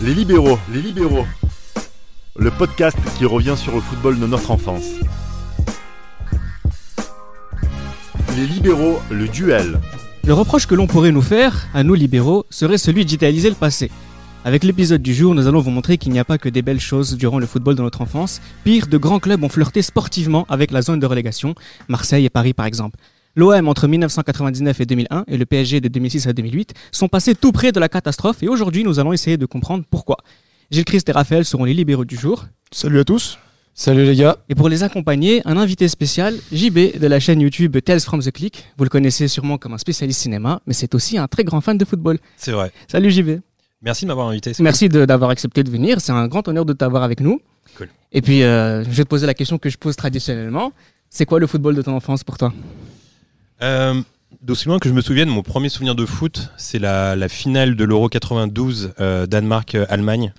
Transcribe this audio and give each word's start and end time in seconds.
Les 0.00 0.14
libéraux, 0.14 0.58
les 0.72 0.80
libéraux. 0.80 1.26
Le 2.36 2.52
podcast 2.52 2.96
qui 3.16 3.24
revient 3.24 3.56
sur 3.56 3.74
le 3.74 3.80
football 3.80 4.20
de 4.20 4.28
notre 4.28 4.52
enfance. 4.52 4.84
Les 8.36 8.46
libéraux, 8.46 9.00
le 9.10 9.26
duel. 9.26 9.80
Le 10.24 10.32
reproche 10.34 10.68
que 10.68 10.76
l'on 10.76 10.86
pourrait 10.86 11.10
nous 11.10 11.20
faire, 11.20 11.66
à 11.74 11.82
nous 11.82 11.94
libéraux, 11.94 12.46
serait 12.48 12.78
celui 12.78 13.04
d'idéaliser 13.04 13.48
le 13.48 13.56
passé. 13.56 13.90
Avec 14.44 14.62
l'épisode 14.62 15.02
du 15.02 15.12
jour, 15.12 15.34
nous 15.34 15.48
allons 15.48 15.60
vous 15.60 15.70
montrer 15.70 15.98
qu'il 15.98 16.12
n'y 16.12 16.20
a 16.20 16.24
pas 16.24 16.38
que 16.38 16.48
des 16.48 16.62
belles 16.62 16.80
choses 16.80 17.16
durant 17.16 17.40
le 17.40 17.46
football 17.46 17.74
de 17.74 17.82
notre 17.82 18.00
enfance. 18.00 18.40
Pire, 18.62 18.86
de 18.86 18.98
grands 18.98 19.18
clubs 19.18 19.42
ont 19.42 19.48
flirté 19.48 19.82
sportivement 19.82 20.46
avec 20.48 20.70
la 20.70 20.80
zone 20.80 21.00
de 21.00 21.06
relégation, 21.06 21.56
Marseille 21.88 22.24
et 22.24 22.30
Paris 22.30 22.54
par 22.54 22.66
exemple. 22.66 22.98
L'OM 23.36 23.68
entre 23.68 23.86
1999 23.86 24.80
et 24.80 24.86
2001 24.86 25.24
et 25.28 25.36
le 25.36 25.46
PSG 25.46 25.80
de 25.80 25.88
2006 25.88 26.26
à 26.26 26.32
2008 26.32 26.74
sont 26.90 27.08
passés 27.08 27.34
tout 27.34 27.52
près 27.52 27.72
de 27.72 27.80
la 27.80 27.88
catastrophe 27.88 28.42
et 28.42 28.48
aujourd'hui 28.48 28.84
nous 28.84 28.98
allons 28.98 29.12
essayer 29.12 29.36
de 29.36 29.46
comprendre 29.46 29.84
pourquoi. 29.88 30.16
Gilles 30.70 30.84
Christ 30.84 31.08
et 31.08 31.12
Raphaël 31.12 31.44
seront 31.44 31.64
les 31.64 31.74
libéraux 31.74 32.04
du 32.04 32.16
jour. 32.16 32.46
Salut 32.72 32.98
à 32.98 33.04
tous. 33.04 33.38
Salut 33.74 34.04
les 34.04 34.16
gars. 34.16 34.38
Et 34.48 34.56
pour 34.56 34.68
les 34.68 34.82
accompagner, 34.82 35.40
un 35.44 35.56
invité 35.56 35.86
spécial, 35.86 36.34
JB 36.52 36.98
de 36.98 37.06
la 37.06 37.20
chaîne 37.20 37.40
YouTube 37.40 37.76
Tales 37.80 38.00
from 38.00 38.20
the 38.20 38.32
Click. 38.32 38.66
Vous 38.76 38.82
le 38.82 38.90
connaissez 38.90 39.28
sûrement 39.28 39.56
comme 39.56 39.72
un 39.72 39.78
spécialiste 39.78 40.20
cinéma, 40.20 40.60
mais 40.66 40.74
c'est 40.74 40.96
aussi 40.96 41.16
un 41.16 41.28
très 41.28 41.44
grand 41.44 41.60
fan 41.60 41.78
de 41.78 41.84
football. 41.84 42.18
C'est 42.36 42.50
vrai. 42.50 42.72
Salut 42.88 43.10
JB. 43.12 43.38
Merci 43.80 44.04
de 44.04 44.08
m'avoir 44.08 44.28
invité. 44.28 44.50
Merci 44.58 44.88
d'avoir 44.88 45.30
accepté 45.30 45.62
de 45.62 45.70
venir. 45.70 46.00
C'est 46.00 46.10
un 46.10 46.26
grand 46.26 46.48
honneur 46.48 46.64
de 46.64 46.72
t'avoir 46.72 47.04
avec 47.04 47.20
nous. 47.20 47.40
Cool. 47.76 47.88
Et 48.10 48.20
puis, 48.20 48.42
euh, 48.42 48.82
je 48.82 48.90
vais 48.90 49.04
te 49.04 49.08
poser 49.08 49.26
la 49.26 49.34
question 49.34 49.58
que 49.58 49.70
je 49.70 49.78
pose 49.78 49.94
traditionnellement. 49.94 50.72
C'est 51.08 51.24
quoi 51.24 51.38
le 51.38 51.46
football 51.46 51.76
de 51.76 51.82
ton 51.82 51.94
enfance 51.94 52.24
pour 52.24 52.36
toi? 52.36 52.48
cool. 52.52 52.87
Euh, 53.62 53.94
D'aussi 54.42 54.68
loin 54.68 54.78
que 54.78 54.88
je 54.88 54.94
me 54.94 55.00
souvienne, 55.00 55.28
mon 55.30 55.42
premier 55.42 55.68
souvenir 55.68 55.94
de 55.96 56.04
foot, 56.06 56.50
c'est 56.58 56.78
la, 56.78 57.16
la 57.16 57.28
finale 57.28 57.74
de 57.76 57.84
l'Euro 57.84 58.08
92, 58.08 58.92
euh, 59.00 59.26
Danemark-Allemagne. 59.26 60.32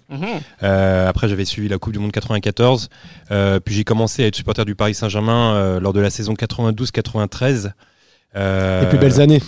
Euh, 0.63 1.09
après, 1.09 1.27
j'avais 1.27 1.43
suivi 1.43 1.67
la 1.67 1.79
Coupe 1.79 1.93
du 1.93 1.99
Monde 1.99 2.11
94. 2.11 2.89
Euh, 3.31 3.59
puis 3.59 3.73
j'ai 3.75 3.83
commencé 3.83 4.23
à 4.23 4.27
être 4.27 4.35
supporter 4.35 4.63
du 4.63 4.75
Paris 4.75 4.93
Saint-Germain 4.93 5.53
euh, 5.55 5.79
lors 5.79 5.91
de 5.91 5.99
la 5.99 6.11
saison 6.11 6.33
92-93. 6.33 7.71
Euh, 8.35 8.81
Les 8.81 8.87
plus 8.87 8.99
belles 8.99 9.19
années. 9.19 9.41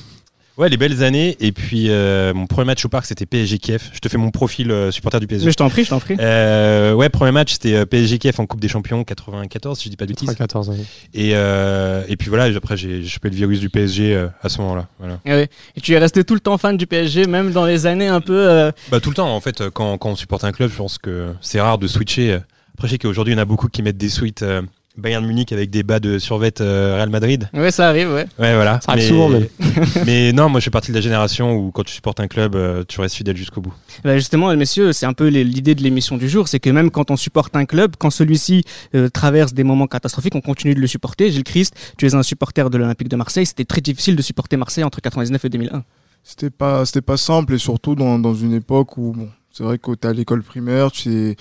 Ouais, 0.62 0.70
les 0.70 0.78
belles 0.78 1.04
années. 1.04 1.36
Et 1.40 1.52
puis, 1.52 1.88
euh, 1.90 2.34
mon 2.36 2.46
premier 2.46 2.66
match 2.68 2.86
au 2.86 2.90
parc, 2.90 3.08
c'était 3.08 3.26
PSG 3.26 3.58
Kiev. 3.58 3.90
Je 3.94 4.00
te 4.00 4.08
fais 4.08 4.18
mon 4.18 4.30
profil 4.30 4.70
euh, 4.72 4.92
supporter 4.92 5.20
du 5.20 5.26
PSG. 5.26 5.46
Mais 5.48 5.52
je 5.52 5.58
t'en 5.58 5.70
prie, 5.70 5.84
je 5.86 5.90
t'en 5.90 6.00
prie. 6.00 6.16
Euh, 6.20 6.94
ouais, 6.94 7.10
premier 7.10 7.32
match, 7.32 7.54
c'était 7.54 7.74
euh, 7.74 7.86
PSG 7.86 8.20
Kiev 8.20 8.40
en 8.40 8.46
Coupe 8.46 8.60
des 8.60 8.68
Champions 8.68 9.04
94, 9.04 9.78
si 9.80 9.86
je 9.86 9.90
dis 9.90 9.98
pas 9.98 10.06
de 10.06 10.12
bêtises. 10.12 10.34
14 10.36 10.70
ans. 10.70 10.76
Et, 11.16 11.32
euh, 11.34 12.04
et 12.08 12.16
puis 12.16 12.30
voilà, 12.30 12.56
après 12.56 12.78
j'ai 12.78 13.04
chopé 13.06 13.30
le 13.32 13.36
virus 13.36 13.60
du 13.60 13.70
PSG 13.72 14.14
euh, 14.16 14.28
à 14.44 14.50
ce 14.50 14.62
moment-là. 14.62 14.88
Voilà. 15.00 15.20
Et, 15.26 15.32
ouais. 15.32 15.50
Et 15.76 15.82
tu 15.82 15.94
es 15.94 15.98
resté 15.98 16.24
tout 16.24 16.36
le 16.36 16.40
temps 16.40 16.58
fan 16.60 16.78
du 16.78 16.86
PSG, 16.86 17.26
même 17.26 17.52
dans 17.52 17.66
les 17.66 17.88
années 17.88 18.08
un 18.08 18.22
peu. 18.22 18.38
euh, 18.48 18.72
Bah, 18.92 19.00
tout 19.00 19.10
le 19.10 19.16
temps, 19.16 19.36
en 19.36 19.42
fait, 19.42 19.68
quand, 19.72 19.98
quand 19.98 20.12
on 20.12 20.16
supporte 20.16 20.44
un 20.44 20.52
club, 20.52 20.70
je 20.72 20.78
pense 20.78 21.00
que 21.00 21.34
c'est 21.42 21.60
rare 21.60 21.80
de 21.80 21.88
switcher. 21.88 22.38
Après, 22.76 22.88
je 22.88 22.94
sais 22.94 22.98
qu'aujourd'hui, 23.00 23.34
il 23.34 23.38
y 23.38 23.40
en 23.40 23.42
a 23.42 23.46
beaucoup 23.46 23.68
qui 23.68 23.82
mettent 23.82 23.98
des 23.98 24.10
suites 24.10 24.44
euh, 24.44 24.62
Bayern 24.98 25.26
Munich 25.26 25.52
avec 25.54 25.70
des 25.70 25.84
bas 25.84 26.00
de 26.00 26.20
survêt 26.20 26.60
euh, 26.60 26.96
Real 26.96 27.10
Madrid. 27.10 27.50
Ouais, 27.54 27.72
ça 27.72 27.88
arrive, 27.88 28.10
ouais. 28.10 28.26
Ouais, 28.40 28.56
voilà. 28.56 28.82
Ça 28.82 28.92
arrive 28.92 29.08
souvent, 29.08 29.30
même. 29.30 29.48
mais 30.06 30.34
non, 30.34 30.50
moi, 30.50 30.60
je 30.60 30.66
fais 30.66 30.72
partie 30.72 30.92
de 30.92 30.96
la 30.96 31.02
génération 31.02 31.54
où 31.56 31.72
quand 31.72 31.84
tu 31.84 31.94
supportes 31.94 32.20
un 32.20 32.28
club, 32.28 32.56
euh, 32.56 32.84
tu 32.88 33.00
restes 33.00 33.16
fidèle 33.16 33.38
jusqu'au 33.38 33.62
bout. 33.62 33.74
Bah, 34.04 34.18
justement, 34.18 34.54
messieurs, 34.56 34.92
c'est 34.94 35.06
un 35.06 35.14
peu 35.14 35.28
l'idée 35.28 35.76
de 35.76 35.82
l'émission 35.82 36.18
du 36.18 36.28
jour, 36.28 36.48
c'est 36.48 36.60
que 36.60 36.70
même 36.70 36.92
quand 36.92 37.10
on 37.10 37.16
supporte 37.16 37.56
un 37.56 37.66
club, 37.66 37.96
quand 37.98 38.10
celui-ci 38.10 38.64
euh, 38.96 39.10
traverse 39.10 39.54
des 39.54 39.64
moments 39.64 39.88
catastrophiques, 39.88 40.36
on 40.36 40.42
continue 40.42 40.76
de 40.76 40.82
le 40.82 40.88
supporter. 40.88 41.32
Gilles 41.32 41.44
Christ, 41.44 41.74
tu 41.98 42.06
es 42.06 42.14
un 42.14 42.24
supporter 42.24 42.70
de 42.70 42.78
l'Olympique 42.78 43.08
de 43.08 43.16
Marseille. 43.16 43.46
C'était 43.46 43.66
très 43.66 43.82
difficile 43.82 44.16
de 44.16 44.22
supporter 44.22 44.58
Marseille 44.58 44.84
entre 44.84 45.02
99 45.02 45.46
et 45.46 45.50
2001. 45.50 45.84
C'était 46.24 46.50
pas, 46.50 46.86
c'était 46.86 47.02
pas 47.02 47.18
simple 47.18 47.54
et 47.54 47.58
surtout 47.58 47.96
dans, 47.96 48.20
dans 48.20 48.36
une 48.36 48.54
époque 48.54 48.98
où, 48.98 49.14
bon, 49.14 49.30
c'est 49.52 49.64
vrai 49.64 49.78
que 49.78 49.94
t'es 49.96 50.08
à 50.08 50.14
l'école 50.14 50.44
primaire, 50.44 50.92
tu 50.92 51.02
sais, 51.02 51.36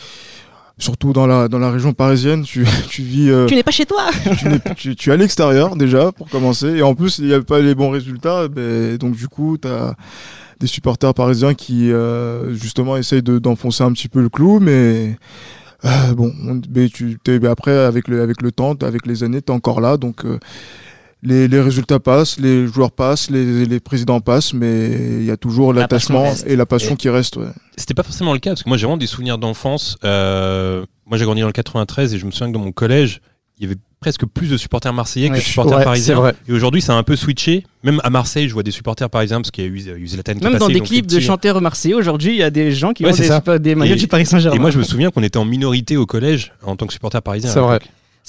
surtout 0.81 1.13
dans 1.13 1.27
la, 1.29 1.47
dans 1.47 1.59
la 1.61 1.71
région 1.71 1.93
parisienne, 1.93 2.43
tu, 2.43 2.67
tu 2.89 3.03
vis, 3.03 3.31
euh, 3.31 3.47
Tu 3.47 3.55
n'es 3.55 3.63
pas 3.63 3.71
chez 3.71 3.87
toi. 3.87 4.07
tu, 4.39 4.75
tu, 4.77 4.97
tu 4.97 5.11
es 5.11 5.13
à 5.13 5.17
l'extérieur 5.17 5.77
déjà 5.77 6.11
pour 6.11 6.29
commencer. 6.29 6.67
Et 6.77 6.83
en 6.83 6.95
plus 6.97 7.19
il 7.21 7.27
n'y 7.27 7.35
a 7.35 7.41
pas 7.43 7.61
les 7.61 7.75
bons 7.77 7.91
résultats, 7.91 8.49
donc 8.49 9.15
du 9.15 9.29
coup 9.29 9.57
t'as 9.59 9.95
des 10.59 10.67
supporters 10.67 11.15
parisiens 11.15 11.55
qui 11.55 11.91
euh, 11.93 12.53
justement 12.55 12.97
essayent 12.97 13.23
de- 13.23 13.39
d'enfoncer 13.39 13.83
un 13.85 13.93
petit 13.93 14.09
peu 14.09 14.21
le 14.21 14.29
clou, 14.29 14.59
mais 14.61 15.17
euh, 15.87 16.15
bon, 16.15 16.33
on- 16.47 16.61
mais 16.75 16.89
tu, 16.91 17.19
mais 17.27 17.47
après 17.49 17.73
avec 17.77 18.09
le, 18.09 18.21
avec 18.23 18.43
le 18.43 18.53
temps, 18.53 18.75
avec 18.83 19.07
les 19.07 19.23
années, 19.23 19.41
t'es 19.41 19.53
encore 19.53 19.81
là, 19.81 19.97
donc 19.97 20.25
euh, 20.27 20.39
les, 21.23 21.49
les 21.49 21.61
résultats 21.61 22.01
passent, 22.01 22.39
les 22.39 22.67
joueurs 22.67 22.93
passent, 22.93 23.31
les, 23.31 23.67
les 23.67 23.81
présidents 23.81 24.21
passent, 24.21 24.55
mais 24.55 24.89
il 25.21 25.25
y 25.25 25.31
a 25.31 25.37
toujours 25.37 25.73
l'attachement 25.73 26.33
et 26.47 26.57
la 26.57 26.67
passion 26.67 26.95
Et- 26.95 26.97
qui 26.97 27.09
reste. 27.09 27.37
Ouais. 27.37 27.47
C'était 27.77 27.95
pas 27.95 28.03
forcément 28.03 28.33
le 28.33 28.39
cas, 28.39 28.51
parce 28.51 28.63
que 28.63 28.69
moi, 28.69 28.77
j'ai 28.79 28.87
vraiment 28.87 28.97
des 28.97 29.07
souvenirs 29.07 29.39
d'enfance. 29.39 29.97
Euh, 30.05 30.85
moi, 31.07 31.19
j'ai 31.19 31.25
grandi 31.25 31.41
dans 31.41 31.47
le 31.47 31.53
93 31.53 32.15
et 32.15 32.19
je 32.19 32.27
me 32.27 32.31
souviens 32.31 32.49
que 32.49 32.53
dans 32.55 32.65
mon 32.65 32.73
collège, 32.73 33.21
il 33.59 33.65
y 33.65 33.67
avait 33.67 33.79
presque 34.01 34.25
plus 34.25 34.49
de 34.49 34.57
supporters 34.57 34.95
marseillais 34.95 35.29
que 35.29 35.35
de 35.35 35.41
supporters 35.41 35.77
Ouais, 35.79 35.85
parisiens. 35.85 36.33
Et 36.49 36.53
aujourd'hui, 36.55 36.81
ça 36.81 36.95
a 36.95 36.97
un 36.97 37.03
peu 37.03 37.17
switché. 37.17 37.65
Même 37.85 38.01
à 38.03 38.09
Marseille, 38.09 38.49
je 38.49 38.55
vois 38.55 38.63
des 38.63 38.71
supporters 38.71 39.11
parisiens 39.11 39.43
parce 39.43 39.51
qu'il 39.51 39.65
y 39.65 39.67
a 39.67 39.71
eu, 39.71 40.01
eu 40.03 40.09
Zlatan 40.09 40.33
qui 40.35 40.39
est 40.39 40.45
Même 40.45 40.55
dans 40.55 40.69
passé, 40.69 40.73
des 40.73 40.81
clips 40.81 41.07
de 41.07 41.17
petits- 41.17 41.27
chanteurs 41.27 41.61
marseillais, 41.61 41.95
aujourd'hui, 41.95 42.33
il 42.33 42.39
y 42.39 42.43
a 42.43 42.49
des 42.49 42.73
gens 42.73 42.95
qui 42.95 43.05
Ouais, 43.05 43.11
ont 43.11 43.15
c'est 43.15 43.29
des, 43.45 43.59
des 43.59 43.75
maillots 43.75 43.97
du 43.97 44.07
Paris 44.09 44.25
Saint-Germain. 44.25 44.57
Et 44.57 44.59
moi, 44.59 44.71
je 44.71 44.79
me 44.79 44.83
souviens 44.85 45.11
qu'on 45.11 45.23
était 45.23 45.37
en 45.39 45.45
minorité 45.45 45.99
au 45.99 46.07
collège 46.07 46.53
en 46.63 46.77
tant 46.77 46.87
que 46.87 46.95
supporter 46.95 47.21
parisien. 47.21 47.51
C'est 47.51 47.61
vrai. 47.61 47.79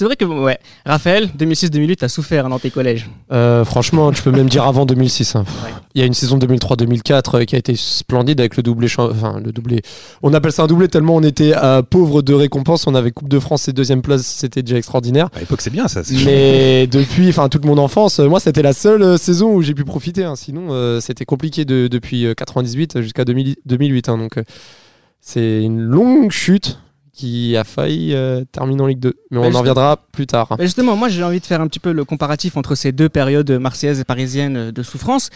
C'est 0.01 0.05
vrai 0.05 0.15
que, 0.15 0.25
ouais, 0.25 0.57
Raphaël, 0.83 1.29
2006-2008, 1.37 1.97
t'as 1.97 2.07
souffert 2.07 2.49
dans 2.49 2.57
tes 2.57 2.71
collèges. 2.71 3.07
Euh, 3.31 3.63
franchement, 3.63 4.11
tu 4.11 4.23
peux 4.23 4.31
même 4.31 4.49
dire 4.49 4.63
avant 4.63 4.87
2006. 4.87 5.35
hein. 5.35 5.45
Ouais. 5.63 5.69
Il 5.93 6.01
y 6.01 6.03
a 6.03 6.07
une 6.07 6.15
saison 6.15 6.39
2003-2004 6.39 7.37
euh, 7.41 7.45
qui 7.45 7.53
a 7.53 7.59
été 7.59 7.75
splendide 7.75 8.39
avec 8.39 8.57
le 8.57 8.63
doublé. 8.63 8.87
Enfin, 8.97 9.39
le 9.45 9.51
doublé. 9.51 9.83
On 10.23 10.33
appelle 10.33 10.51
ça 10.53 10.63
un 10.63 10.65
doublé 10.67 10.87
tellement 10.87 11.17
on 11.17 11.21
était 11.21 11.53
euh, 11.55 11.83
pauvre 11.83 12.23
de 12.23 12.33
récompenses. 12.33 12.87
On 12.87 12.95
avait 12.95 13.11
Coupe 13.11 13.29
de 13.29 13.37
France 13.37 13.67
et 13.67 13.73
deuxième 13.73 14.01
place. 14.01 14.23
C'était 14.23 14.63
déjà 14.63 14.77
extraordinaire. 14.79 15.29
À 15.35 15.39
l'époque, 15.41 15.61
c'est 15.61 15.69
bien 15.69 15.87
ça. 15.87 16.03
c'est 16.03 16.15
Mais 16.25 16.87
depuis, 16.87 17.29
enfin 17.29 17.47
toute 17.47 17.65
mon 17.65 17.77
enfance, 17.77 18.19
euh, 18.19 18.27
moi 18.27 18.39
c'était 18.39 18.63
la 18.63 18.73
seule 18.73 19.19
saison 19.19 19.53
où 19.53 19.61
j'ai 19.61 19.75
pu 19.75 19.83
profiter. 19.83 20.23
hein. 20.23 20.35
Sinon, 20.35 20.69
euh, 20.71 20.99
c'était 20.99 21.25
compliqué 21.25 21.63
de- 21.63 21.87
depuis 21.87 22.25
euh, 22.25 22.33
98 22.33 23.01
jusqu'à 23.01 23.23
2000 23.23 23.55
2008. 23.67 24.09
hein. 24.09 24.17
Donc, 24.17 24.39
c'est 25.19 25.61
une 25.61 25.79
longue 25.79 26.31
chute 26.31 26.79
qui 27.21 27.55
a 27.55 27.63
failli 27.63 28.13
euh, 28.13 28.43
terminer 28.51 28.81
en 28.81 28.87
Ligue 28.87 28.99
2. 28.99 29.13
Mais 29.31 29.37
on 29.37 29.53
en 29.55 29.59
reviendra 29.59 29.97
plus 30.11 30.27
tard. 30.27 30.57
justement, 30.59 30.95
moi 30.95 31.07
j'ai 31.09 31.23
envie 31.23 31.39
de 31.39 31.45
faire 31.45 31.61
un 31.61 31.67
petit 31.67 31.79
peu 31.79 31.91
le 31.91 32.03
comparatif 32.03 32.57
entre 32.57 32.75
ces 32.75 32.91
deux 32.91 33.09
périodes 33.09 33.51
marseillaises 33.51 33.99
et 33.99 34.03
parisiennes 34.03 34.57
euh, 34.57 34.71
de 34.71 34.81
souffrance. 34.83 35.29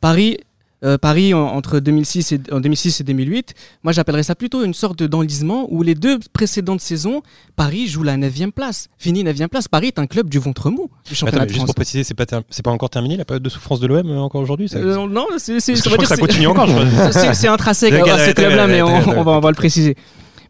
Paris, 0.00 0.38
euh, 0.84 0.96
Paris 0.98 1.34
en- 1.34 1.40
entre 1.46 1.78
2006 1.78 2.32
et, 2.32 2.40
en 2.52 2.60
2006 2.60 3.00
et 3.00 3.04
2008, 3.04 3.54
moi 3.82 3.92
j'appellerais 3.92 4.22
ça 4.22 4.34
plutôt 4.34 4.64
une 4.64 4.72
sorte 4.74 5.02
d'enlisement 5.02 5.66
où 5.70 5.82
les 5.82 5.94
deux 5.94 6.18
précédentes 6.32 6.80
saisons, 6.80 7.22
Paris 7.56 7.86
joue 7.86 8.02
la 8.02 8.16
9 8.16 8.50
place. 8.54 8.88
Fini 8.98 9.22
9 9.24 9.48
place, 9.48 9.68
Paris 9.68 9.88
est 9.88 9.98
un 9.98 10.06
club 10.06 10.28
du 10.30 10.38
ventre 10.38 10.70
mou 10.70 10.88
du 11.04 11.12
Attends, 11.12 11.14
championnat 11.14 11.40
mais 11.40 11.46
de 11.46 11.48
juste 11.50 11.58
France. 11.60 11.66
pour 11.66 11.74
préciser, 11.74 12.02
c'est 12.04 12.14
pas, 12.14 12.24
pas 12.26 12.70
encore 12.70 12.88
terminé 12.90 13.16
la 13.18 13.24
période 13.26 13.42
de 13.42 13.48
souffrance 13.50 13.80
de 13.80 13.86
l'OM 13.86 14.10
encore 14.18 14.40
aujourd'hui 14.42 14.68
Euh, 14.74 15.06
non, 15.06 15.26
c'est 15.38 15.60
ça 15.60 15.74
ça 16.06 16.16
continue 16.16 16.46
encore. 16.46 16.68
c'est- 17.12 17.34
c'est 17.34 17.48
intrinsèque 17.48 17.92
à 17.94 18.18
ce 18.18 18.26
ouais, 18.28 18.34
club-là, 18.34 18.66
ouais, 18.66 18.72
mais 18.72 18.82
ouais, 18.82 18.90
on, 19.06 19.10
ouais, 19.10 19.16
on 19.18 19.22
va, 19.22 19.32
on 19.32 19.40
va 19.40 19.50
le 19.50 19.56
préciser. 19.56 19.96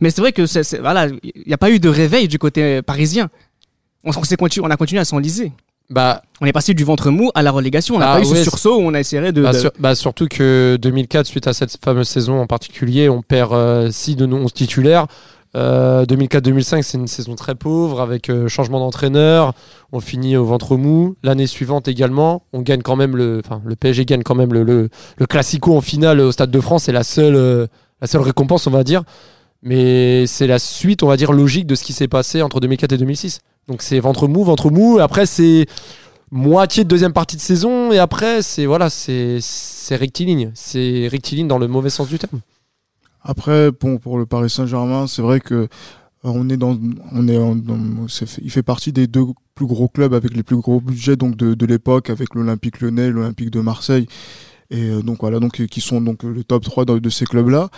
Mais 0.01 0.11
c'est 0.11 0.21
vrai 0.21 0.33
que 0.33 0.47
c'est- 0.47 0.79
voilà, 0.79 1.07
il 1.23 1.43
n'y 1.47 1.53
a 1.53 1.59
pas 1.59 1.71
eu 1.71 1.79
de 1.79 1.89
réveil 1.89 2.29
du 2.29 2.39
côté 2.39 2.83
parisien. 2.83 3.29
On, 4.05 4.11
on 4.17 4.25
s'est 4.25 4.37
continu- 4.37 4.65
on 4.65 4.71
a 4.71 4.77
continué 4.77 5.01
à 5.01 5.05
s'enliser. 5.05 5.53
Bah, 5.91 6.23
On 6.41 6.47
est 6.47 6.53
passé 6.53 6.73
du 6.73 6.85
ventre 6.85 7.11
mou 7.11 7.31
à 7.35 7.43
la 7.43 7.51
relégation. 7.51 7.97
On 7.97 7.99
n'a 7.99 8.13
Ah 8.13 8.15
pas 8.17 8.21
eu 8.23 8.25
ce 8.25 8.33
ouais, 8.33 8.43
sursaut 8.45 8.77
où 8.77 8.81
on 8.83 8.95
a 8.95 9.01
essayé 9.01 9.33
de. 9.33 9.43
Bah, 9.43 9.53
de- 9.53 9.59
sur- 9.59 9.73
bah, 9.79 9.95
surtout 9.95 10.29
que 10.29 10.79
2004, 10.81 11.27
suite 11.27 11.47
à 11.49 11.53
cette 11.53 11.77
fameuse 11.85 12.09
saison 12.09 12.41
en 12.41 12.47
particulier, 12.47 13.09
on 13.09 13.23
perd 13.23 13.91
6 13.91 14.15
de 14.17 14.25
nos 14.27 14.37
11 14.39 14.53
titulaires. 14.55 15.07
Euh, 15.57 16.07
2004-2005, 16.07 16.83
c'est 16.85 16.97
une 16.97 17.09
saison 17.09 17.35
très 17.35 17.57
pauvre 17.57 18.01
avec 18.01 18.31
euh, 18.31 18.47
changement 18.47 18.79
d'entraîneur. 18.79 19.53
On 19.91 19.99
finit 19.99 20.37
au 20.37 20.45
ventre 20.45 20.77
mou. 20.77 21.17
L'année 21.25 21.49
suivante 21.49 21.89
également, 21.89 22.45
on 22.53 22.61
gagne 22.63 22.83
quand 22.83 22.95
même 22.95 23.17
le, 23.17 23.43
enfin, 23.45 23.61
le 23.65 23.75
PSG 23.75 24.05
gagne 24.05 24.23
quand 24.23 24.37
même 24.37 24.53
le, 24.55 24.63
le, 24.63 24.89
le 25.19 25.27
Classico 25.27 25.77
en 25.77 25.81
finale 25.81 26.21
au 26.21 26.31
Stade 26.31 26.53
de 26.53 26.61
France. 26.61 26.85
C'est 26.85 26.93
la 26.93 27.03
seule, 27.03 27.35
euh, 27.35 27.67
la 28.01 28.07
seule 28.07 28.21
récompense, 28.21 28.69
on 28.69 28.71
va 28.71 28.85
dire. 28.85 29.03
Mais 29.63 30.27
c'est 30.27 30.47
la 30.47 30.59
suite, 30.59 31.03
on 31.03 31.09
va 31.09 31.17
dire, 31.17 31.33
logique 31.33 31.67
de 31.67 31.75
ce 31.75 31.85
qui 31.85 31.93
s'est 31.93 32.09
passé 32.09 32.43
entre 32.43 32.61
2004 32.61 32.93
et 32.93 32.99
2006. 32.99 33.41
Donc 33.69 33.83
c'est 33.83 34.01
ventre 34.01 34.27
mou, 34.27 34.43
ventre 34.45 34.71
mou. 34.71 34.99
Après, 35.01 35.27
c'est 35.27 35.67
moitié 36.31 36.85
de 36.85 36.89
deuxième 36.89 37.13
partie 37.13 37.37
de 37.37 37.43
saison. 37.43 37.93
Et 37.93 37.99
après, 37.99 38.43
c'est 38.43 38.67
voilà, 38.67 38.89
c'est 38.91 39.41
rectiligne. 39.91 40.51
C'est 40.55 41.09
rectiligne 41.09 41.49
dans 41.49 41.59
le 41.59 41.69
mauvais 41.69 41.91
sens 41.91 42.09
du 42.09 42.19
terme. 42.19 42.41
Après, 43.23 43.71
bon, 43.71 43.99
pour 43.99 44.19
le 44.19 44.25
Paris 44.25 44.49
Saint-Germain, 44.49 45.07
c'est 45.07 45.21
vrai 45.21 45.41
que 45.41 45.55
euh, 45.55 45.67
on 46.23 46.49
est 46.49 46.57
dans, 46.57 46.79
on 47.13 47.29
est 47.29 47.39
il 48.43 48.51
fait 48.51 48.63
partie 48.63 48.93
des 48.93 49.07
deux 49.07 49.25
plus 49.55 49.67
gros 49.67 49.89
clubs 49.89 50.15
avec 50.15 50.35
les 50.35 50.43
plus 50.43 50.57
gros 50.57 50.81
budgets 50.81 51.17
donc 51.17 51.37
de, 51.37 51.55
de 51.55 51.67
l'époque, 51.67 52.09
avec 52.09 52.35
l'Olympique 52.35 52.81
Lyonnais, 52.81 53.11
l'Olympique 53.11 53.51
de 53.51 53.61
Marseille, 53.61 54.07
et 54.71 54.89
euh, 54.89 55.03
donc 55.03 55.21
voilà, 55.21 55.39
donc 55.39 55.67
qui 55.67 55.81
sont 55.81 56.01
donc 56.01 56.23
le 56.23 56.45
top 56.45 56.65
3 56.65 56.87
de, 56.87 56.99
de 56.99 57.11
ces 57.11 57.27
clubs-là. 57.27 57.69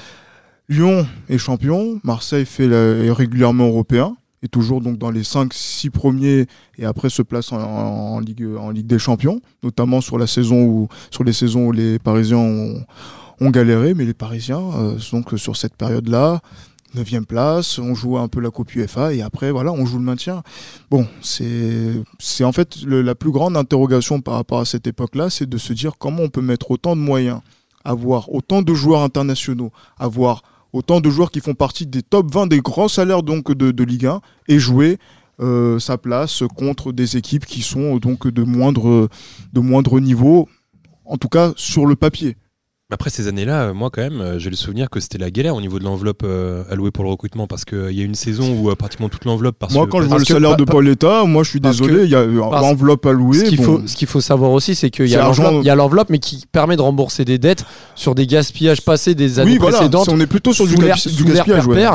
Lyon 0.68 1.06
est 1.28 1.38
champion, 1.38 2.00
Marseille 2.04 2.46
fait 2.46 2.66
est 2.66 3.10
régulièrement 3.10 3.66
européen, 3.66 4.16
et 4.42 4.48
toujours 4.48 4.80
donc 4.80 4.98
dans 4.98 5.10
les 5.10 5.22
5-6 5.22 5.90
premiers, 5.90 6.46
et 6.78 6.84
après 6.84 7.10
se 7.10 7.22
place 7.22 7.52
en, 7.52 8.18
Ligue, 8.20 8.86
des 8.86 8.98
Champions, 8.98 9.40
notamment 9.62 10.00
sur 10.00 10.18
la 10.18 10.26
saison 10.26 10.62
où, 10.64 10.88
sur 11.10 11.24
les 11.24 11.32
saisons 11.32 11.66
où 11.66 11.72
les 11.72 11.98
Parisiens 11.98 12.38
ont, 12.38 13.50
galéré, 13.50 13.92
mais 13.94 14.04
les 14.04 14.14
Parisiens, 14.14 14.62
euh, 14.76 14.98
donc 15.10 15.36
sur 15.36 15.56
cette 15.56 15.74
période-là, 15.74 16.40
9 16.94 17.22
place, 17.26 17.78
on 17.78 17.94
joue 17.94 18.18
un 18.18 18.28
peu 18.28 18.40
la 18.40 18.50
Coupe 18.50 18.74
UEFA 18.74 19.14
et 19.14 19.22
après 19.22 19.50
voilà, 19.50 19.72
on 19.72 19.86
joue 19.86 19.98
le 19.98 20.04
maintien. 20.04 20.42
Bon, 20.90 21.08
c'est 21.22 22.44
en 22.44 22.52
fait 22.52 22.82
la 22.84 23.14
plus 23.14 23.30
grande 23.30 23.56
interrogation 23.56 24.20
par 24.20 24.34
rapport 24.34 24.60
à 24.60 24.64
cette 24.64 24.86
époque-là, 24.86 25.30
c'est 25.30 25.48
de 25.48 25.58
se 25.58 25.72
dire 25.72 25.94
comment 25.98 26.22
on 26.22 26.28
peut 26.28 26.42
mettre 26.42 26.70
autant 26.70 26.94
de 26.94 27.00
moyens, 27.00 27.40
avoir 27.84 28.32
autant 28.32 28.62
de 28.62 28.74
joueurs 28.74 29.02
internationaux, 29.02 29.72
avoir 29.98 30.42
autant 30.72 31.00
de 31.00 31.10
joueurs 31.10 31.30
qui 31.30 31.40
font 31.40 31.54
partie 31.54 31.86
des 31.86 32.02
top 32.02 32.32
20 32.32 32.46
des 32.46 32.60
grands 32.60 32.88
salaires 32.88 33.22
donc 33.22 33.52
de, 33.52 33.70
de 33.70 33.84
Ligue 33.84 34.06
1 34.06 34.20
et 34.48 34.58
jouer 34.58 34.98
euh, 35.40 35.78
sa 35.78 35.98
place 35.98 36.42
contre 36.56 36.92
des 36.92 37.16
équipes 37.16 37.46
qui 37.46 37.62
sont 37.62 37.96
donc 37.96 38.28
de 38.28 38.42
moindre 38.42 39.08
de 39.52 39.60
moindre 39.60 39.98
niveau, 40.00 40.48
en 41.04 41.16
tout 41.16 41.28
cas 41.28 41.52
sur 41.56 41.86
le 41.86 41.96
papier. 41.96 42.36
Après 42.92 43.08
ces 43.08 43.26
années-là, 43.26 43.62
euh, 43.62 43.74
moi 43.74 43.88
quand 43.90 44.02
même, 44.02 44.20
euh, 44.20 44.38
j'ai 44.38 44.50
le 44.50 44.56
souvenir 44.56 44.90
que 44.90 45.00
c'était 45.00 45.16
la 45.16 45.30
galère 45.30 45.56
au 45.56 45.60
niveau 45.62 45.78
de 45.78 45.84
l'enveloppe 45.84 46.22
euh, 46.24 46.62
allouée 46.70 46.90
pour 46.90 47.04
le 47.04 47.10
recrutement 47.10 47.46
parce 47.46 47.64
qu'il 47.64 47.90
y 47.92 48.02
a 48.02 48.04
une 48.04 48.14
saison 48.14 48.52
où 48.54 48.70
euh, 48.70 48.74
pratiquement 48.74 49.08
toute 49.08 49.24
l'enveloppe 49.24 49.56
parce 49.58 49.72
Moi, 49.72 49.86
que- 49.86 49.90
quand 49.90 50.02
je 50.02 50.08
vois 50.08 50.18
le 50.18 50.24
salaire 50.26 50.56
de 50.56 50.64
pa- 50.64 50.72
Paul 50.72 50.94
moi 51.26 51.42
je 51.42 51.48
suis 51.48 51.60
désolé, 51.60 52.04
il 52.04 52.10
y 52.10 52.14
a 52.14 52.24
l'enveloppe 52.24 53.06
allouée. 53.06 53.38
Ce 53.38 53.44
qu'il 53.44 53.56
bon, 53.58 53.82
faut, 54.06 54.20
savoir 54.20 54.50
aussi, 54.50 54.74
c'est 54.74 54.90
qu'il 54.90 55.06
y 55.06 55.10
C'est 55.10 55.16
a 55.16 55.74
l'enveloppe, 55.74 56.10
mais 56.10 56.18
qui 56.18 56.44
permet 56.52 56.76
de 56.76 56.82
rembourser 56.82 57.24
des 57.24 57.38
dettes 57.38 57.64
sur 57.94 58.14
des 58.14 58.26
gaspillages 58.26 58.82
passés 58.82 59.14
des 59.14 59.38
années 59.38 59.52
oui, 59.52 59.58
voilà, 59.58 59.78
précédentes. 59.78 60.08
on 60.10 60.20
est 60.20 60.26
plutôt 60.26 60.52
sur 60.52 60.66
du, 60.66 60.74
gaspillage. 60.76 61.66
ouais. 61.66 61.86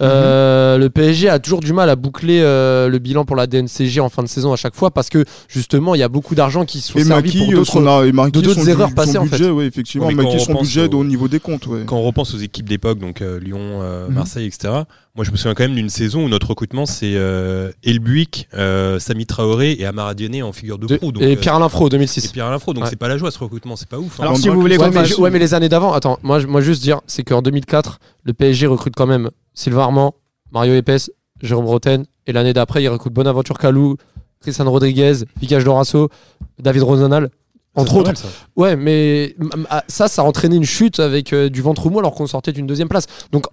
Euh, 0.00 0.78
Le 0.78 0.90
PSG 0.90 1.28
a 1.28 1.38
toujours 1.38 1.60
du 1.60 1.72
mal 1.72 1.88
à 1.90 1.96
boucler 1.96 2.40
euh, 2.42 2.88
le 2.88 2.98
bilan 2.98 3.24
pour 3.24 3.36
la 3.36 3.46
DNCG 3.46 4.00
en 4.00 4.08
fin 4.08 4.22
de 4.22 4.28
saison 4.28 4.52
à 4.52 4.56
chaque 4.56 4.74
fois 4.74 4.90
parce 4.90 5.08
que 5.08 5.24
justement 5.48 5.94
il 5.94 5.98
y 5.98 6.02
a 6.02 6.08
beaucoup 6.08 6.34
d'argent 6.34 6.64
qui 6.64 6.80
sont 6.80 6.98
Et 6.98 7.04
servis 7.04 7.28
Maki, 7.28 7.38
pour 7.38 7.48
euh, 7.52 7.54
d'autres. 7.56 7.72
son, 7.72 8.66
erreurs 8.66 8.88
son 8.88 8.94
passées, 8.94 9.18
en 9.18 9.26
budget, 9.26 9.50
ouais, 9.50 9.66
effectivement, 9.66 10.06
Oui, 10.08 10.14
mais 10.14 10.22
quand 10.24 10.30
Maki, 10.30 10.40
on 10.42 10.44
son 10.44 10.52
repense 10.52 10.66
budget 10.66 10.94
au- 10.94 10.98
au 10.98 11.04
niveau 11.04 11.28
des 11.28 11.40
comptes. 11.40 11.66
Ouais. 11.66 11.80
quand 11.86 11.96
on 11.96 12.02
repense 12.02 12.34
aux 12.34 12.38
équipes 12.38 12.68
d'époque, 12.68 12.98
donc 12.98 13.22
euh, 13.22 13.38
Lyon, 13.38 13.58
euh, 13.82 14.08
Mhm. 14.08 14.14
Marseille, 14.14 14.46
etc. 14.46 14.72
Moi, 15.16 15.24
je 15.24 15.30
me 15.30 15.36
souviens 15.36 15.54
quand 15.54 15.62
même 15.62 15.76
d'une 15.76 15.90
saison 15.90 16.24
où 16.24 16.28
notre 16.28 16.48
recrutement 16.48 16.86
c'est 16.86 17.12
euh, 17.14 17.70
Elbuic, 17.84 18.48
euh, 18.54 18.98
Sami 18.98 19.26
Traoré 19.26 19.76
et 19.78 19.86
Amara 19.86 20.14
Diéné 20.14 20.42
en 20.42 20.52
figure 20.52 20.76
de 20.76 20.86
De- 20.88 20.96
proue. 20.96 21.12
donc, 21.12 21.22
et 21.22 21.36
Pierre 21.36 21.54
Alain 21.54 21.68
Fro 21.68 21.86
et 21.86 21.90
2006. 21.90 22.32
Pierre 22.32 22.50
Linfro. 22.50 22.74
Donc 22.74 22.84
Ouais. 22.84 22.90
c'est 22.90 22.96
pas 22.98 23.06
la 23.06 23.16
joie 23.16 23.30
ce 23.30 23.38
recrutement, 23.38 23.76
c'est 23.76 23.88
pas 23.88 23.98
ouf. 23.98 24.18
hein. 24.18 24.24
Alors, 24.24 24.36
si 24.36 24.48
vous 24.48 24.60
voulez 24.60 24.76
Ouais 24.76 24.90
mais, 24.90 25.14
ouais, 25.16 25.38
les 25.38 25.54
années 25.54 25.68
d'avant, 25.68 25.92
attends, 25.92 26.18
moi 26.24 26.40
juste 26.60 26.82
dire, 26.82 27.00
c'est 27.06 27.22
qu'en 27.22 27.42
2004, 27.42 28.00
le 28.24 28.32
PSG 28.32 28.66
recrute 28.66 28.94
quand 28.96 29.06
même 29.06 29.30
Sylvain 29.54 29.82
Armand, 29.82 30.14
Mario 30.52 30.74
Epes, 30.74 31.10
Jérôme 31.40 31.66
Roten, 31.66 32.04
et 32.26 32.32
l'année 32.32 32.52
d'après, 32.52 32.82
il 32.82 32.88
recrute 32.88 33.12
Bonaventure 33.12 33.58
Calou, 33.58 33.96
Cristiano 34.40 34.70
Rodriguez, 34.70 35.24
Vicage 35.40 35.64
Dorasso, 35.64 36.08
David 36.58 36.82
Rosanal, 36.82 37.30
entre 37.74 37.96
autres. 37.96 38.08
mal, 38.08 38.16
ça. 38.16 38.28
Ouais, 38.56 38.76
mais 38.76 39.34
ah, 39.68 39.82
ça, 39.88 40.08
ça 40.08 40.22
a 40.22 40.24
entraîné 40.24 40.56
une 40.56 40.64
chute 40.64 41.00
avec 41.00 41.32
euh, 41.32 41.48
du 41.48 41.60
ventre 41.60 41.90
mou 41.90 41.98
alors 41.98 42.14
qu'on 42.14 42.26
sortait 42.26 42.52
d'une 42.52 42.66
deuxième 42.66 42.88
place. 42.88 43.06
Donc, 43.32 43.46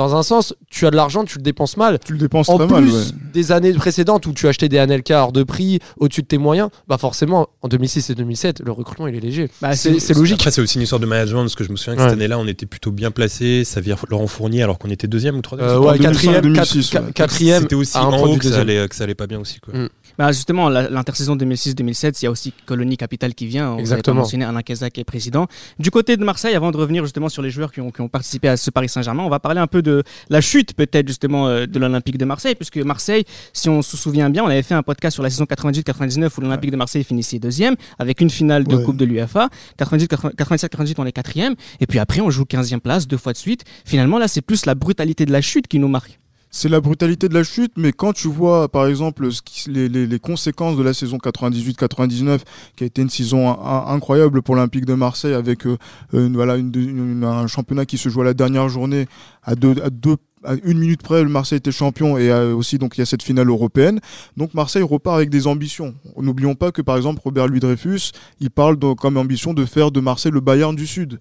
dans 0.00 0.16
un 0.16 0.22
sens, 0.22 0.54
tu 0.70 0.86
as 0.86 0.90
de 0.90 0.96
l'argent, 0.96 1.24
tu 1.24 1.38
le 1.38 1.42
dépenses 1.42 1.76
mal. 1.76 1.98
Tu 2.04 2.12
le 2.12 2.18
dépenses 2.18 2.48
En 2.48 2.56
très 2.56 2.66
plus 2.66 2.74
mal. 2.74 2.84
ouais. 2.84 3.02
des 3.32 3.52
années 3.52 3.72
précédentes 3.74 4.26
où 4.26 4.32
tu 4.32 4.48
achetais 4.48 4.68
des 4.68 4.78
Anelka 4.78 5.22
hors 5.22 5.32
de 5.32 5.42
prix, 5.42 5.78
au-dessus 5.98 6.22
de 6.22 6.26
tes 6.26 6.38
moyens, 6.38 6.70
bah 6.88 6.98
forcément, 6.98 7.48
en 7.62 7.68
2006 7.68 8.10
et 8.10 8.14
2007, 8.14 8.60
le 8.64 8.72
recrutement, 8.72 9.06
il 9.06 9.14
est 9.14 9.20
léger. 9.20 9.48
Bah, 9.60 9.74
c'est 9.76 9.98
c'est 10.00 10.14
logique. 10.14 10.40
Après, 10.40 10.50
c'est 10.50 10.60
aussi 10.60 10.76
une 10.76 10.82
histoire 10.82 11.00
de 11.00 11.06
management 11.06 11.42
parce 11.42 11.54
que 11.54 11.64
je 11.64 11.70
me 11.70 11.76
souviens 11.76 11.94
que 11.96 12.00
Ouais. 12.00 12.06
cette 12.08 12.14
année-là, 12.18 12.38
on 12.38 12.46
était 12.46 12.66
plutôt 12.66 12.90
bien 12.92 13.10
placé. 13.10 13.64
Ça 13.64 13.80
vient 13.80 13.96
Laurent 14.08 14.26
Fournier 14.26 14.62
alors 14.62 14.78
qu'on 14.78 14.90
était 14.90 15.06
deuxième 15.06 15.36
ou 15.36 15.42
troisième. 15.42 15.68
Euh, 15.68 15.74
c'était 15.74 15.86
ouais, 15.86 15.92
pas- 15.92 15.98
2005, 15.98 16.12
quatrième, 16.32 16.42
2006, 16.42 16.90
quatre- 16.90 17.06
ouais. 17.06 17.12
quatrième, 17.12 17.62
C'était 17.62 17.74
aussi 17.74 17.96
à 17.96 18.00
un 18.00 18.04
en 18.06 18.22
haut 18.22 18.28
du 18.32 18.38
que 18.38 18.44
ça, 18.44 18.50
deuxième. 18.50 18.68
allait, 18.78 18.88
que 18.88 18.94
ça 18.96 19.04
allait 19.04 19.14
pas 19.14 19.26
bien 19.26 19.38
aussi. 19.38 19.60
Quoi. 19.60 19.74
Mm. 19.74 19.88
Bah 20.18 20.32
justement, 20.32 20.68
l'intersaison 20.68 21.36
2006-2007, 21.36 22.18
il 22.20 22.24
y 22.24 22.28
a 22.28 22.30
aussi 22.30 22.52
Colonie 22.66 22.96
Capital 22.96 23.34
qui 23.34 23.46
vient. 23.46 23.72
On 23.72 23.78
Exactement. 23.78 24.20
Mentionné 24.20 24.44
Alain 24.44 24.62
Casac 24.62 24.92
qui 24.92 25.00
est 25.00 25.04
président. 25.04 25.46
Du 25.78 25.90
côté 25.90 26.16
de 26.16 26.24
Marseille, 26.24 26.54
avant 26.54 26.70
de 26.70 26.76
revenir 26.76 27.04
justement 27.04 27.28
sur 27.28 27.42
les 27.42 27.50
joueurs 27.50 27.72
qui 27.72 27.80
ont, 27.80 27.90
qui 27.90 28.00
ont 28.00 28.08
participé 28.08 28.48
à 28.48 28.56
ce 28.56 28.70
Paris 28.70 28.88
Saint-Germain, 28.88 29.22
on 29.22 29.28
va 29.28 29.38
parler 29.38 29.60
un 29.60 29.66
peu 29.66 29.82
de 29.82 30.02
la 30.28 30.40
chute 30.40 30.74
peut-être 30.74 31.06
justement 31.06 31.48
euh, 31.48 31.66
de 31.66 31.78
l'Olympique 31.78 32.18
de 32.18 32.24
Marseille, 32.24 32.54
puisque 32.54 32.78
Marseille, 32.78 33.24
si 33.52 33.68
on 33.68 33.82
se 33.82 33.96
souvient 33.96 34.30
bien, 34.30 34.42
on 34.44 34.48
avait 34.48 34.62
fait 34.62 34.74
un 34.74 34.82
podcast 34.82 35.14
sur 35.14 35.22
la 35.22 35.30
saison 35.30 35.44
98-99 35.44 36.30
où 36.36 36.40
l'Olympique 36.40 36.70
de 36.70 36.76
Marseille 36.76 37.04
finissait 37.04 37.38
deuxième 37.38 37.76
avec 37.98 38.20
une 38.20 38.30
finale 38.30 38.64
de 38.64 38.76
Ouais. 38.76 38.84
Coupe 38.84 38.96
de 38.96 39.04
l'UFA. 39.04 39.48
97-98, 39.78 40.94
on 40.98 41.06
est 41.06 41.12
quatrième. 41.12 41.54
Et 41.80 41.86
puis 41.86 41.98
après, 41.98 42.20
on 42.20 42.30
joue 42.30 42.44
15e 42.44 42.80
place 42.80 43.06
deux 43.06 43.16
fois 43.16 43.32
de 43.32 43.38
suite. 43.38 43.64
Finalement, 43.84 44.18
là, 44.18 44.28
c'est 44.28 44.40
plus 44.42 44.66
la 44.66 44.74
brutalité 44.74 45.26
de 45.26 45.32
la 45.32 45.40
chute 45.40 45.68
qui 45.68 45.78
nous 45.78 45.88
marque. 45.88 46.18
C'est 46.52 46.68
la 46.68 46.80
brutalité 46.80 47.28
de 47.28 47.34
la 47.34 47.44
chute, 47.44 47.72
mais 47.76 47.92
quand 47.92 48.12
tu 48.12 48.26
vois, 48.26 48.68
par 48.68 48.86
exemple, 48.88 49.28
les, 49.68 50.18
conséquences 50.18 50.76
de 50.76 50.82
la 50.82 50.92
saison 50.92 51.18
98-99, 51.18 52.40
qui 52.76 52.84
a 52.84 52.86
été 52.88 53.02
une 53.02 53.10
saison 53.10 53.48
in- 53.48 53.58
in- 53.62 53.94
incroyable 53.94 54.42
pour 54.42 54.56
l'Olympique 54.56 54.84
de 54.84 54.94
Marseille, 54.94 55.34
avec 55.34 55.64
euh, 55.66 55.76
voilà, 56.12 56.54
un 56.54 57.46
championnat 57.46 57.86
qui 57.86 57.98
se 57.98 58.08
joue 58.08 58.22
à 58.22 58.24
la 58.24 58.34
dernière 58.34 58.68
journée, 58.68 59.06
à 59.44 59.54
deux, 59.54 59.76
à 59.82 59.90
deux 59.90 60.16
à 60.42 60.54
une 60.64 60.78
minute 60.78 61.02
près, 61.02 61.22
le 61.22 61.28
Marseille 61.28 61.58
était 61.58 61.72
champion 61.72 62.16
et 62.16 62.30
euh, 62.30 62.54
aussi 62.54 62.78
donc 62.78 62.96
il 62.96 63.00
y 63.00 63.02
a 63.02 63.06
cette 63.06 63.22
finale 63.22 63.48
européenne. 63.48 64.00
Donc 64.38 64.54
Marseille 64.54 64.82
repart 64.82 65.16
avec 65.16 65.28
des 65.28 65.46
ambitions. 65.46 65.94
N'oublions 66.16 66.54
pas 66.54 66.72
que 66.72 66.80
par 66.82 66.96
exemple 66.96 67.20
Robert 67.22 67.46
Louis 67.46 67.60
Dreyfus, 67.60 68.12
il 68.40 68.50
parle 68.50 68.78
comme 68.96 69.16
ambition 69.18 69.52
de 69.52 69.64
faire 69.66 69.90
de 69.90 70.00
Marseille 70.00 70.32
le 70.32 70.40
Bayern 70.40 70.74
du 70.74 70.86
Sud. 70.86 71.18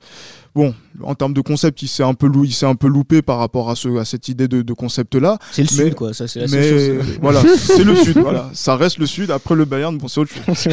Bon, 0.56 0.74
en 1.04 1.14
termes 1.16 1.34
de 1.34 1.42
concept, 1.42 1.82
il 1.84 1.88
s'est 1.88 2.04
un 2.04 2.14
peu 2.16 2.28
lou- 2.28 2.44
il 2.44 2.52
s'est 2.54 2.66
un 2.66 2.76
peu 2.76 2.88
loupé 2.88 3.22
par 3.22 3.38
rapport 3.38 3.70
à 3.70 3.76
ce 3.76 3.88
à 4.00 4.06
cette 4.06 4.28
idée 4.30 4.48
de, 4.48 4.62
de 4.64 4.74
concept 4.74 5.16
là. 5.16 5.38
C'est 5.52 5.62
le 5.62 5.68
Mais- 5.78 5.84
sud, 5.86 5.96
quoi. 5.96 6.14
Ça, 6.14 6.28
c'est 6.28 6.40
la 6.40 6.48
Mais 6.48 6.70
chose. 6.70 7.06
voilà, 7.22 7.42
c'est 7.58 7.84
le 7.84 7.96
Sud. 7.96 8.18
Voilà, 8.18 8.50
ça 8.54 8.76
reste 8.76 8.98
le 8.98 9.06
Sud. 9.06 9.32
Après 9.32 9.56
le 9.56 9.66
Bayern, 9.66 9.98
bon, 9.98 10.08
c'est 10.08 10.20
autre 10.22 10.32
chose. 10.34 10.68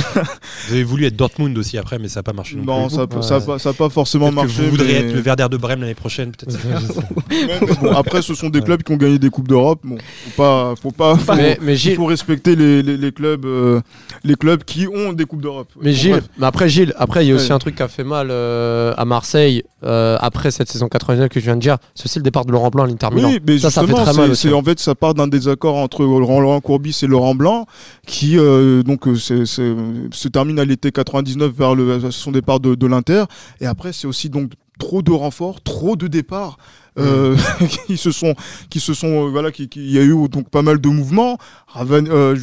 Vous 0.69 0.73
avez 0.75 0.82
voulu 0.84 1.05
être 1.05 1.14
Dortmund 1.17 1.56
aussi 1.58 1.76
après, 1.78 1.99
mais 1.99 2.08
ça 2.08 2.20
n'a 2.20 2.25
pas 2.25 2.32
marché 2.32 2.56
non, 2.56 2.88
Non, 2.88 3.06
plus. 3.06 3.23
ça, 3.23 3.37
Ouais. 3.38 3.43
ça, 3.49 3.58
ça 3.58 3.69
a 3.70 3.73
pas 3.75 3.88
forcément 3.90 4.31
Peut-être 4.31 4.40
que 4.43 4.46
marché. 4.46 4.62
vous 4.64 4.70
voudriez 4.70 4.94
mais- 5.02 5.08
être 5.08 5.14
le 5.14 5.20
Werder 5.20 5.46
de 5.50 5.56
Brême 5.56 5.81
l'année 5.82 5.94
prochaine, 5.94 6.32
peut-être. 6.32 6.56
Ouais, 6.67 7.58
mais 7.61 7.75
bon, 7.82 7.93
après, 7.93 8.22
ce 8.22 8.34
sont 8.34 8.49
des 8.49 8.62
clubs 8.62 8.82
qui 8.82 8.93
ont 8.93 8.96
gagné 8.96 9.19
des 9.19 9.31
coupes 9.31 9.49
d'Europe. 9.49 9.81
Bon, 9.84 9.99
faut 9.99 10.31
pas, 10.43 10.75
faut 10.81 10.90
pas, 10.90 11.17
faut, 11.17 11.34
Mais, 11.34 11.58
mais 11.61 11.75
il 11.75 11.79
Gilles, 11.79 11.96
faut 11.96 12.06
respecter 12.06 12.56
les, 12.56 12.82
les, 12.82 12.96
les 12.96 13.12
clubs, 13.12 13.44
euh, 13.44 13.81
les 14.25 14.34
clubs 14.37 14.64
qui 14.64 14.87
ont 14.88 15.12
des 15.12 15.25
coupes 15.26 15.43
d'Europe. 15.43 15.69
mais 15.81 15.90
Bon, 15.90 15.96
Gilles, 15.96 16.22
mais 16.38 16.46
après 16.46 16.69
Gilles, 16.69 16.94
après 16.96 17.25
il 17.25 17.29
y 17.29 17.32
a 17.32 17.34
aussi 17.34 17.49
Ouais. 17.49 17.52
un 17.52 17.58
truc 17.58 17.75
qui 17.76 17.82
a 17.82 17.88
fait 17.88 18.05
mal 18.05 18.29
euh, 18.31 18.94
à 18.96 19.05
Marseille 19.05 19.62
euh, 19.84 20.17
après 20.20 20.50
cette 20.50 20.70
saison 20.70 20.88
99 20.88 21.28
que 21.28 21.38
je 21.38 21.44
viens 21.44 21.56
de 21.56 21.61
dire, 21.61 21.76
c'est 21.94 22.06
aussi 22.06 22.19
le 22.19 22.23
départ 22.23 22.44
de 22.46 22.52
Laurent 22.52 22.70
Blanc 22.70 22.84
à 22.84 22.87
l'Inter 22.87 23.08
Milan. 23.12 23.28
Oui, 23.28 23.40
mais 23.46 23.58
ça, 23.58 23.70
ça 23.70 23.82
fait 23.82 23.88
justement, 23.88 24.05
très 24.05 24.14
mal 24.14 24.26
c'est- 24.26 24.32
aussi. 24.32 24.49
c'est- 24.49 24.55
en 24.55 24.62
fait, 24.62 24.81
ça 24.81 24.94
part 24.94 25.14
d'un 25.14 25.28
désaccord 25.28 25.76
entre 25.76 26.02
Laurent 26.02 26.61
Courbis 26.61 26.99
et 27.02 27.06
Laurent 27.06 27.34
Blanc, 27.34 27.67
qui 28.06 28.38
euh, 28.38 28.82
donc 28.82 29.06
euh, 29.06 29.17
c'est- 29.17 29.44
c'est- 29.46 29.75
se 30.12 30.28
termine 30.28 30.58
à 30.58 30.64
l'été 30.64 30.93
99 30.93 31.52
vers 31.52 31.75
le, 31.75 32.11
son 32.11 32.32
départ 32.32 32.61
de, 32.61 32.75
de 32.75 32.87
l'Inter. 32.87 33.25
Et 33.61 33.67
après, 33.67 33.93
c'est 33.93 34.06
aussi 34.06 34.31
donc 34.31 34.52
trop 34.78 35.02
de 35.02 35.11
renforts, 35.12 35.61
trop 35.62 35.96
de 35.96 36.06
départs. 36.06 36.58
Euh, 36.98 37.37
qui 37.87 37.96
se 37.96 38.10
sont 38.10 38.34
qui 38.70 38.81
se 38.81 38.94
sont 38.94 39.26
euh, 39.26 39.31
voilà 39.31 39.50
qui, 39.53 39.69
qui- 39.69 39.84
il 39.84 39.93
y 39.93 39.98
a 39.98 40.03
eu 40.03 40.15
donc 40.29 40.48
pas 40.50 40.62
mal 40.62 40.81
de 40.81 40.88
mouvements 40.88 41.38
Raven 41.69 42.08
euh, 42.10 42.36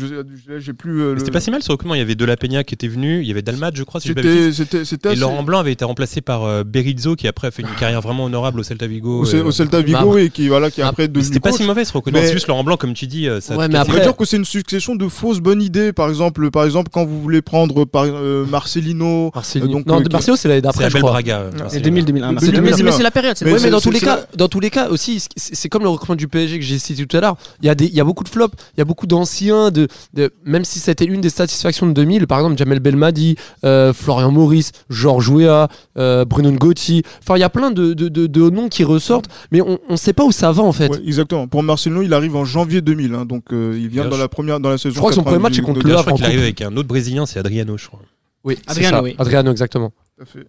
j'ai 0.59 0.73
plus 0.73 1.01
euh, 1.01 1.13
le- 1.13 1.19
C'était 1.19 1.31
pas 1.31 1.39
si 1.39 1.49
mal 1.51 1.63
ce 1.63 1.71
recrutement. 1.71 1.95
Il 1.95 1.99
y 1.99 2.01
avait 2.01 2.15
De 2.15 2.25
La 2.25 2.37
Peña 2.37 2.63
qui 2.63 2.73
était 2.75 2.87
venu, 2.87 3.21
il 3.21 3.27
y 3.27 3.31
avait 3.31 3.41
Dalmat, 3.41 3.71
je 3.73 3.83
crois, 3.83 3.99
si 3.99 4.09
c'était 4.09 4.51
c'était 4.51 4.85
c'était 4.85 5.09
Et 5.09 5.11
assez- 5.13 5.21
Laurent 5.21 5.43
Blanc 5.43 5.59
avait 5.59 5.71
été 5.71 5.83
remplacé 5.85 6.21
par 6.21 6.43
euh, 6.43 6.63
Berizzo 6.63 7.15
qui 7.15 7.27
après 7.27 7.47
a 7.47 7.51
fait 7.51 7.63
une 7.63 7.67
carrière 7.79 8.01
vraiment 8.01 8.25
honorable 8.25 8.59
au 8.59 8.63
Celta 8.63 8.85
Vigo. 8.87 9.21
au, 9.21 9.25
Ce- 9.25 9.37
euh, 9.37 9.43
au 9.45 9.51
Celta 9.51 9.81
Vigo 9.81 9.97
après- 10.09 10.25
et 10.25 10.29
qui 10.29 10.47
voilà 10.49 10.69
qui 10.69 10.81
Ah, 10.81 10.89
après 10.89 11.09
C'était 11.21 11.39
pas 11.39 11.51
si 11.51 11.63
mauvais 11.63 11.85
ce 11.85 11.93
recrutement. 11.93 12.19
Mais- 12.21 12.27
C'est 12.27 12.33
juste 12.33 12.47
Laurent 12.47 12.63
Blanc, 12.63 12.77
comme 12.77 12.93
tu 12.93 13.07
dis, 13.07 13.27
euh, 13.27 13.41
ça 13.41 13.55
Ouais, 13.57 13.67
mais 13.67 13.77
après- 13.77 14.01
dire 14.01 14.15
que 14.15 14.25
c'est 14.25 14.37
une 14.37 14.45
succession 14.45 14.95
de 14.95 15.07
fausses 15.07 15.39
bonnes 15.39 15.61
idées. 15.61 15.93
Par 15.93 16.09
exemple, 16.09 16.51
par 16.51 16.63
exemple, 16.65 16.89
quand 16.93 17.05
vous 17.05 17.19
voulez 17.21 17.41
prendre 17.41 17.85
par, 17.85 18.03
euh, 18.05 18.45
Marcelino, 18.45 19.31
Euh, 19.55 19.59
donc, 19.67 19.85
non, 19.85 19.99
euh, 19.99 20.03
Marseille, 20.11 20.35
c'est 20.37 20.47
l'année 20.47 20.57
C'est 20.57 20.79
d'après, 20.79 20.89
crois. 20.99 21.11
Braga. 21.11 21.39
euh, 21.39 21.49
C'est 21.53 21.59
Marseille. 21.59 21.81
2000-2001. 21.81 22.31
Mais 22.33 22.39
C'est 22.39 22.51
2000, 22.51 22.83
mais 22.83 22.91
c'est 22.91 23.03
la 23.03 23.11
période. 23.11 23.35
c'est 23.37 23.45
Mais 23.45 23.57
c'est- 23.57 23.69
dans 23.69 23.79
c'est- 23.79 23.83
tous 23.85 23.91
les 23.91 23.99
c'est 23.99 24.05
cas, 24.05 24.25
dans 24.43 24.49
tous 24.49 24.59
les 24.59 24.69
cas 24.69 24.89
aussi, 24.89 25.23
c'est- 25.37 25.69
comme 25.69 25.83
le 25.83 25.89
recrutement 25.89 26.15
du 26.17 26.27
PSG 26.27 26.59
que 26.59 26.65
j'ai 26.65 26.77
cité 26.77 27.05
tout 27.07 27.15
à 27.15 27.21
l'heure. 27.21 27.37
Il 27.61 27.65
y 27.65 27.69
a 27.69 27.75
des, 27.75 27.85
il 27.85 27.93
y 27.93 28.01
a 28.01 28.03
beaucoup 28.03 28.25
de 28.25 28.29
flops, 28.29 28.53
il 28.75 28.79
y 28.79 28.81
a 28.81 28.85
beaucoup 28.85 29.07
d'anciens, 29.07 29.71
de, 29.71 29.87
de, 30.13 30.33
même 30.43 30.65
si 30.65 30.79
c'était 30.79 31.05
une 31.05 31.21
des 31.21 31.29
satisfactions 31.29 31.85
de 31.87 31.93
2000, 31.93 32.27
par 32.27 32.39
exemple 32.39 32.57
Jamel 32.57 32.81
Belmadi, 32.81 33.37
euh, 33.63 33.93
Florian 33.93 34.31
Maurice, 34.31 34.73
Georges 34.89 35.29
Weah, 35.29 35.69
euh, 35.97 36.25
Bruno 36.25 36.51
Ngotti. 36.51 37.03
Enfin, 37.21 37.37
il 37.37 37.39
y 37.39 37.43
a 37.43 37.49
plein 37.49 37.71
de, 37.71 37.93
de, 37.93 38.09
de, 38.09 38.27
de 38.27 38.49
noms 38.49 38.67
qui 38.67 38.83
ressortent, 38.83 39.29
mais 39.51 39.61
on, 39.61 39.79
on 39.87 39.95
sait 39.95 40.11
pas 40.11 40.25
où 40.25 40.33
ça 40.33 40.51
va 40.51 40.61
en 40.63 40.73
fait. 40.73 40.89
Ouais, 40.89 41.01
exactement. 41.05 41.47
Pour 41.47 41.63
Marcelino, 41.63 42.01
il 42.01 42.13
arrive 42.13 42.35
en 42.35 42.43
janvier 42.43 42.81
2000, 42.81 43.13
hein, 43.15 43.23
donc 43.25 43.53
euh, 43.53 43.77
il 43.79 43.87
vient 43.87 44.09
dans 44.09 44.17
la 44.17 44.27
première, 44.27 44.59
dans 44.59 44.69
la 44.71 44.77
saison. 44.77 44.93
Je 44.95 44.99
crois 44.99 45.11
que 45.11 45.15
son 45.15 45.23
premier 45.23 45.39
match 45.39 45.53
est 45.53 45.61
98, 45.61 45.65
contre 45.65 45.77
le 45.79 45.83
D'ailleurs, 45.83 45.99
je 46.03 46.09
Havre 46.09 46.17
crois 46.17 46.17
qu'il 46.17 46.25
arrive 46.25 46.41
avec 46.43 46.61
un 46.61 46.75
autre 46.75 46.89
Brésilien, 46.89 47.25
c'est 47.25 47.39
Adriano, 47.39 47.77
je 47.77 47.87
crois. 47.87 48.01
Oui, 48.43 48.57
Adriano, 48.67 48.97
ça. 48.97 49.03
oui. 49.03 49.15
Adriano, 49.17 49.51
exactement. 49.51 49.93
Tout 50.17 50.23
à 50.23 50.25
fait. 50.25 50.45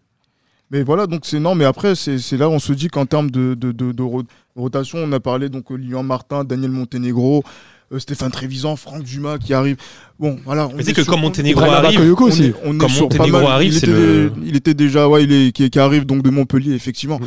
Mais 0.70 0.82
voilà, 0.82 1.06
donc 1.06 1.22
c'est 1.24 1.38
non, 1.40 1.54
mais 1.54 1.64
après, 1.64 1.94
c'est 1.94 2.18
c'est 2.18 2.36
là 2.36 2.48
où 2.48 2.52
on 2.52 2.58
se 2.58 2.72
dit 2.72 2.88
qu'en 2.88 3.06
termes 3.06 3.30
de, 3.30 3.54
de, 3.54 3.70
de, 3.72 3.92
de 3.92 4.02
ro- 4.02 4.22
rotation, 4.56 4.98
on 4.98 5.12
a 5.12 5.20
parlé 5.20 5.48
donc 5.48 5.70
euh, 5.70 5.76
Lilian 5.76 6.02
Martin, 6.02 6.42
Daniel 6.42 6.70
Montenegro, 6.70 7.44
euh, 7.92 7.98
Stéphane 7.98 8.30
Trévisan, 8.32 8.74
Franck 8.76 9.02
Dumas 9.04 9.38
qui 9.38 9.52
arrive. 9.54 9.76
Bon, 10.18 10.38
voilà. 10.44 10.66
on 10.68 10.74
Mais 10.74 10.82
c'est 10.82 10.90
est 10.90 10.94
que 10.94 11.02
quand 11.02 11.18
Ibrahima 11.50 11.76
arrive, 11.88 12.00
on 12.24 12.26
aussi. 12.28 12.44
est, 12.44 12.54
on 12.64 12.74
est 12.74 12.78
Quand 12.78 12.88
mal. 13.42 13.52
arrive, 13.52 13.72
il, 13.72 13.76
était 13.76 13.86
le- 13.86 14.32
il 14.44 14.56
était 14.56 14.74
déjà, 14.74 15.08
ouais, 15.08 15.24
il 15.24 15.32
est 15.32 15.52
qui, 15.52 15.68
qui 15.70 15.78
arrive 15.78 16.06
donc 16.06 16.22
de 16.22 16.30
Montpellier, 16.30 16.72
effectivement. 16.74 17.20
Mhm. 17.20 17.26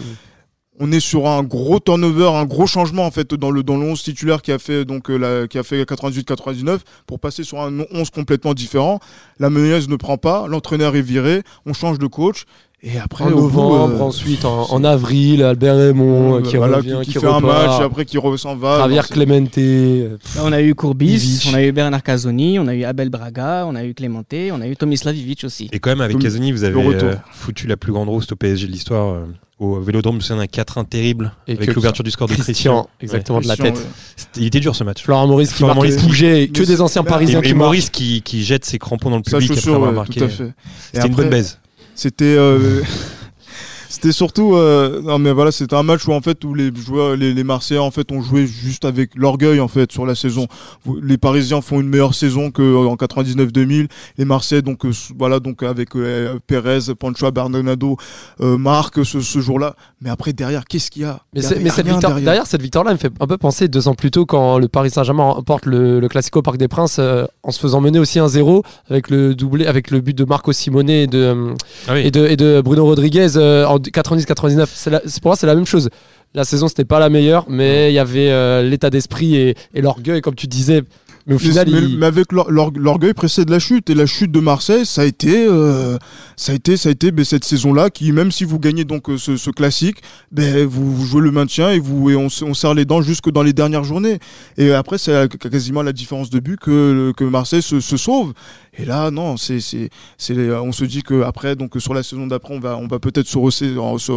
On 0.79 0.91
est 0.91 0.99
sur 0.99 1.27
un 1.27 1.43
gros 1.43 1.79
turnover, 1.79 2.29
un 2.29 2.45
gros 2.45 2.67
changement 2.67 3.05
en 3.05 3.11
fait 3.11 3.33
dans 3.33 3.51
le 3.51 3.63
dans 3.63 3.77
le 3.77 3.85
11 3.85 4.01
titulaire 4.01 4.41
qui 4.41 4.51
a 4.51 4.59
fait 4.59 4.85
donc 4.85 5.09
euh, 5.09 5.17
la, 5.17 5.47
qui 5.47 5.57
a 5.57 5.63
fait 5.63 5.83
98-99 5.83 6.79
pour 7.05 7.19
passer 7.19 7.43
sur 7.43 7.61
un 7.61 7.79
11 7.91 8.09
complètement 8.09 8.53
différent. 8.53 8.99
La 9.39 9.49
menace 9.49 9.87
ne 9.87 9.95
prend 9.95 10.17
pas, 10.17 10.47
l'entraîneur 10.47 10.95
est 10.95 11.01
viré, 11.01 11.43
on 11.65 11.73
change 11.73 11.99
de 11.99 12.07
coach. 12.07 12.45
Et 12.83 12.99
après, 12.99 13.23
en 13.23 13.31
bout, 13.31 13.37
novembre, 13.37 13.95
euh, 13.95 14.01
ensuite 14.01 14.45
en, 14.45 14.71
en 14.71 14.83
avril, 14.83 15.41
Albert 15.41 15.77
Raymond 15.77 16.35
euh, 16.35 16.41
qui 16.41 16.57
voilà, 16.57 16.77
revient, 16.77 16.99
qui, 17.01 17.13
qui, 17.13 17.19
fait 17.19 17.25
un 17.25 17.39
match 17.39 17.79
et 17.79 17.83
après 17.83 18.05
qui 18.05 18.19
s'en 18.37 18.55
va. 18.55 18.77
Javier 18.77 19.01
Clemente. 19.09 19.57
Là, 19.57 20.43
on 20.43 20.51
a 20.51 20.61
eu 20.61 20.75
Courbis, 20.75 21.15
Ivic. 21.15 21.49
on 21.51 21.55
a 21.55 21.63
eu 21.63 21.71
Bernard 21.71 22.03
Casoni, 22.03 22.59
on 22.59 22.67
a 22.67 22.75
eu 22.75 22.83
Abel 22.83 23.09
Braga, 23.09 23.65
on 23.65 23.73
a 23.73 23.83
eu 23.83 23.95
Clemente, 23.95 24.51
on 24.51 24.61
a 24.61 24.67
eu 24.67 24.75
Tomislav 24.75 25.15
Ivic 25.15 25.43
aussi. 25.43 25.69
Et 25.71 25.79
quand 25.79 25.89
même, 25.89 26.01
avec 26.01 26.19
Casoni, 26.19 26.51
vous 26.51 26.63
avez 26.63 26.79
euh, 26.79 27.15
foutu 27.31 27.65
la 27.65 27.77
plus 27.77 27.91
grande 27.91 28.09
rousse 28.09 28.31
au 28.31 28.35
PSG 28.35 28.67
de 28.67 28.71
l'histoire. 28.71 29.23
Au 29.59 29.79
Vélodrome, 29.79 30.21
souviens 30.21 30.37
d'un 30.37 30.45
4-1 30.47 30.85
terrible 30.85 31.33
Et 31.47 31.53
avec 31.53 31.69
que- 31.69 31.73
l'ouverture 31.73 32.03
du 32.03 32.11
score 32.11 32.27
de 32.27 32.33
Christian, 32.33 32.53
Christian. 32.53 32.89
exactement 33.01 33.41
de 33.41 33.47
la 33.47 33.57
tête. 33.57 33.75
ouais. 33.75 33.81
Il 34.37 34.45
était 34.45 34.59
dur 34.59 34.75
ce 34.75 34.83
match. 34.83 35.01
Florent 35.03 35.25
Maurice 35.27 35.49
qui 35.49 35.55
Florent 35.55 35.73
marque 35.75 35.87
Maurice 35.89 36.03
bougeait, 36.03 36.47
que 36.53 36.63
des 36.63 36.79
anciens 36.81 37.01
c'est- 37.01 37.07
Et, 37.07 37.11
parisiens 37.11 37.39
et 37.39 37.41
qui 37.43 37.53
marquent. 37.53 37.65
Maurice 37.65 37.89
qui, 37.89 38.21
qui 38.21 38.43
jette 38.43 38.65
ses 38.65 38.77
crampons 38.77 39.09
dans 39.09 39.17
le 39.17 39.23
public 39.23 39.51
après 39.51 39.71
avoir 39.73 39.89
ouais, 39.89 39.95
marqué. 39.95 40.23
Et 40.23 40.27
C'était 40.93 41.07
une 41.07 41.15
bonne 41.15 41.29
baise. 41.29 41.59
C'était 41.95 42.25
euh, 42.25 42.81
c'était 43.97 44.11
surtout 44.11 44.53
euh, 44.55 45.01
non 45.01 45.17
mais 45.17 45.31
voilà 45.31 45.51
c'était 45.51 45.75
un 45.75 45.81
match 45.81 46.07
où 46.07 46.11
en 46.13 46.21
fait 46.21 46.43
où 46.45 46.53
les 46.53 46.71
joueurs 46.75 47.15
les, 47.15 47.33
les 47.33 47.43
Marseillais 47.43 47.79
en 47.79 47.89
fait 47.89 48.11
ont 48.11 48.21
joué 48.21 48.45
juste 48.45 48.85
avec 48.85 49.15
l'orgueil 49.15 49.59
en 49.59 49.67
fait 49.67 49.91
sur 49.91 50.05
la 50.05 50.13
saison 50.13 50.45
les 51.01 51.17
Parisiens 51.17 51.61
font 51.61 51.81
une 51.81 51.89
meilleure 51.89 52.13
saison 52.13 52.51
que 52.51 52.61
euh, 52.61 52.87
en 52.87 52.95
99-2000 52.95 53.87
les 54.19 54.25
Marseillais 54.25 54.61
donc 54.61 54.85
euh, 54.85 54.91
voilà 55.17 55.39
donc 55.39 55.63
avec 55.63 55.95
euh, 55.95 56.37
Pérez 56.45 56.93
Pancho 56.99 57.31
Bernardo 57.31 57.97
euh, 58.41 58.57
marquent 58.57 59.03
ce, 59.03 59.19
ce 59.19 59.39
jour-là 59.39 59.75
mais 59.99 60.11
après 60.11 60.31
derrière 60.31 60.65
qu'est-ce 60.65 60.91
qu'il 60.91 61.01
y 61.01 61.05
a? 61.05 61.19
Mais, 61.33 61.43
a 61.43 61.49
cette 61.49 61.57
victoire, 61.59 61.99
derrière. 61.99 62.23
derrière 62.23 62.45
cette 62.47 62.61
victoire-là, 62.61 62.91
elle 62.91 62.97
me 62.97 62.99
fait 62.99 63.11
un 63.19 63.25
peu 63.25 63.37
penser 63.37 63.67
deux 63.67 63.87
ans 63.87 63.95
plus 63.95 64.11
tôt 64.11 64.27
quand 64.27 64.59
le 64.59 64.67
Paris 64.67 64.91
Saint-Germain 64.91 65.31
remporte 65.31 65.65
le, 65.65 65.99
le 65.99 66.07
Classico 66.07 66.39
au 66.39 66.41
Parc 66.43 66.57
des 66.57 66.67
Princes 66.67 66.97
euh, 66.99 67.25
en 67.41 67.49
se 67.51 67.59
faisant 67.59 67.81
mener 67.81 67.97
aussi 67.97 68.19
1-0 68.19 68.61
avec 68.89 69.09
le 69.09 69.33
doublé, 69.33 69.65
avec 69.65 69.89
le 69.89 70.01
but 70.01 70.15
de 70.15 70.23
Marco 70.23 70.51
Simone 70.53 70.89
et 70.89 71.07
de, 71.07 71.53
Ah 71.87 71.93
oui. 71.93 72.01
et 72.05 72.11
de, 72.11 72.27
et 72.27 72.35
de 72.37 72.61
Bruno 72.61 72.85
Rodriguez 72.85 73.29
euh, 73.37 73.65
en 73.65 73.79
90-99. 73.91 74.69
C'est 74.73 74.89
la- 74.89 75.01
c'est- 75.05 75.21
Pour 75.21 75.29
moi, 75.29 75.35
c'est 75.35 75.47
la 75.47 75.55
même 75.55 75.65
chose. 75.65 75.89
La 76.33 76.43
saison, 76.43 76.67
c'était 76.67 76.85
pas 76.85 76.99
la 76.99 77.09
meilleure, 77.09 77.45
mais 77.49 77.91
il 77.91 77.95
y 77.95 77.99
avait 77.99 78.29
euh, 78.29 78.61
l'état 78.61 78.89
d'esprit 78.89 79.35
et 79.37 79.55
l'orgueil, 79.75 80.21
comme 80.21 80.35
tu 80.35 80.47
disais. 80.47 80.83
Mais 81.27 81.35
au 81.35 81.39
final, 81.39 81.67
mais, 81.69 81.79
il- 81.89 81.97
mais 81.99 82.05
avec 82.05 82.31
l'or- 82.31 82.49
l'or- 82.49 82.71
l'orgueil 82.75 83.13
précède 83.13 83.49
la 83.49 83.59
chute. 83.59 83.89
Et 83.89 83.93
la 83.95 84.05
chute 84.05 84.31
de 84.31 84.39
Marseille 84.39 84.85
ça 84.85 85.01
a 85.01 85.05
été 85.05 85.45
euh, 85.47 85.97
ça 86.37 86.53
a 86.53 86.55
été 86.55 86.77
ça 86.77 86.89
a 86.89 86.91
été 86.93 87.11
ben, 87.11 87.25
cette 87.25 87.43
saison 87.43 87.73
là 87.73 87.89
qui 87.89 88.11
même 88.13 88.31
si 88.31 88.45
vous 88.45 88.59
gagnez 88.59 88.85
donc 88.85 89.09
euh, 89.09 89.17
ce, 89.17 89.35
ce 89.35 89.49
classique 89.51 89.97
ben 90.31 90.65
vous, 90.65 90.95
vous 90.95 91.05
jouez 91.05 91.21
le 91.21 91.31
maintien 91.31 91.69
et 91.71 91.79
vous 91.79 92.09
et 92.09 92.15
on, 92.15 92.29
se- 92.29 92.45
on 92.45 92.53
serre 92.53 92.73
les 92.73 92.85
dents 92.85 93.01
jusque 93.01 93.29
dans 93.29 93.43
les 93.43 93.53
dernières 93.53 93.83
journées. 93.83 94.19
Et 94.57 94.71
après 94.71 94.97
c'est 94.97 95.13
à- 95.15 95.27
quasiment 95.27 95.83
la 95.83 95.91
différence 95.93 96.29
de 96.29 96.39
but 96.39 96.57
que 96.59 97.11
que 97.17 97.23
Marseille 97.25 97.61
se, 97.61 97.79
se 97.81 97.97
sauve. 97.97 98.33
Et 98.77 98.85
là 98.85 99.11
non 99.11 99.35
c'est 99.37 99.59
c'est 99.59 99.89
on 100.51 100.71
se 100.71 100.85
dit 100.85 101.03
que 101.03 101.23
après 101.23 101.55
donc 101.57 101.73
sur 101.79 101.93
la 101.93 102.03
saison 102.03 102.25
d'après 102.27 102.53
on 102.53 102.59
va 102.61 102.77
on 102.77 102.87
va 102.87 102.99
peut-être 102.99 103.27
se, 103.27 103.37
ressa- 103.37 103.99
se 103.99 104.13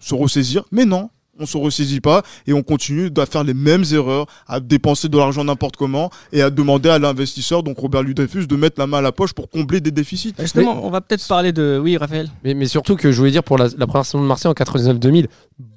se 0.00 0.14
ressaisir. 0.14 0.64
Mais 0.72 0.86
non 0.86 1.10
on 1.40 1.46
se 1.46 1.56
ressaisit 1.56 2.00
pas 2.00 2.22
et 2.46 2.52
on 2.52 2.62
continue 2.62 3.10
à 3.16 3.26
faire 3.26 3.42
les 3.44 3.54
mêmes 3.54 3.84
erreurs, 3.92 4.26
à 4.46 4.60
dépenser 4.60 5.08
de 5.08 5.16
l'argent 5.18 5.42
n'importe 5.44 5.76
comment 5.76 6.10
et 6.32 6.42
à 6.42 6.50
demander 6.50 6.88
à 6.90 6.98
l'investisseur, 6.98 7.62
donc 7.62 7.78
Robert 7.78 8.02
Ludefus, 8.02 8.46
de 8.46 8.56
mettre 8.56 8.78
la 8.78 8.86
main 8.86 8.98
à 8.98 9.02
la 9.02 9.12
poche 9.12 9.32
pour 9.32 9.48
combler 9.50 9.80
des 9.80 9.90
déficits. 9.90 10.34
Justement, 10.38 10.84
on 10.86 10.90
va 10.90 11.00
peut-être 11.00 11.26
parler 11.26 11.52
de. 11.52 11.80
Oui, 11.82 11.96
Raphaël. 11.96 12.28
Mais, 12.44 12.54
mais 12.54 12.66
surtout 12.66 12.96
que 12.96 13.10
je 13.10 13.18
voulais 13.18 13.30
dire 13.30 13.42
pour 13.42 13.58
la, 13.58 13.68
la 13.76 13.86
première 13.86 14.04
saison 14.04 14.20
de 14.22 14.26
Marseille 14.28 14.50
en 14.50 14.54
99-2000, 14.54 15.26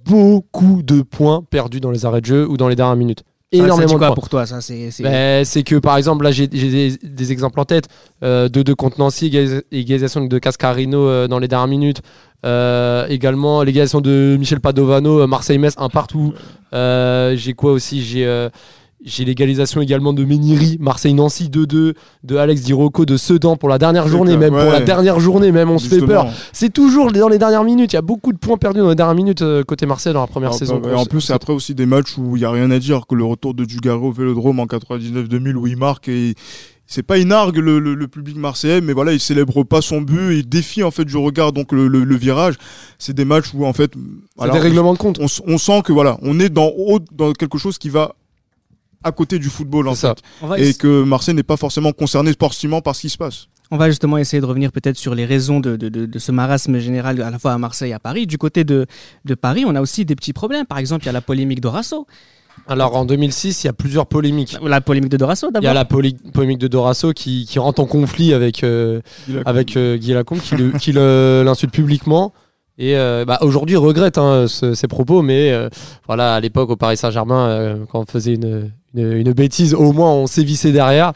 beaucoup 0.05 0.81
de 0.83 1.01
points 1.01 1.43
perdus 1.49 1.79
dans 1.79 1.91
les 1.91 2.05
arrêts 2.05 2.21
de 2.21 2.25
jeu 2.25 2.47
ou 2.47 2.57
dans 2.57 2.67
les 2.67 2.75
dernières 2.75 2.95
minutes. 2.95 3.23
Ça, 3.51 3.59
ça 3.59 3.65
Énormément 3.65 3.93
de 3.93 3.97
quoi 3.99 4.15
pour 4.15 4.29
toi 4.29 4.47
ça 4.47 4.61
c'est 4.61 4.89
c'est- 4.89 5.03
Ben, 5.03 5.45
c'est 5.45 5.61
que 5.61 5.75
par 5.75 5.95
exemple 5.97 6.23
là 6.23 6.31
j'ai 6.31 6.47
des, 6.47 6.97
des 6.97 7.31
exemples 7.31 7.59
en 7.59 7.65
tête 7.65 7.87
euh, 8.23 8.49
de 8.49 8.63
deux 8.63 8.73
contre 8.73 8.97
Nancy 8.99 9.27
égalis- 9.27 9.61
égalisation 9.71 10.25
de 10.25 10.39
Cascarino 10.39 11.07
euh, 11.07 11.27
dans 11.27 11.37
les 11.37 11.47
dernières 11.47 11.67
minutes 11.67 12.01
Euh, 12.45 13.07
également 13.07 13.63
l'égalisation 13.63 14.01
de 14.01 14.35
Michel 14.37 14.59
Padovano 14.59 15.21
euh, 15.21 15.27
Marseille-Metz 15.27 15.75
un 15.77 15.89
partout. 15.89 16.33
Euh, 16.73 17.35
j'ai 17.37 17.53
quoi 17.53 17.71
aussi? 17.71 18.01
J'ai 18.03 18.25
euh, 18.25 18.49
l'égalisation 19.19 19.81
également 19.81 20.11
de 20.11 20.25
Méniri 20.25 20.77
Marseille-Nancy 20.79 21.49
2-2 21.49 21.93
de 22.23 22.35
Alex 22.35 22.61
Di 22.61 22.73
Rocco 22.73 23.05
de 23.05 23.15
Sedan 23.15 23.55
pour 23.55 23.69
la 23.69 23.77
dernière 23.77 24.07
journée 24.07 24.35
même 24.37 24.51
pour 24.51 24.71
la 24.71 24.81
dernière 24.81 25.19
journée 25.19 25.51
même 25.51 25.69
on 25.69 25.77
se 25.79 25.87
fait 25.87 26.05
peur. 26.05 26.27
C'est 26.51 26.71
toujours 26.71 27.11
dans 27.11 27.29
les 27.29 27.37
dernières 27.37 27.63
minutes 27.63 27.93
il 27.93 27.95
y 27.95 27.99
a 27.99 28.01
beaucoup 28.01 28.33
de 28.33 28.37
points 28.37 28.57
perdus 28.57 28.79
dans 28.79 28.89
les 28.89 28.95
dernières 28.95 29.15
minutes 29.15 29.43
côté 29.65 29.85
Marseille 29.85 30.13
dans 30.13 30.21
la 30.21 30.27
première 30.27 30.49
Alors, 30.49 30.59
saison. 30.59 30.79
bah, 30.79 30.89
et 30.91 30.95
en 30.95 31.05
plus, 31.05 31.21
c'est 31.21 31.33
après 31.33 31.53
aussi 31.53 31.75
des 31.75 31.85
matchs 31.85 32.17
où 32.17 32.35
il 32.35 32.39
n'y 32.39 32.45
a 32.45 32.51
rien 32.51 32.71
à 32.71 32.79
dire, 32.79 33.05
que 33.07 33.15
le 33.15 33.23
retour 33.23 33.53
de 33.53 33.65
Dugarry 33.65 34.05
au 34.05 34.11
Vélodrome 34.11 34.59
en 34.59 34.65
99-2000 34.65 35.55
où 35.55 35.67
il 35.67 35.77
marque 35.77 36.07
et 36.07 36.35
c'est 36.93 37.03
pas 37.03 37.17
il 37.17 37.27
nargue 37.27 37.57
le, 37.57 37.79
le- 37.79 37.95
le 37.95 38.07
public 38.07 38.37
marseillais, 38.37 38.81
mais 38.81 38.93
voilà, 38.93 39.11
il 39.13 39.19
célèbre 39.19 39.63
pas 39.63 39.81
son 39.81 40.01
but, 40.01 40.37
il 40.39 40.47
défie 40.47 40.83
en 40.83 40.91
fait 40.91 41.05
du 41.05 41.17
regard 41.17 41.51
donc 41.51 41.71
le, 41.71 41.87
le- 41.87 42.03
le 42.03 42.15
virage. 42.15 42.55
C'est 42.99 43.13
des 43.13 43.25
matchs 43.25 43.53
où 43.53 43.65
en 43.65 43.73
fait, 43.73 43.91
voilà, 44.37 44.53
des 44.53 44.59
règlements 44.59 44.93
de 44.93 44.97
compte 44.99 45.19
on, 45.19 45.57
sent 45.57 45.81
que 45.83 45.91
voilà, 45.91 46.17
on 46.21 46.39
est 46.39 46.49
dans 46.49 46.71
haut 46.75 46.99
dans 47.11 47.33
quelque 47.33 47.57
chose 47.57 47.77
qui 47.77 47.89
va 47.89 48.13
à 49.03 49.11
côté 49.11 49.37
du 49.39 49.49
football 49.49 49.87
en 49.87 49.95
fait, 49.95 50.21
et 50.61 50.73
que 50.75 51.03
Marseille 51.03 51.35
n'est 51.35 51.43
pas 51.43 51.57
forcément 51.57 51.91
concerné 51.91 52.31
sportivement 52.31 52.79
par 52.81 52.95
ce 52.95 53.01
qui 53.01 53.09
se 53.09 53.17
passe. 53.17 53.47
on 53.71 53.77
va 53.77 53.89
justement 53.89 54.17
essayer 54.17 54.39
de 54.39 54.45
revenir 54.45 54.71
peut-être 54.71 54.97
sur 54.97 55.13
les 55.15 55.25
raisons 55.25 55.59
de, 55.59 55.75
de- 55.75 55.89
de- 55.89 56.05
de 56.05 56.19
ce 56.19 56.31
marasme 56.31 56.77
général 56.79 57.19
à 57.21 57.29
la 57.31 57.39
fois 57.39 57.53
à 57.53 57.57
Marseille 57.57 57.89
et 57.91 57.93
à 57.93 57.99
Paris. 57.99 58.27
Du 58.27 58.37
côté 58.37 58.63
de, 58.63 58.85
de 59.25 59.35
Paris, 59.35 59.63
on 59.65 59.75
a 59.75 59.81
aussi 59.81 60.05
des 60.05 60.15
petits 60.15 60.31
problèmes. 60.31 60.65
Par 60.67 60.77
exemple, 60.77 61.03
il 61.03 61.07
y 61.07 61.09
a 61.09 61.13
la 61.13 61.21
polémique 61.21 61.59
Dorasso. 61.59 62.05
Alors 62.67 62.95
en 62.95 63.05
2006 63.05 63.63
il 63.63 63.67
y 63.67 63.69
a 63.69 63.73
plusieurs 63.73 64.05
polémiques 64.07 64.57
La 64.63 64.79
polémique 64.81 65.11
de 65.11 65.17
Dorasso 65.17 65.47
Il 65.49 65.53
y 65.53 65.57
a 65.57 65.61
d'abord. 65.61 65.73
la 65.73 65.85
poly- 65.85 66.17
polémique 66.33 66.59
de 66.59 66.67
Dorasso 66.67 67.11
qui, 67.13 67.45
qui 67.45 67.59
rentre 67.59 67.81
en 67.81 67.85
conflit 67.85 68.33
avec, 68.33 68.63
euh, 68.63 69.01
avec 69.45 69.75
euh, 69.77 69.97
Guy 69.97 70.13
Lacombe, 70.13 70.39
qui 70.79 70.91
l'insulte 70.93 71.71
publiquement. 71.73 72.33
Et 72.79 72.95
euh, 72.97 73.23
bah, 73.25 73.37
aujourd'hui, 73.41 73.75
il 73.75 73.77
regrette 73.77 74.17
hein, 74.17 74.45
ce- 74.47 74.73
ses 74.73 74.87
propos, 74.87 75.21
mais 75.21 75.51
euh, 75.51 75.69
voilà, 76.07 76.33
à 76.33 76.39
l'époque, 76.39 76.71
au 76.71 76.75
Paris 76.75 76.97
Saint-Germain, 76.97 77.47
euh, 77.49 77.75
quand 77.91 77.99
on 77.99 78.05
faisait 78.05 78.33
une, 78.33 78.71
une, 78.95 79.11
une 79.11 79.31
bêtise, 79.33 79.75
au 79.75 79.91
moins 79.93 80.11
on 80.11 80.25
sévissait 80.25 80.71
derrière. 80.71 81.13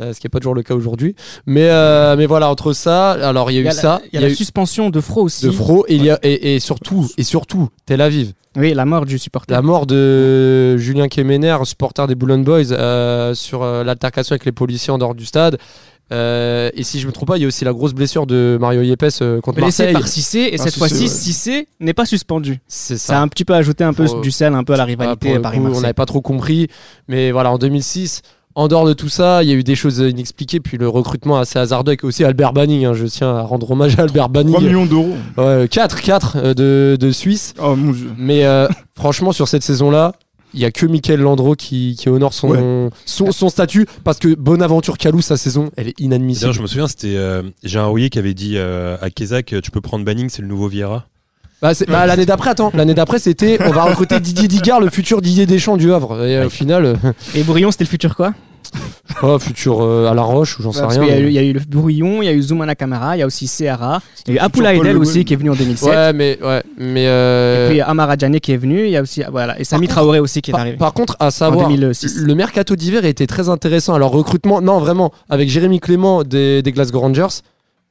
euh, 0.00 0.12
ce 0.12 0.18
qui 0.20 0.26
n'est 0.26 0.30
pas 0.30 0.38
toujours 0.40 0.54
le 0.54 0.62
cas 0.64 0.74
aujourd'hui. 0.74 1.14
Mais, 1.46 1.68
euh, 1.70 2.16
mais 2.16 2.26
voilà, 2.26 2.48
entre 2.50 2.72
ça, 2.72 3.12
alors 3.12 3.50
il 3.50 3.54
y 3.54 3.58
a 3.58 3.60
eu 3.60 3.64
la- 3.64 3.70
ça, 3.72 4.00
il 4.12 4.20
y 4.20 4.24
a 4.24 4.26
la 4.28 4.34
suspension 4.34 4.90
de 4.90 5.00
Fro 5.00 5.22
aussi. 5.22 5.44
de 5.46 5.50
Fro, 5.52 5.84
et, 5.88 5.96
y 5.96 6.10
a, 6.10 6.18
et, 6.24 6.54
et 6.56 6.60
surtout, 6.60 7.08
et 7.16 7.22
surtout, 7.22 7.68
Tel 7.86 8.00
Aviv. 8.00 8.32
Oui, 8.58 8.74
la 8.74 8.84
mort 8.84 9.06
du 9.06 9.18
supporter. 9.18 9.54
La 9.54 9.62
mort 9.62 9.86
de 9.86 10.76
Julien 10.76 11.08
Kemener, 11.08 11.56
supporter 11.64 12.06
des 12.06 12.14
Boulogne 12.14 12.42
Boys, 12.44 12.72
euh, 12.72 13.34
sur 13.34 13.62
euh, 13.62 13.84
l'altercation 13.84 14.32
avec 14.34 14.44
les 14.44 14.52
policiers 14.52 14.92
en 14.92 14.98
dehors 14.98 15.14
du 15.14 15.24
stade. 15.26 15.58
Euh, 16.10 16.70
et 16.74 16.84
si 16.84 17.00
je 17.00 17.06
me 17.06 17.12
trompe 17.12 17.28
pas, 17.28 17.36
il 17.36 17.42
y 17.42 17.44
a 17.44 17.48
aussi 17.48 17.64
la 17.66 17.72
grosse 17.72 17.92
blessure 17.92 18.26
de 18.26 18.56
Mario 18.58 18.80
Yepes 18.80 19.04
euh, 19.20 19.40
contre 19.42 19.58
Blessé 19.60 19.82
Marseille. 19.84 19.92
par 19.92 20.08
Cissé 20.08 20.38
et 20.38 20.54
Ah, 20.54 20.56
cette 20.56 20.66
Cissé, 20.72 20.78
fois-ci, 20.78 21.02
ouais. 21.02 21.08
Cissé 21.08 21.68
n'est 21.80 21.92
pas 21.92 22.06
suspendu. 22.06 22.60
C'est 22.66 22.96
Ça 22.96 23.18
a 23.18 23.22
un 23.22 23.28
petit 23.28 23.44
peu 23.44 23.52
ajouté 23.54 23.84
un 23.84 23.92
peu 23.92 24.06
Pour- 24.06 24.22
du 24.22 24.30
sel 24.30 24.54
un 24.54 24.64
peu 24.64 24.72
à 24.72 24.76
la 24.78 24.84
pour 24.84 24.88
rivalité 24.88 25.28
le 25.28 25.34
coup, 25.34 25.38
on 25.38 25.42
Paris-Marseille. 25.42 25.82
n'avait 25.82 25.92
pas 25.92 26.06
trop 26.06 26.22
compris. 26.22 26.68
Mais 27.08 27.30
voilà, 27.30 27.52
en 27.52 27.58
2006, 27.58 28.22
en 28.58 28.66
dehors 28.68 28.86
de 28.86 28.92
tout 28.92 29.08
ça, 29.08 29.42
il 29.42 29.48
y 29.48 29.52
a 29.52 29.54
eu 29.54 29.62
des 29.62 29.74
choses 29.76 29.98
inexpliquées. 29.98 30.58
Puis 30.60 30.76
le 30.78 30.88
recrutement 30.88 31.38
assez 31.38 31.58
hasardeux 31.58 31.90
avec 31.90 32.04
aussi 32.04 32.24
Albert 32.24 32.52
Banning. 32.52 32.84
hein. 32.86 32.92
je 32.94 33.06
tiens 33.06 33.34
à 33.36 33.42
rendre 33.42 33.70
hommage 33.70 33.98
à 33.98 34.02
Albert 34.02 34.24
3 34.24 34.28
Banning. 34.28 34.58
millions 34.60 34.84
d'euros. 34.86 35.14
Ouais, 35.36 35.68
4, 35.70 36.00
4 36.02 36.36
euh, 36.36 36.54
de, 36.54 36.96
de 36.98 37.10
Suisse. 37.12 37.54
Oh 37.62 37.76
mon 37.76 37.92
dieu. 37.92 38.10
Mais 38.18 38.44
euh, 38.44 38.66
franchement, 38.96 39.32
sur 39.32 39.46
cette 39.48 39.62
saison-là, 39.62 40.12
il 40.54 40.60
y 40.60 40.64
a 40.64 40.70
que 40.72 40.86
Michael 40.86 41.20
Landreau 41.20 41.54
qui, 41.54 41.94
qui 41.98 42.08
honore 42.08 42.32
son, 42.34 42.90
son, 43.04 43.30
son 43.32 43.48
statut 43.50 43.86
parce 44.02 44.18
que 44.18 44.34
Bonaventure 44.34 44.96
Calou, 44.98 45.20
sa 45.20 45.36
saison, 45.36 45.70
elle 45.76 45.88
est 45.88 46.00
inadmissible. 46.00 46.52
Je 46.52 46.62
me 46.62 46.66
souviens, 46.66 46.88
c'était 46.88 47.16
euh, 47.16 47.42
Gérard 47.62 47.90
Rouillet 47.90 48.08
qui 48.10 48.18
avait 48.18 48.34
dit 48.34 48.54
euh, 48.56 48.96
à 49.02 49.10
Kézak 49.10 49.54
Tu 49.62 49.70
peux 49.70 49.80
prendre 49.82 50.04
Banning, 50.04 50.28
c'est 50.30 50.42
le 50.42 50.48
nouveau 50.48 50.66
Vieira. 50.68 51.04
Bah, 51.60 51.74
c'est- 51.74 51.86
bah, 51.88 52.06
l'année 52.06 52.24
d'après, 52.24 52.50
attends, 52.50 52.70
l'année 52.74 52.94
d'après, 52.94 53.18
c'était 53.18 53.58
on 53.66 53.70
va 53.72 53.82
recruter 53.84 54.20
Didier 54.20 54.48
Digard, 54.48 54.80
le 54.80 54.90
futur 54.90 55.20
Didier 55.20 55.44
Deschamps 55.44 55.76
du 55.76 55.92
Havre. 55.92 56.24
Et 56.24 56.36
euh, 56.38 56.46
au 56.46 56.50
final, 56.50 56.84
euh, 56.84 56.94
Et 57.34 57.42
Brouillon, 57.42 57.70
c'était 57.70 57.84
le 57.84 57.88
futur 57.90 58.16
quoi? 58.16 58.32
Oh, 59.22 59.38
futur 59.38 59.80
euh, 59.82 60.08
Alain 60.10 60.22
Roche 60.22 60.58
ou 60.58 60.62
j'en 60.62 60.72
sais 60.72 60.84
rien. 60.84 61.00
mais- 61.00 61.22
il 61.22 61.32
y 61.32 61.38
a 61.38 61.42
eu 61.42 61.52
le 61.52 61.60
Brouillon, 61.60 62.22
il 62.22 62.26
y 62.26 62.28
a 62.28 62.32
eu 62.32 62.42
Zoumana 62.42 62.74
Camara, 62.74 63.16
il 63.16 63.20
y 63.20 63.22
a 63.22 63.26
aussi 63.26 63.46
Seara, 63.46 64.00
il 64.26 64.34
y 64.34 64.38
a 64.38 64.46
eu 64.46 64.50
Paul 64.50 64.66
Edel 64.66 64.96
aussi 64.98 65.24
qui 65.24 65.34
est 65.34 65.36
venu 65.36 65.50
en 65.50 65.54
2007. 65.54 65.88
Ouais, 65.88 66.12
mais 66.12 66.38
ouais, 66.42 66.62
mais 66.78 67.04
Et 67.04 67.08
euh, 67.08 67.70
puis 67.70 67.80
Amara 67.80 68.16
Djane 68.16 68.38
qui 68.40 68.52
est 68.52 68.56
venu, 68.56 68.84
il 68.84 68.90
y 68.90 68.96
a 68.96 69.02
aussi 69.02 69.22
voilà 69.30 69.58
et 69.60 69.64
Sami 69.64 69.86
contre- 69.86 70.00
Traoré 70.00 70.20
aussi 70.20 70.40
qui 70.42 70.50
est 70.50 70.52
par, 70.52 70.60
arrivé. 70.60 70.76
par 70.76 70.92
contre, 70.92 71.16
à 71.20 71.30
savoir, 71.30 71.68
2006. 71.68 72.16
le 72.18 72.34
mercato 72.34 72.76
d'hiver 72.76 73.04
a 73.04 73.08
été 73.08 73.26
très 73.26 73.48
intéressant. 73.48 73.94
Alors 73.94 74.10
recrutement, 74.12 74.60
non 74.60 74.78
vraiment, 74.78 75.12
avec 75.28 75.48
Jérémy 75.48 75.80
Clément 75.80 76.22
des, 76.24 76.62
des 76.62 76.72
Glasgow 76.72 77.00
Rangers, 77.00 77.42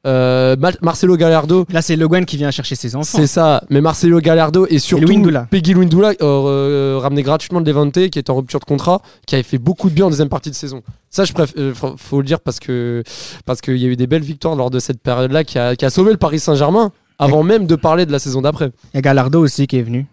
euh, 0.08 0.56
Marcelo 0.82 1.18
Gallardo. 1.18 1.66
Là, 1.70 1.82
c'est 1.82 1.96
Le 1.96 2.08
Guen 2.08 2.26
qui 2.26 2.38
vient 2.38 2.50
chercher 2.52 2.76
ses 2.76 2.96
enfants. 2.96 3.18
C'est 3.18 3.28
ça, 3.28 3.64
mais 3.70 3.82
Marcelo 3.82 4.20
Gallardo 4.20 4.66
et 4.70 4.80
surtout 4.80 5.06
Lwindula. 5.06 5.48
Peggy 5.52 5.74
Lwindula, 5.74 6.10
euh, 6.10 6.16
euh, 6.22 7.00
ramené 7.00 7.24
gratuitement 7.24 7.62
de 7.62 7.68
Levante, 7.70 8.10
qui 8.10 8.18
est 8.18 8.30
en 8.30 8.36
rupture 8.36 8.60
de 8.60 8.66
contrat, 8.66 9.02
qui 9.26 9.36
avait 9.36 9.44
fait 9.44 9.58
beaucoup 9.58 9.90
de 9.90 9.96
bien 9.96 10.06
en 10.06 10.10
deuxième 10.10 10.30
partie 10.30 10.50
de 10.50 10.56
saison. 10.56 10.82
Ça, 11.10 11.26
je 11.26 11.34
préfère, 11.34 11.62
euh, 11.62 11.74
faut, 11.74 12.22
le 12.22 12.26
dire 12.26 12.40
parce 12.40 12.60
que 12.60 13.04
parce 13.46 13.62
qu'il 13.62 13.78
y 13.78 13.86
a 13.86 13.88
eu 13.88 13.96
des 13.96 14.08
belles 14.08 14.24
victoires 14.24 14.56
lors 14.56 14.70
de 14.70 14.80
cette 14.80 15.02
période-là 15.02 15.44
qui 15.44 15.60
a, 15.60 15.76
qui 15.76 15.86
a 15.86 15.90
sauvé 15.90 16.12
le 16.12 16.18
Paris 16.18 16.40
Saint-Germain 16.40 16.92
avant 17.20 17.44
même 17.44 17.66
de 17.68 17.76
parler 17.76 18.06
de 18.06 18.12
la 18.12 18.20
saison 18.20 18.42
d'après. 18.42 18.72
Il 18.94 18.98
y 18.98 19.00
a 19.00 19.02
Gallardo 19.02 19.44
aussi 19.44 19.68
qui 19.68 19.78
est 19.78 19.82
venu. 19.82 20.06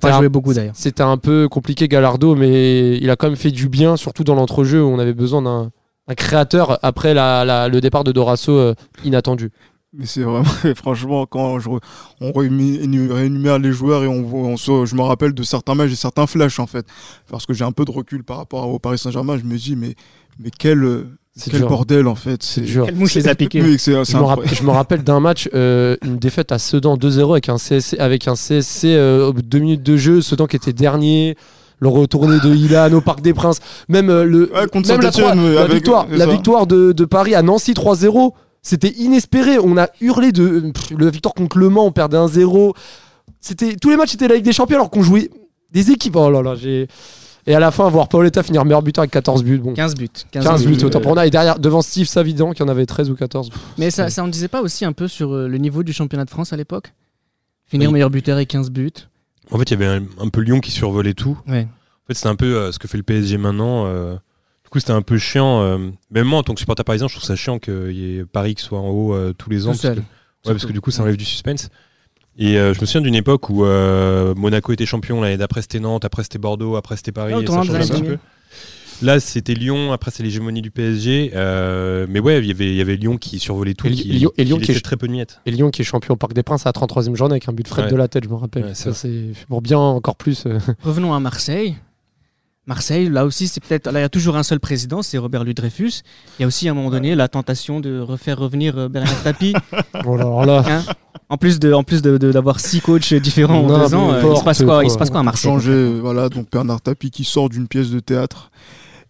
Pas 0.00 0.12
un- 0.12 0.18
joué 0.18 0.28
beaucoup 0.28 0.52
d'ailleurs. 0.52 0.74
C'était 0.76 1.02
un 1.02 1.16
peu 1.16 1.48
compliqué 1.48 1.88
Gallardo, 1.88 2.34
mais 2.34 2.98
il 2.98 3.08
a 3.08 3.16
quand 3.16 3.28
même 3.28 3.36
fait 3.36 3.50
du 3.50 3.68
bien, 3.68 3.96
surtout 3.96 4.24
dans 4.24 4.34
l'entrejeu 4.34 4.82
où 4.82 4.88
on 4.88 4.98
avait 4.98 5.14
besoin 5.14 5.40
d'un 5.42 5.70
un 6.10 6.14
créateur 6.14 6.78
après 6.82 7.14
la- 7.14 7.44
la- 7.44 7.68
le 7.68 7.80
départ 7.80 8.04
de 8.04 8.12
Dorasso 8.12 8.52
euh, 8.52 8.74
inattendu. 9.04 9.50
Mais 9.92 10.06
c'est 10.06 10.22
vraiment, 10.22 10.44
franchement, 10.76 11.26
quand 11.26 11.58
je 11.58 11.68
on 12.20 12.30
réénu- 12.30 13.10
réénumère 13.12 13.58
les 13.58 13.72
joueurs 13.72 14.04
et 14.04 14.06
on, 14.06 14.22
voit- 14.22 14.40
on 14.48 14.56
se- 14.56 14.86
je 14.86 14.94
me 14.94 15.02
rappelle 15.02 15.32
de 15.34 15.42
certains 15.42 15.74
matchs 15.74 15.92
et 15.92 15.96
certains 15.96 16.26
flashs 16.26 16.58
en 16.60 16.66
fait, 16.66 16.86
parce 17.30 17.46
que 17.46 17.54
j'ai 17.54 17.64
un 17.64 17.72
peu 17.72 17.84
de 17.84 17.90
recul 17.90 18.22
par 18.24 18.36
rapport 18.38 18.68
au 18.68 18.78
Paris 18.78 18.98
Saint-Germain, 18.98 19.36
je 19.38 19.44
me 19.44 19.56
dis 19.56 19.74
mais 19.76 19.94
mais 20.38 20.50
quel 20.56 20.82
euh, 20.84 21.06
C'est 21.36 21.50
quel 21.50 21.60
dur. 21.60 21.68
bordel 21.68 22.06
en 22.06 22.14
fait, 22.14 22.42
C'est 22.42 22.60
dur. 22.62 22.86
Quelle 22.86 22.94
mouche 22.96 23.14
les 23.14 23.26
a 23.28 23.34
piqués. 23.34 23.62
Oui, 23.62 23.78
c'est- 23.78 23.92
c'est 24.04 24.12
Je 24.12 24.16
me, 24.16 24.22
incroyable. 24.22 24.42
rapp- 24.48 24.54
je 24.54 24.62
me 24.64 24.70
rappelle 24.70 25.02
d'un 25.04 25.20
match, 25.20 25.48
euh, 25.54 25.96
une 26.04 26.18
défaite 26.18 26.50
à 26.52 26.58
Sedan 26.58 26.96
2-0 26.96 27.32
avec 27.32 27.48
un 27.48 27.58
CSC, 27.58 27.98
avec 27.98 28.26
un 28.28 28.34
CSC 28.36 28.94
euh, 28.94 29.32
deux 29.32 29.58
minutes 29.58 29.82
de 29.82 29.96
jeu, 29.96 30.20
Sedan 30.22 30.46
qui 30.46 30.56
était 30.56 30.72
dernier, 30.72 31.36
le 31.80 31.88
retourné 31.88 32.38
de 32.40 32.54
Ilan 32.54 32.92
au 32.92 33.00
Parc 33.00 33.20
des 33.22 33.32
Princes, 33.34 33.58
même 33.88 34.10
euh, 34.10 34.24
le 34.24 34.52
Ouais, 34.54 34.66
contre 34.68 34.88
même 34.88 35.00
la, 35.00 35.08
oui, 35.10 35.54
la 35.54 35.60
avec- 35.62 35.72
victoire, 35.74 36.06
la 36.10 36.26
victoire 36.26 36.66
de, 36.66 36.92
de 36.92 37.04
Paris 37.04 37.34
à 37.34 37.42
Nancy 37.42 37.72
3-0, 37.72 38.32
c'était 38.62 38.90
inespéré. 38.98 39.58
On 39.58 39.76
a 39.78 39.88
hurlé 40.00 40.32
de 40.32 40.70
pff, 40.72 40.92
la 40.98 41.10
victoire 41.10 41.34
contre 41.34 41.58
Le 41.58 41.68
Mans, 41.70 41.86
on 41.86 41.92
perdait 41.92 42.18
1-0. 42.18 42.74
C'était 43.40 43.76
tous 43.76 43.88
les 43.90 43.96
matchs 43.96 44.14
étaient 44.14 44.28
la 44.28 44.34
Ligue 44.36 44.44
des 44.44 44.52
Champions 44.52 44.76
alors 44.76 44.90
qu'on 44.90 45.02
jouait 45.02 45.30
des 45.72 45.90
équipes. 45.90 46.16
Oh 46.16 46.30
là 46.30 46.42
là, 46.42 46.54
j'ai 46.54 46.86
et 47.46 47.54
à 47.54 47.58
la 47.60 47.70
fin 47.70 47.88
voir 47.88 48.08
Paoletta 48.08 48.42
finir 48.42 48.66
meilleur 48.66 48.82
buteur 48.82 49.00
avec 49.02 49.12
14 49.12 49.42
buts. 49.42 49.56
Bon, 49.58 49.72
15 49.72 49.94
buts. 49.94 50.08
15, 50.30 50.44
15 50.44 50.66
buts 50.66 50.76
buts, 50.76 50.84
autant 50.84 50.98
euh, 50.98 51.02
pour 51.02 51.12
on 51.12 51.16
a 51.16 51.26
et 51.26 51.30
derrière 51.30 51.58
devant 51.58 51.80
Steve 51.80 52.06
Savidan 52.06 52.52
qui 52.52 52.62
en 52.62 52.68
avait 52.68 52.84
13 52.84 53.08
ou 53.10 53.14
14. 53.14 53.48
Mais 53.78 53.90
ça, 53.90 54.10
ça 54.10 54.22
en 54.22 54.28
disait 54.28 54.48
pas 54.48 54.60
aussi 54.60 54.84
un 54.84 54.92
peu 54.92 55.08
sur 55.08 55.32
euh, 55.32 55.48
le 55.48 55.56
niveau 55.56 55.82
du 55.82 55.94
championnat 55.94 56.26
de 56.26 56.30
France 56.30 56.52
à 56.52 56.56
l'époque? 56.58 56.92
Finir 57.64 57.88
Oui. 57.88 57.94
meilleur 57.94 58.10
buteur 58.10 58.38
et 58.38 58.44
15 58.44 58.70
buts. 58.70 58.90
En 59.50 59.58
fait, 59.58 59.64
il 59.64 59.70
y 59.70 59.74
avait 59.74 59.86
un, 59.86 60.02
un 60.18 60.28
peu 60.28 60.40
Lyon 60.40 60.60
qui 60.60 60.70
survolait 60.70 61.14
tout. 61.14 61.38
Ouais. 61.46 61.66
En 61.70 62.06
fait, 62.06 62.14
c'était 62.14 62.28
un 62.28 62.36
peu 62.36 62.56
euh, 62.56 62.72
ce 62.72 62.78
que 62.78 62.88
fait 62.88 62.96
le 62.98 63.02
PSG 63.02 63.36
maintenant. 63.38 63.84
euh. 63.86 64.14
Du 64.64 64.70
coup, 64.70 64.78
c'était 64.78 64.92
un 64.92 65.02
peu 65.02 65.18
chiant. 65.18 65.62
euh. 65.62 65.90
Même 66.10 66.26
moi, 66.26 66.38
en 66.38 66.42
tant 66.42 66.54
que 66.54 66.60
supporter 66.60 66.84
parisien, 66.84 67.08
je 67.08 67.14
trouve 67.14 67.24
ça 67.26 67.36
chiant 67.36 67.58
qu'il 67.58 67.92
y 67.92 68.18
ait 68.18 68.24
Paris 68.24 68.54
qui 68.54 68.62
soit 68.62 68.78
en 68.78 68.88
haut 68.88 69.14
euh, 69.14 69.32
tous 69.36 69.50
les 69.50 69.66
ans. 69.66 69.72
Tout 69.72 69.78
parce 69.78 69.82
seul. 69.82 69.96
que- 69.96 70.00
Ouais, 70.46 70.52
parce 70.54 70.64
que 70.64 70.72
du 70.72 70.80
coup, 70.80 70.90
ça 70.90 71.02
enlève 71.02 71.16
du 71.18 71.24
suspense. 71.26 71.68
Et 72.38 72.56
euh, 72.58 72.72
je 72.72 72.80
me 72.80 72.86
souviens 72.86 73.02
d'une 73.02 73.14
époque 73.16 73.50
où 73.50 73.64
euh, 73.64 74.34
Monaco 74.36 74.72
était 74.72 74.86
champion, 74.86 75.20
l'année 75.20 75.36
d'après 75.36 75.60
c'était 75.60 75.80
Nantes, 75.80 76.04
après 76.06 76.22
c'était 76.22 76.38
Bordeaux, 76.38 76.76
après 76.76 76.96
c'était 76.96 77.12
Paris. 77.12 77.32
Et 77.42 77.46
ça 77.46 77.52
un 77.72 77.74
années 77.74 77.84
petit 77.86 78.00
2000. 78.00 78.10
peu. 78.12 78.18
Là, 79.02 79.18
c'était 79.20 79.54
Lyon, 79.54 79.92
après 79.92 80.10
c'est 80.10 80.22
l'hégémonie 80.22 80.60
du 80.62 80.70
PSG. 80.70 81.32
euh, 81.34 82.06
mais 82.08 82.20
ouais, 82.20 82.38
il 82.40 82.46
y 82.46 82.50
avait- 82.50 82.70
il 82.70 82.76
y 82.76 82.80
avait 82.80 82.96
Lyon 82.96 83.16
qui 83.16 83.38
survolait 83.38 83.74
tout. 83.74 83.86
Et 83.86 83.92
qui, 83.92 84.08
Lyon- 84.08 84.32
et 84.36 84.44
Lyon 84.44 84.58
qui 84.58 84.72
est- 84.72 84.80
très 84.84 84.96
peu 84.96 85.06
de 85.06 85.12
miettes. 85.12 85.40
Et 85.46 85.50
Lyon 85.50 85.70
qui 85.70 85.82
est 85.82 85.84
champion 85.84 86.14
au 86.14 86.16
Parc 86.16 86.32
des 86.34 86.42
Princes 86.42 86.66
à 86.66 86.68
la 86.68 86.72
33e 86.72 87.16
journée 87.16 87.32
avec 87.34 87.48
un 87.48 87.52
but 87.52 87.62
de 87.62 87.68
Fred 87.68 87.86
Ouais. 87.86 87.90
de 87.90 87.96
la 87.96 88.08
tête, 88.08 88.24
je 88.24 88.28
me 88.28 88.34
rappelle. 88.34 88.64
Ouais, 88.64 88.74
ça 88.74 88.92
c'est 88.92 89.32
pour 89.48 89.62
bien 89.62 89.78
encore 89.78 90.16
plus. 90.16 90.44
euh, 90.46 90.58
Revenons 90.84 91.14
à 91.14 91.20
Marseille. 91.20 91.76
Marseille, 92.66 93.08
là 93.08 93.24
aussi, 93.24 93.48
c'est 93.48 93.60
peut-être. 93.64 93.90
Là, 93.90 93.98
il 94.00 94.02
y 94.02 94.04
a 94.04 94.08
toujours 94.10 94.36
un 94.36 94.42
seul 94.42 94.60
président, 94.60 95.02
c'est 95.02 95.18
Robert 95.18 95.42
Louis 95.44 95.54
Dreyfus. 95.54 96.02
Il 96.38 96.42
y 96.42 96.44
a 96.44 96.46
aussi 96.46 96.68
à 96.68 96.72
un 96.72 96.74
moment 96.74 96.90
donné 96.90 97.14
la 97.16 97.26
tentation 97.26 97.80
de 97.80 97.98
refaire 97.98 98.38
revenir 98.38 98.76
euh, 98.78 98.88
Bernard 98.88 99.22
Tapie. 99.24 99.54
bon, 100.04 100.14
alors 100.16 100.44
là, 100.44 100.62
hein? 100.68 100.82
En 101.30 101.36
plus 101.36 101.58
de, 101.58 101.72
en 101.72 101.82
plus 101.84 102.02
de, 102.02 102.18
de- 102.18 102.32
d'avoir 102.32 102.60
six 102.60 102.80
coachs 102.80 103.14
différents 103.14 103.60
en 103.60 103.66
deux 103.88 103.94
ans, 103.94 104.12
euh, 104.12 104.22
il 104.32 104.36
se 104.36 104.44
passe 104.44 104.58
quoi, 104.58 104.66
n'importe 104.66 104.84
il 104.86 104.90
se 104.90 104.98
passe 104.98 105.10
quoi 105.10 105.20
à 105.20 105.22
Marseille 105.22 105.50
changer, 105.50 105.98
voilà, 106.00 106.28
donc 106.28 106.50
Bernard 106.50 106.80
Tapie 106.80 107.10
qui 107.10 107.22
sort 107.24 107.48
d'une 107.48 107.66
pièce 107.68 107.90
de 107.90 108.00
théâtre 108.00 108.50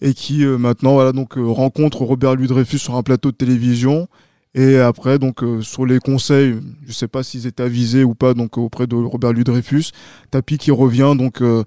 et 0.03 0.15
qui 0.15 0.45
euh, 0.45 0.59
maintenant 0.59 0.95
voilà 0.95 1.13
donc 1.13 1.37
euh, 1.39 1.43
rencontre 1.47 2.03
Robert 2.03 2.37
Louis 2.37 2.47
Dreyfus 2.49 2.79
sur 2.79 2.95
un 2.97 3.03
plateau 3.03 3.31
de 3.31 3.37
télévision. 3.37 4.09
Et 4.55 4.79
après 4.79 5.19
donc 5.21 5.45
euh, 5.45 5.63
sur 5.63 5.87
les 5.87 6.01
conseils, 6.01 6.57
je 6.87 6.93
sais 6.93 7.07
pas 7.07 7.23
s'ils 7.23 7.47
étaient 7.47 7.63
avisés 7.63 8.03
ou 8.03 8.15
pas 8.17 8.35
donc 8.35 8.59
auprès 8.59 8.87
de 8.89 8.97
Robert 8.97 9.33
Louis 9.33 9.45
Dreyfus, 9.45 9.93
Tapie 10.33 10.59
qui 10.59 10.73
revient 10.73 11.15
donc 11.17 11.41
euh, 11.41 11.63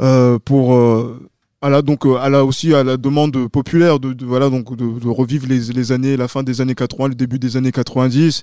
euh, 0.00 0.38
pour 0.44 0.74
euh, 0.74 1.20
à 1.62 1.70
la, 1.70 1.82
donc 1.82 2.04
à 2.04 2.28
la 2.28 2.44
aussi 2.44 2.74
à 2.74 2.82
la 2.84 2.96
demande 2.96 3.48
populaire 3.48 4.00
de, 4.00 4.12
de- 4.12 4.26
voilà 4.26 4.50
donc 4.50 4.76
de, 4.76 4.98
de 4.98 5.08
revivre 5.08 5.46
les, 5.48 5.72
les 5.72 5.92
années 5.92 6.16
la 6.16 6.28
fin 6.28 6.42
des 6.42 6.60
années 6.60 6.74
80 6.74 7.08
le 7.08 7.14
début 7.14 7.38
des 7.38 7.56
années 7.56 7.72
90 7.72 8.42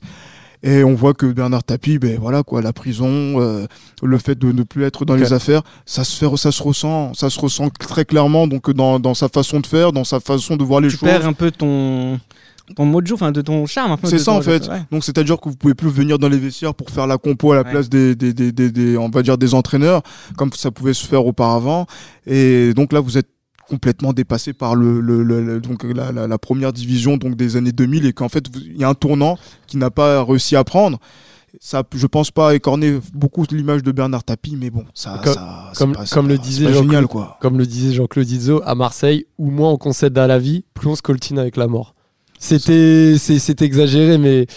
et 0.64 0.84
on 0.84 0.96
voit 0.96 1.14
que 1.14 1.26
Bernard 1.26 1.64
Tapie 1.64 2.00
ben 2.00 2.18
voilà 2.20 2.42
quoi 2.44 2.62
la 2.62 2.72
prison 2.74 3.08
euh, 3.10 3.66
le 4.02 4.18
fait 4.18 4.36
de 4.40 4.52
ne 4.52 4.64
plus 4.64 4.84
être 4.84 5.04
dans 5.06 5.16
les 5.16 5.34
affaires 5.34 5.62
ça 5.86 6.04
se 6.04 6.16
fait 6.18 6.38
ça 6.38 6.52
se 6.52 6.64
ressent 6.64 7.14
ça 7.14 7.30
se 7.30 7.40
ressent 7.40 7.70
très 7.70 8.06
clairement 8.06 8.48
donc 8.48 8.72
dans, 8.72 9.00
dans 9.00 9.14
sa 9.14 9.28
façon 9.30 9.60
de 9.60 9.68
faire 9.68 9.92
dans 9.92 10.04
sa 10.06 10.20
façon 10.20 10.56
de 10.56 10.64
voir 10.64 10.80
les 10.82 10.88
Tu 10.90 10.98
choses 10.98 11.10
perds 11.10 11.28
un 11.28 11.34
peu 11.34 11.52
ton, 11.52 12.20
ton 12.78 12.86
mojo, 12.86 13.16
enfin 13.16 13.32
de 13.34 13.42
ton 13.42 13.66
charme. 13.66 13.98
c'est 14.06 14.18
ça 14.20 14.32
ton- 14.32 14.38
en 14.38 14.42
fait. 14.42 14.68
ouais. 14.70 14.82
Donc 14.90 15.04
c'est 15.04 15.18
à 15.18 15.24
dire 15.24 15.38
que 15.40 15.50
vous 15.50 15.56
pouvez 15.58 15.74
plus 15.74 15.90
venir 15.90 16.18
dans 16.18 16.30
les 16.30 16.38
vestiaires 16.40 16.74
pour 16.74 16.90
faire 16.90 17.08
la 17.08 17.18
compo 17.18 17.52
à 17.52 17.56
la 17.58 17.64
Ouais. 17.64 17.72
place 17.72 17.90
des, 17.90 18.16
des, 18.16 18.34
des, 18.34 18.52
des, 18.54 18.72
des- 18.72 18.98
on 18.98 19.10
va 19.10 19.22
dire 19.22 19.38
des 19.38 19.54
entraîneurs 19.54 20.02
comme 20.38 20.52
ça 20.54 20.72
pouvait 20.72 20.94
se 20.94 21.06
faire 21.06 21.26
auparavant. 21.26 21.86
Et 22.26 22.74
donc 22.74 22.94
là 22.94 23.02
vous 23.02 23.18
êtes 23.18 23.28
complètement 23.70 24.14
dépassé 24.14 24.54
par 24.54 24.76
le, 24.76 25.00
le, 25.02 25.60
donc 25.60 25.84
la, 25.84 26.12
la, 26.12 26.28
la 26.28 26.38
première 26.38 26.74
division 26.74 27.18
donc 27.18 27.36
des 27.36 27.56
années 27.56 27.72
2000 27.72 28.06
et 28.06 28.14
qu'en 28.14 28.30
fait 28.30 28.46
il 28.56 28.78
y 28.78 28.84
a 28.84 28.90
un 28.90 28.94
tournant 28.94 29.38
qui 29.68 29.78
n'a 29.78 29.90
pas 29.90 30.24
réussi 30.24 30.56
à 30.56 30.64
prendre. 30.64 31.00
Ça, 31.60 31.84
je 31.96 32.08
pense 32.08 32.32
pas 32.32 32.56
écorner 32.56 33.00
beaucoup 33.14 33.46
l'image 33.52 33.84
de 33.84 33.92
Bernard 33.92 34.24
Tapie, 34.24 34.58
mais 34.60 34.72
bon, 34.72 34.86
ça, 34.96 35.22
Comme- 35.24 35.34
ça- 35.36 35.72
comme- 35.78 35.94
pas- 35.94 36.06
comme 36.12 36.28
le 36.28 36.40
disait 36.40 36.66
Jean-Claude- 36.74 37.08
comme 37.40 37.58
le 37.60 37.66
disait 37.68 37.94
Jean-Claude 37.94 38.28
Izzo 38.28 38.62
à 38.66 38.74
Marseille, 38.74 39.28
où 39.38 39.52
moins 39.52 39.70
on 39.70 39.78
concède 39.78 40.18
à 40.18 40.26
la 40.26 40.40
vie, 40.40 40.64
plus 40.74 40.88
on 40.88 40.96
se 40.96 41.04
coltine 41.04 41.38
avec 41.38 41.56
la 41.56 41.68
mort. 41.68 41.94
C'était, 42.40 43.18
c'est 43.20 43.62
exagéré, 43.62 44.18
mais 44.18 44.48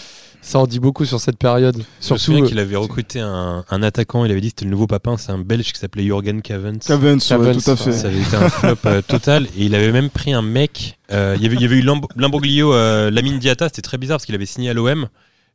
ça 0.47 0.59
en 0.59 0.67
dit 0.67 0.79
beaucoup 0.79 1.05
sur 1.05 1.19
cette 1.19 1.37
période. 1.37 1.75
Je 1.75 1.79
me 1.81 1.85
Surtout, 1.99 2.21
souviens 2.21 2.43
euh, 2.43 2.47
qu'il 2.47 2.59
avait 2.59 2.75
recruté 2.75 3.19
un, 3.19 3.63
un 3.69 3.83
attaquant, 3.83 4.25
il 4.25 4.31
avait 4.31 4.41
dit 4.41 4.47
que 4.47 4.51
c'était 4.59 4.65
le 4.65 4.71
nouveau 4.71 4.87
papin, 4.87 5.17
c'est 5.17 5.31
un 5.31 5.37
Belge 5.39 5.71
qui 5.73 5.79
s'appelait 5.79 6.03
Jürgen 6.03 6.41
Cavens. 6.41 6.79
Cavens, 6.85 7.17
ouais, 7.31 7.55
tout 7.57 7.69
à 7.71 7.75
fait. 7.75 7.91
Ça 7.91 8.07
avait 8.07 8.21
été 8.21 8.35
un 8.35 8.49
flop 8.49 8.75
euh, 8.85 9.01
total. 9.01 9.45
Et 9.57 9.65
il 9.65 9.75
avait 9.75 9.91
même 9.91 10.09
pris 10.09 10.33
un 10.33 10.41
mec. 10.41 10.97
euh, 11.11 11.35
il, 11.37 11.43
y 11.43 11.45
avait, 11.45 11.55
il 11.55 11.61
y 11.61 11.65
avait 11.65 11.77
eu 11.77 11.81
Lamb- 11.81 12.07
l'imbroglio 12.15 12.73
euh, 12.73 13.11
Lamine 13.11 13.39
Diatta, 13.39 13.67
c'était 13.69 13.81
très 13.81 13.97
bizarre 13.97 14.17
parce 14.17 14.25
qu'il 14.25 14.35
avait 14.35 14.45
signé 14.45 14.69
à 14.69 14.73
l'OM. 14.73 15.07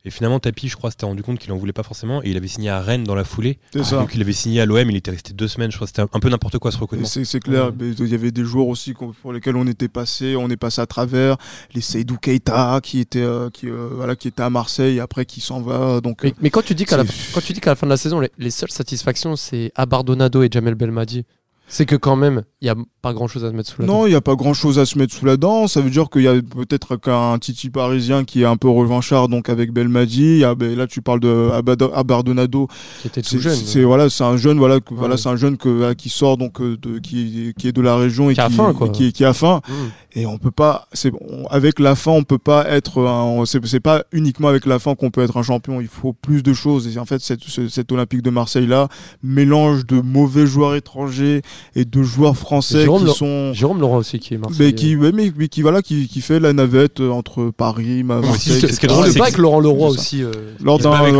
Et 0.05 0.09
finalement, 0.11 0.39
Tapi, 0.39 0.67
je 0.67 0.75
crois, 0.75 0.91
s'était 0.91 1.05
rendu 1.05 1.23
compte 1.23 1.39
qu'il 1.39 1.51
en 1.53 1.57
voulait 1.57 1.71
pas 1.71 1.83
forcément. 1.83 2.21
Et 2.23 2.29
il 2.31 2.35
avait 2.37 2.49
signé 2.49 2.69
à 2.69 2.81
Rennes 2.81 3.05
dans 3.05 3.15
la 3.15 3.23
foulée. 3.23 3.57
C'est 3.71 3.85
ça. 3.85 3.97
Donc 3.99 4.13
il 4.15 4.21
avait 4.21 4.33
signé 4.33 4.59
à 4.59 4.65
l'OM, 4.65 4.89
il 4.89 4.97
était 4.97 5.11
resté 5.11 5.31
deux 5.33 5.47
semaines. 5.47 5.71
Je 5.71 5.77
crois 5.77 5.87
que 5.87 5.93
c'était 5.95 6.01
un 6.01 6.19
peu 6.19 6.29
n'importe 6.29 6.57
quoi 6.59 6.71
ce 6.71 6.77
recrutement. 6.77 7.07
C'est 7.07 7.23
c'est 7.23 7.39
clair, 7.39 7.67
Ouais. 7.67 7.93
il 7.99 8.07
y 8.09 8.13
avait 8.13 8.31
des 8.31 8.43
joueurs 8.43 8.67
aussi 8.67 8.93
pour 8.93 9.31
lesquels 9.31 9.55
on 9.55 9.65
était 9.65 9.87
passé, 9.87 10.35
on 10.35 10.49
est 10.49 10.57
passé 10.57 10.81
à 10.81 10.85
travers 10.87 11.37
les 11.73 11.79
Seydou 11.81 12.17
Keita 12.17 12.81
qui 12.83 12.99
était 12.99 13.21
euh, 13.21 13.49
qui 13.49 13.69
euh, 13.69 13.89
voilà 13.93 14.15
qui 14.17 14.27
était 14.27 14.41
à 14.43 14.49
Marseille 14.49 14.99
après 14.99 15.25
qui 15.25 15.39
s'en 15.39 15.61
va 15.61 16.01
donc 16.01 16.23
mais, 16.23 16.33
mais 16.41 16.49
quand 16.49 16.63
tu 16.65 16.75
dis 16.75 16.83
qu'à 16.85 16.97
la, 16.97 17.05
c'est- 17.05 17.33
quand 17.33 17.41
tu 17.41 17.53
dis 17.53 17.61
qu'à 17.61 17.69
la 17.71 17.75
fin 17.75 17.87
de 17.87 17.91
la 17.91 17.97
saison, 17.97 18.19
les, 18.19 18.29
les 18.37 18.51
seules 18.51 18.71
satisfactions, 18.71 19.35
c'est 19.37 19.71
Abardonado 19.75 20.43
et 20.43 20.49
Jamel 20.51 20.75
Belmadi, 20.75 21.23
c'est 21.67 21.85
que 21.85 21.95
quand 21.95 22.15
même, 22.15 22.43
il 22.61 22.67
y 22.67 22.69
a 22.69 22.75
pas 23.01 23.13
grand-chose 23.13 23.43
à 23.43 23.49
se 23.49 23.53
mettre 23.55 23.69
sous 23.69 23.81
la 23.81 23.87
dent. 23.87 23.93
non, 24.01 24.05
il 24.05 24.09
n'y 24.11 24.15
a 24.15 24.21
pas 24.21 24.35
grand 24.35 24.53
chose 24.53 24.77
à 24.79 24.85
se 24.85 24.97
mettre 24.97 25.13
sous 25.13 25.25
la 25.25 25.37
dent. 25.37 25.67
Ça 25.67 25.81
veut 25.81 25.89
dire 25.89 26.09
qu'il 26.09 26.21
y 26.21 26.27
a 26.27 26.33
peut-être 26.35 26.95
qu'un 26.97 27.37
Titi 27.39 27.69
parisien 27.69 28.23
qui 28.23 28.43
est 28.43 28.45
un 28.45 28.57
peu 28.57 28.69
revanchard, 28.69 29.27
donc 29.27 29.49
avec 29.49 29.71
Belmadi. 29.73 30.43
Ben, 30.57 30.75
là, 30.75 30.87
tu 30.87 31.01
parles 31.01 31.19
de 31.19 31.49
Abardonado. 31.93 32.67
qui 33.01 33.07
était 33.07 33.21
tout 33.21 33.29
C'est 33.29 33.39
jeune. 33.39 33.55
c'est- 33.55 33.83
voilà, 33.83 34.09
c'est 34.09 34.23
un 34.23 34.37
jeune, 34.37 34.57
voilà, 34.57 34.79
que- 34.79 34.93
voilà, 34.93 35.17
c'est 35.17 35.29
un 35.29 35.35
jeune 35.35 35.57
que, 35.57 35.69
voilà, 35.69 35.95
qui 35.95 36.09
sort 36.09 36.37
donc 36.37 36.61
euh, 36.61 36.77
de, 36.77 36.99
qui, 36.99 37.53
qui 37.57 37.67
est 37.67 37.71
de 37.71 37.81
la 37.81 37.95
région 37.97 38.29
et 38.29 38.33
Qui 38.35 38.41
a 38.41 38.49
faim, 38.49 38.73
quoi. 38.73 38.89
qui, 38.89 39.11
qui 39.13 39.25
a 39.25 39.33
faim. 39.33 39.61
Mmh. 39.67 39.73
Et 40.15 40.25
on 40.25 40.37
peut 40.37 40.51
pas, 40.51 40.87
c'est 40.93 41.11
avec 41.49 41.79
la 41.79 41.95
fin, 41.95 42.11
on 42.11 42.23
peut 42.23 42.37
pas 42.37 42.67
être, 42.69 43.01
un- 43.05 43.45
c'est 43.45 43.65
c'est 43.65 43.79
pas 43.79 44.03
uniquement 44.11 44.47
avec 44.47 44.65
la 44.65 44.77
fin 44.79 44.93
qu'on 44.95 45.09
peut 45.09 45.21
être 45.21 45.37
un 45.37 45.43
champion. 45.43 45.81
Il 45.81 45.87
faut 45.87 46.13
plus 46.13 46.43
de 46.43 46.53
choses. 46.53 46.95
Et 46.95 46.99
en 46.99 47.05
fait, 47.05 47.19
cette, 47.19 47.43
ce- 47.43 47.67
cette 47.67 47.91
Olympique 47.91 48.21
de 48.21 48.29
Marseille 48.29 48.67
là, 48.67 48.87
mélange 49.23 49.85
de 49.87 49.99
mauvais 50.01 50.45
joueurs 50.45 50.75
étrangers 50.75 51.41
et 51.75 51.85
de 51.85 52.03
joueurs 52.03 52.37
français 52.37 52.81
Jérôme 52.81 52.99
qui 53.01 53.05
Laurent- 53.05 53.15
sont, 53.17 53.53
Jérôme 53.53 53.81
Laurent 53.81 53.97
aussi 53.97 54.19
qui 54.19 54.33
est 54.33 54.37
Marseillais. 54.37 54.65
mais 54.69 54.73
qui, 54.75 54.95
ouais, 54.95 55.11
mais, 55.11 55.31
mais 55.35 55.47
qui 55.47 55.61
voilà, 55.61 55.81
qui, 55.81 56.07
qui 56.07 56.21
fait 56.21 56.39
la 56.39 56.53
navette 56.53 56.99
euh, 56.99 57.09
entre 57.09 57.51
Paris, 57.55 58.03
Marseille. 58.03 58.59
ce- 58.61 58.67
ce 58.67 58.79
qui 58.79 58.85
est 58.85 58.89
drôle, 58.89 59.05
c'est 59.07 59.13
pas 59.13 59.25
que- 59.25 59.29
avec 59.29 59.37
Laurent 59.37 59.59
Leroy 59.59 59.89
aussi. 59.89 60.23
euh, 60.23 60.31
lors 60.63 60.77
C'est 60.77 60.83
pas 60.83 60.89
d'un, 60.99 61.05
c'est 61.05 61.11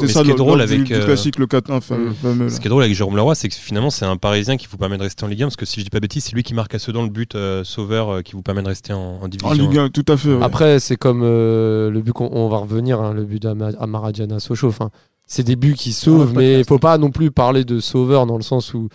mais 0.00 0.08
ce 0.08 0.12
ça, 0.14 0.22
qui 0.22 0.26
est 0.26 0.28
lors- 0.30 0.36
drôle 0.46 0.60
avec, 0.60 0.82
du 0.84 0.94
euh, 0.94 1.04
classique 1.04 1.38
le 1.38 1.46
4-1 1.46 1.80
fameux, 1.80 2.10
Mm. 2.22 2.42
là. 2.44 2.48
Ce 2.50 2.60
qui 2.60 2.66
est 2.66 2.70
drôle 2.70 2.82
avec 2.82 2.94
Jérôme 2.94 3.16
Leroy, 3.16 3.34
c'est 3.34 3.48
que 3.48 3.54
finalement, 3.54 3.90
c'est 3.90 4.04
un 4.04 4.16
Parisien 4.16 4.56
qui 4.56 4.66
vous 4.70 4.76
permet 4.76 4.96
de 4.98 5.02
rester 5.02 5.24
en 5.24 5.28
Ligue 5.28 5.42
1. 5.42 5.46
Parce 5.46 5.56
que 5.56 5.66
si 5.66 5.80
je 5.80 5.84
dis 5.84 5.90
pas 5.90 6.00
bêtise, 6.00 6.24
c'est 6.24 6.34
lui 6.34 6.42
qui 6.42 6.54
marque 6.54 6.74
à 6.74 6.78
Sedan 6.78 7.02
le 7.02 7.08
but 7.10 7.34
euh, 7.34 7.64
sauveur 7.64 8.08
euh, 8.10 8.22
qui 8.22 8.32
vous 8.32 8.42
permet 8.42 8.62
de 8.62 8.68
rester 8.68 8.92
en, 8.92 9.26
division. 9.28 9.48
En 9.48 9.52
Ligue 9.52 9.78
1, 9.78 9.88
tout 9.90 10.04
à 10.08 10.16
fait. 10.16 10.36
Après, 10.42 10.80
c'est 10.80 10.96
comme 10.96 11.22
euh, 11.24 11.90
le 11.90 12.00
but 12.00 12.12
qu'on 12.12 12.28
on 12.32 12.48
va 12.48 12.58
revenir, 12.58 13.00
hein, 13.00 13.12
le 13.14 13.24
but 13.24 13.42
d'Amaradiana 13.42 14.40
Sochaux. 14.40 14.68
Enfin, 14.68 14.90
c'est 15.26 15.42
des 15.44 15.56
buts 15.56 15.74
qui 15.74 15.92
sauvent, 15.92 16.30
Ah, 16.34 16.38
mais 16.38 16.44
il 16.46 16.50
podcast. 16.50 16.68
faut 16.68 16.78
pas 16.78 16.98
non 16.98 17.10
plus 17.10 17.30
parler 17.30 17.64
de 17.64 17.80
sauveur 17.80 18.26
dans 18.26 18.36
le 18.36 18.42
sens 18.42 18.74
où, 18.74 18.88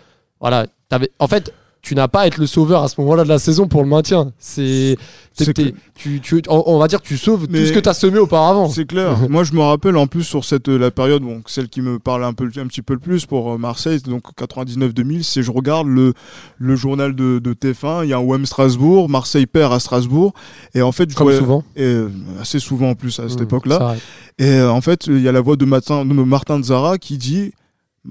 voilà, 0.49 0.67
t'avais- 0.89 1.10
en 1.19 1.27
fait, 1.27 1.51
tu 1.81 1.93
n'as 1.93 2.08
pas 2.08 2.21
à 2.21 2.27
être 2.27 2.38
le 2.39 2.47
sauveur 2.47 2.81
à 2.81 2.88
ce 2.88 2.99
moment-là 3.01 3.23
de 3.25 3.29
la 3.29 3.38
saison 3.38 3.67
pour 3.67 3.84
le 3.84 3.88
maintien. 3.88 4.31
C'est, 4.39 4.97
que- 5.38 5.51
tu, 5.93 6.19
tu- 6.19 6.41
on, 6.49 6.79
va 6.79 6.88
dire, 6.88 6.99
que 6.99 7.08
tu 7.08 7.15
sauves 7.15 7.45
Mais- 7.47 7.60
tout 7.60 7.65
ce 7.67 7.73
que 7.73 7.79
tu 7.79 7.88
as 7.89 7.93
semé 7.93 8.17
auparavant. 8.17 8.67
C'est 8.69 8.86
clair. 8.86 9.17
Moi, 9.29 9.43
je 9.43 9.53
me 9.53 9.62
rappelle 9.62 9.95
en 9.97 10.08
plus 10.08 10.23
sur 10.23 10.43
cette 10.45 10.67
la 10.67 10.89
période, 10.89 11.21
bon, 11.21 11.43
celle 11.45 11.67
qui 11.67 11.81
me 11.81 11.99
parle 11.99 12.23
un 12.23 12.34
peu, 12.34 12.45
un 12.58 12.65
petit 12.65 12.81
peu 12.81 12.93
le 12.95 12.99
plus 12.99 13.27
pour 13.27 13.53
euh, 13.53 13.58
Marseille, 13.60 13.99
donc 14.01 14.23
99-2000, 14.36 15.21
c'est 15.23 15.43
je 15.43 15.51
regarde 15.51 15.88
le 15.88 16.13
le 16.58 16.75
journal 16.75 17.13
de, 17.15 17.38
de 17.38 17.53
TF1, 17.53 18.03
il 18.03 18.10
y 18.10 18.13
a 18.13 18.17
un 18.17 18.21
OM 18.21 18.45
Strasbourg, 18.47 19.08
Marseille 19.08 19.45
perd 19.45 19.71
à 19.71 19.79
Strasbourg, 19.79 20.34
et 20.73 20.81
en 20.81 20.91
fait, 20.91 21.10
je 21.12 21.15
Comme 21.15 21.25
voyais- 21.27 21.39
souvent. 21.39 21.63
et, 21.75 21.84
euh, 21.84 22.10
assez 22.41 22.60
souvent 22.60 22.89
en 22.89 22.95
plus 22.95 23.19
à 23.19 23.29
cette 23.29 23.39
Mmh, 23.41 23.43
époque-là, 23.43 23.95
et 24.39 24.45
euh, 24.49 24.71
en 24.71 24.81
fait, 24.81 25.05
il 25.08 25.21
y 25.21 25.27
a 25.27 25.31
la 25.31 25.41
voix 25.41 25.55
de 25.55 25.65
Martin, 25.65 26.03
de 26.03 26.13
Martin 26.13 26.62
Zara 26.63 26.97
qui 26.97 27.17
dit 27.19 27.51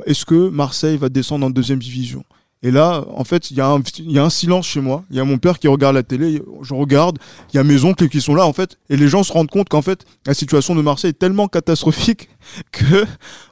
est-ce 0.07 0.25
que 0.25 0.49
Marseille 0.49 0.97
va 0.97 1.09
descendre 1.09 1.47
en 1.47 1.51
deuxième 1.51 1.79
division? 1.79 2.25
Et 2.63 2.71
là, 2.71 3.05
en 3.15 3.25
fait, 3.25 3.51
il 3.51 3.59
y, 3.59 3.61
a 3.61 3.69
un- 3.69 4.31
silence 4.31 4.67
chez 4.67 4.81
moi. 4.81 5.05
Il 5.11 5.17
y 5.17 5.21
a 5.21 5.25
mon 5.25 5.37
père 5.37 5.59
qui 5.59 5.69
regarde 5.69 5.95
la 5.95 6.03
télé, 6.03 6.41
je 6.63 6.73
regarde, 6.73 7.19
il 7.53 7.57
y 7.57 7.61
a 7.61 7.63
mes 7.63 7.85
oncles 7.85 8.09
qui 8.09 8.23
sont 8.23 8.35
là, 8.35 8.47
en 8.47 8.55
fait, 8.55 8.79
et 8.89 8.97
les 8.97 9.09
gens 9.09 9.23
se 9.23 9.33
rendent 9.35 9.51
compte 9.51 9.69
qu'en 9.69 9.83
fait, 9.83 10.07
la 10.27 10.33
situation 10.33 10.75
de 10.75 10.81
Marseille 10.81 11.11
est 11.11 11.19
tellement 11.19 11.47
catastrophique 11.47 12.31
que, 12.73 13.05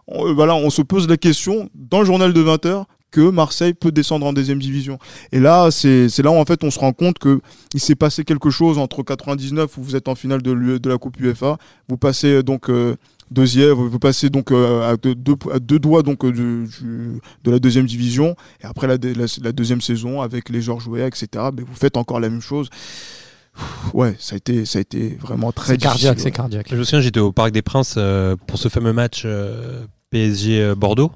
on, 0.09 0.29
euh, 0.29 0.33
voilà, 0.33 0.55
on 0.55 0.71
se 0.71 0.81
pose 0.81 1.09
la 1.09 1.19
question 1.19 1.69
dans 1.75 2.01
le 2.01 2.07
journal 2.07 2.33
de 2.33 2.43
20h 2.43 2.85
que 3.11 3.21
Marseille 3.21 3.75
peut 3.75 3.93
descendre 3.93 4.25
en 4.25 4.33
deuxième 4.33 4.59
division. 4.59 4.99
Et 5.31 5.39
là, 5.39 5.71
c'est 5.71 6.09
là 6.23 6.31
où 6.31 6.37
en 6.37 6.47
fait 6.47 6.65
on 6.65 6.71
se 6.71 6.79
rend 6.79 6.95
compte 6.95 7.19
que 7.19 7.41
il 7.75 7.81
s'est 7.81 7.95
passé 7.95 8.25
quelque 8.25 8.49
chose 8.49 8.79
entre 8.79 9.03
99 9.03 9.77
où 9.77 9.83
vous 9.83 9.95
êtes 9.95 10.09
en 10.09 10.15
finale 10.15 10.41
de, 10.43 10.79
de 10.79 10.89
la 10.89 10.97
Coupe 10.97 11.21
UEFA, 11.21 11.59
vous 11.89 11.99
passez 11.99 12.37
euh, 12.37 12.43
donc 12.43 12.71
euh, 12.71 12.97
deuxième, 13.33 13.73
vous 13.73 13.99
passez 13.99 14.31
donc 14.31 14.53
euh, 14.53 14.93
à, 14.93 14.97
deux, 14.97 15.15
deux- 15.15 15.35
à 15.53 15.59
deux 15.59 15.79
doigts 15.81 16.03
donc 16.03 16.25
euh, 16.25 16.31
du- 16.33 16.69
du- 16.69 17.21
de 17.45 17.51
la 17.51 17.59
deuxième 17.59 17.87
division 17.87 18.37
et 18.63 18.67
après 18.67 18.87
la, 18.87 18.97
la- 18.97 19.27
la 19.43 19.53
deuxième 19.53 19.81
saison 19.81 20.21
avec 20.21 20.49
les 20.49 20.63
Georges 20.63 20.87
Weah, 20.87 21.07
etc. 21.09 21.27
ben, 21.53 21.65
vous 21.67 21.75
faites 21.75 21.97
encore 21.97 22.21
la 22.21 22.29
même 22.31 22.41
chose. 22.41 22.69
Ouais, 23.93 24.17
ça 24.19 24.35
a 24.35 24.39
été, 24.39 24.65
ça 24.65 24.79
a 24.79 24.81
été 24.83 25.17
vraiment 25.21 25.53
très 25.53 25.75
C'est 25.75 25.79
cardiaque, 25.79 26.17
difficile, 26.17 26.19
c'est 26.21 26.25
ouais. 26.27 26.31
cardiaque. 26.33 26.67
Je 26.71 26.77
me 26.77 26.85
souviens, 26.85 27.01
j'étais 27.01 27.21
au 27.21 27.33
Parc 27.33 27.51
des 27.53 27.61
Princes 27.63 27.97
euh, 27.99 28.35
pour 28.47 28.59
ce 28.59 28.69
fameux 28.69 28.93
match 28.95 29.23
euh, 29.27 29.85
PSG 30.11 30.75
Bordeaux, 30.75 31.11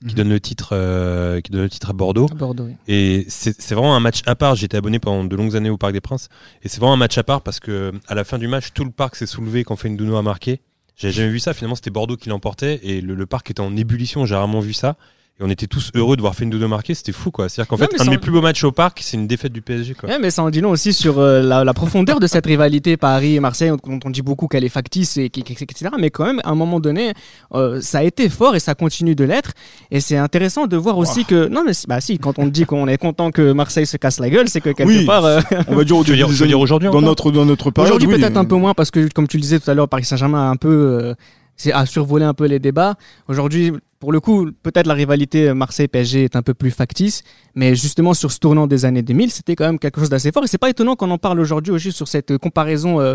qui 0.00 0.08
Mhm. 0.08 0.14
donne 0.14 0.28
le 0.28 0.40
titre, 0.40 0.70
euh, 0.72 1.40
qui 1.40 1.50
donne 1.50 1.62
le 1.62 1.70
titre 1.70 1.90
à 1.90 1.92
Bordeaux. 1.94 2.26
À 2.30 2.34
Bordeaux, 2.34 2.64
oui. 2.64 2.74
Et 2.88 3.24
c'est 3.28 3.56
vraiment 3.72 3.96
un 3.96 4.00
match 4.00 4.20
à 4.26 4.34
part. 4.34 4.54
J'étais 4.56 4.76
abonné 4.76 4.98
pendant 4.98 5.24
de 5.24 5.34
longues 5.36 5.56
années 5.56 5.70
au 5.70 5.78
Parc 5.78 5.92
des 5.94 6.00
Princes. 6.02 6.28
Et 6.62 6.68
c'est 6.68 6.78
vraiment 6.80 6.92
un 6.94 6.96
match 6.98 7.16
à 7.16 7.22
part 7.22 7.40
parce 7.40 7.58
que 7.60 7.92
à 8.06 8.14
la 8.14 8.24
fin 8.24 8.36
du 8.38 8.48
match, 8.48 8.72
tout 8.74 8.84
le 8.84 8.90
parc 8.90 9.16
s'est 9.16 9.26
soulevé 9.26 9.64
quand 9.64 9.76
Fendouno 9.76 10.16
a 10.16 10.22
marqué. 10.22 10.60
J'avais 11.02 11.12
jamais 11.12 11.30
vu 11.30 11.40
ça. 11.40 11.52
Finalement, 11.52 11.74
c'était 11.74 11.90
Bordeaux 11.90 12.16
qui 12.16 12.28
l'emportait 12.28 12.78
et 12.84 13.00
le, 13.00 13.16
le 13.16 13.26
parc 13.26 13.50
était 13.50 13.60
en 13.60 13.76
ébullition. 13.76 14.24
J'ai 14.24 14.36
rarement 14.36 14.60
vu 14.60 14.72
ça. 14.72 14.96
Et 15.40 15.44
on 15.44 15.48
était 15.48 15.66
tous 15.66 15.90
heureux 15.94 16.16
de 16.16 16.20
voir 16.20 16.34
Fendouno 16.34 16.68
marquer. 16.68 16.92
C'était 16.94 17.10
fou, 17.12 17.30
quoi. 17.30 17.48
C'est-à-dire 17.48 17.68
qu'en 17.68 17.78
fait, 17.78 17.84
un 17.94 17.98
de 17.98 18.04
ça- 18.04 18.10
mes 18.10 18.18
plus 18.18 18.30
beaux 18.30 18.42
matchs 18.42 18.64
au 18.64 18.70
parc, 18.70 19.00
c'est 19.02 19.16
une 19.16 19.26
défaite 19.26 19.52
du 19.52 19.62
PSG, 19.62 19.94
quoi. 19.94 20.08
Ouais, 20.10 20.18
mais 20.18 20.30
ça 20.30 20.42
en 20.42 20.50
dit 20.50 20.60
long 20.60 20.70
aussi 20.70 20.92
sur 20.92 21.18
euh, 21.20 21.40
la, 21.40 21.64
la 21.64 21.72
profondeur 21.74 22.20
de 22.20 22.26
cette 22.26 22.44
rivalité 22.44 22.98
Paris 22.98 23.36
et 23.36 23.40
Marseille, 23.40 23.70
dont 23.70 23.98
on 24.04 24.10
dit 24.10 24.20
beaucoup 24.20 24.46
qu'elle 24.46 24.62
est 24.62 24.68
factice, 24.68 25.16
et, 25.16 25.30
qui- 25.30 25.42
qui- 25.42 25.54
etc. 25.54 25.88
Mais 25.98 26.10
quand 26.10 26.26
même, 26.26 26.40
à 26.44 26.50
un 26.50 26.54
moment 26.54 26.80
donné, 26.80 27.14
euh, 27.54 27.80
ça 27.80 27.98
a 28.00 28.02
été 28.02 28.28
fort 28.28 28.54
et 28.56 28.60
ça 28.60 28.74
continue 28.74 29.14
de 29.14 29.24
l'être. 29.24 29.52
Et 29.90 30.00
c'est 30.00 30.18
intéressant 30.18 30.66
de 30.66 30.76
voir 30.76 30.98
aussi 30.98 31.24
que. 31.24 31.48
Non, 31.48 31.62
mais 31.64 31.72
si- 31.72 31.86
bah, 31.86 32.02
si, 32.02 32.18
quand 32.18 32.38
on 32.38 32.46
dit 32.46 32.64
qu'on 32.66 32.86
est 32.86 32.98
content 32.98 33.30
que 33.30 33.52
Marseille 33.52 33.86
se 33.86 33.96
casse 33.96 34.20
la 34.20 34.28
gueule, 34.28 34.48
c'est 34.48 34.60
que 34.60 34.70
quelque 34.70 34.86
Oui. 34.88 35.06
part. 35.06 35.24
euh, 35.24 35.40
On 35.68 35.74
va 35.76 35.84
dire 35.84 35.96
au 35.96 36.04
dire, 36.04 36.28
des 36.28 36.54
aujourd'hui 36.54 36.86
dans 36.88 36.92
encore 36.96 37.02
notre 37.02 37.30
dans 37.32 37.46
notre. 37.46 37.72
Aujourd'hui, 37.78 38.06
oui, 38.06 38.18
peut-être 38.20 38.36
un 38.36 38.42
euh, 38.44 38.48
peu 38.48 38.56
moins 38.56 38.74
parce 38.74 38.90
que, 38.90 39.08
comme 39.14 39.26
tu 39.26 39.38
le 39.38 39.42
disais 39.42 39.58
tout 39.58 39.70
à 39.70 39.74
l'heure, 39.74 39.88
Paris 39.88 40.04
Saint-Germain 40.04 40.46
a 40.46 40.50
un 40.50 40.56
peu. 40.56 41.14
C'est 41.56 41.72
à 41.72 41.86
survoler 41.86 42.24
un 42.24 42.34
peu 42.34 42.46
les 42.46 42.58
débats. 42.58 42.96
Aujourd'hui, 43.28 43.72
pour 44.00 44.10
le 44.10 44.18
coup, 44.18 44.50
peut-être 44.64 44.88
la 44.88 44.94
rivalité 44.94 45.54
Marseille-PSG 45.54 46.24
est 46.24 46.34
un 46.34 46.42
peu 46.42 46.54
plus 46.54 46.72
factice, 46.72 47.22
mais 47.54 47.76
justement 47.76 48.14
sur 48.14 48.32
ce 48.32 48.40
tournant 48.40 48.66
des 48.66 48.84
années 48.84 49.02
2000, 49.02 49.30
c'était 49.30 49.54
quand 49.54 49.66
même 49.66 49.78
quelque 49.78 50.00
chose 50.00 50.10
d'assez 50.10 50.32
fort. 50.32 50.42
Et 50.42 50.48
c'est 50.48 50.58
pas 50.58 50.70
étonnant 50.70 50.96
qu'on 50.96 51.10
en 51.12 51.18
parle 51.18 51.38
aujourd'hui 51.38 51.72
aussi 51.72 51.92
sur 51.92 52.08
cette 52.08 52.36
comparaison 52.38 53.00
euh, 53.00 53.14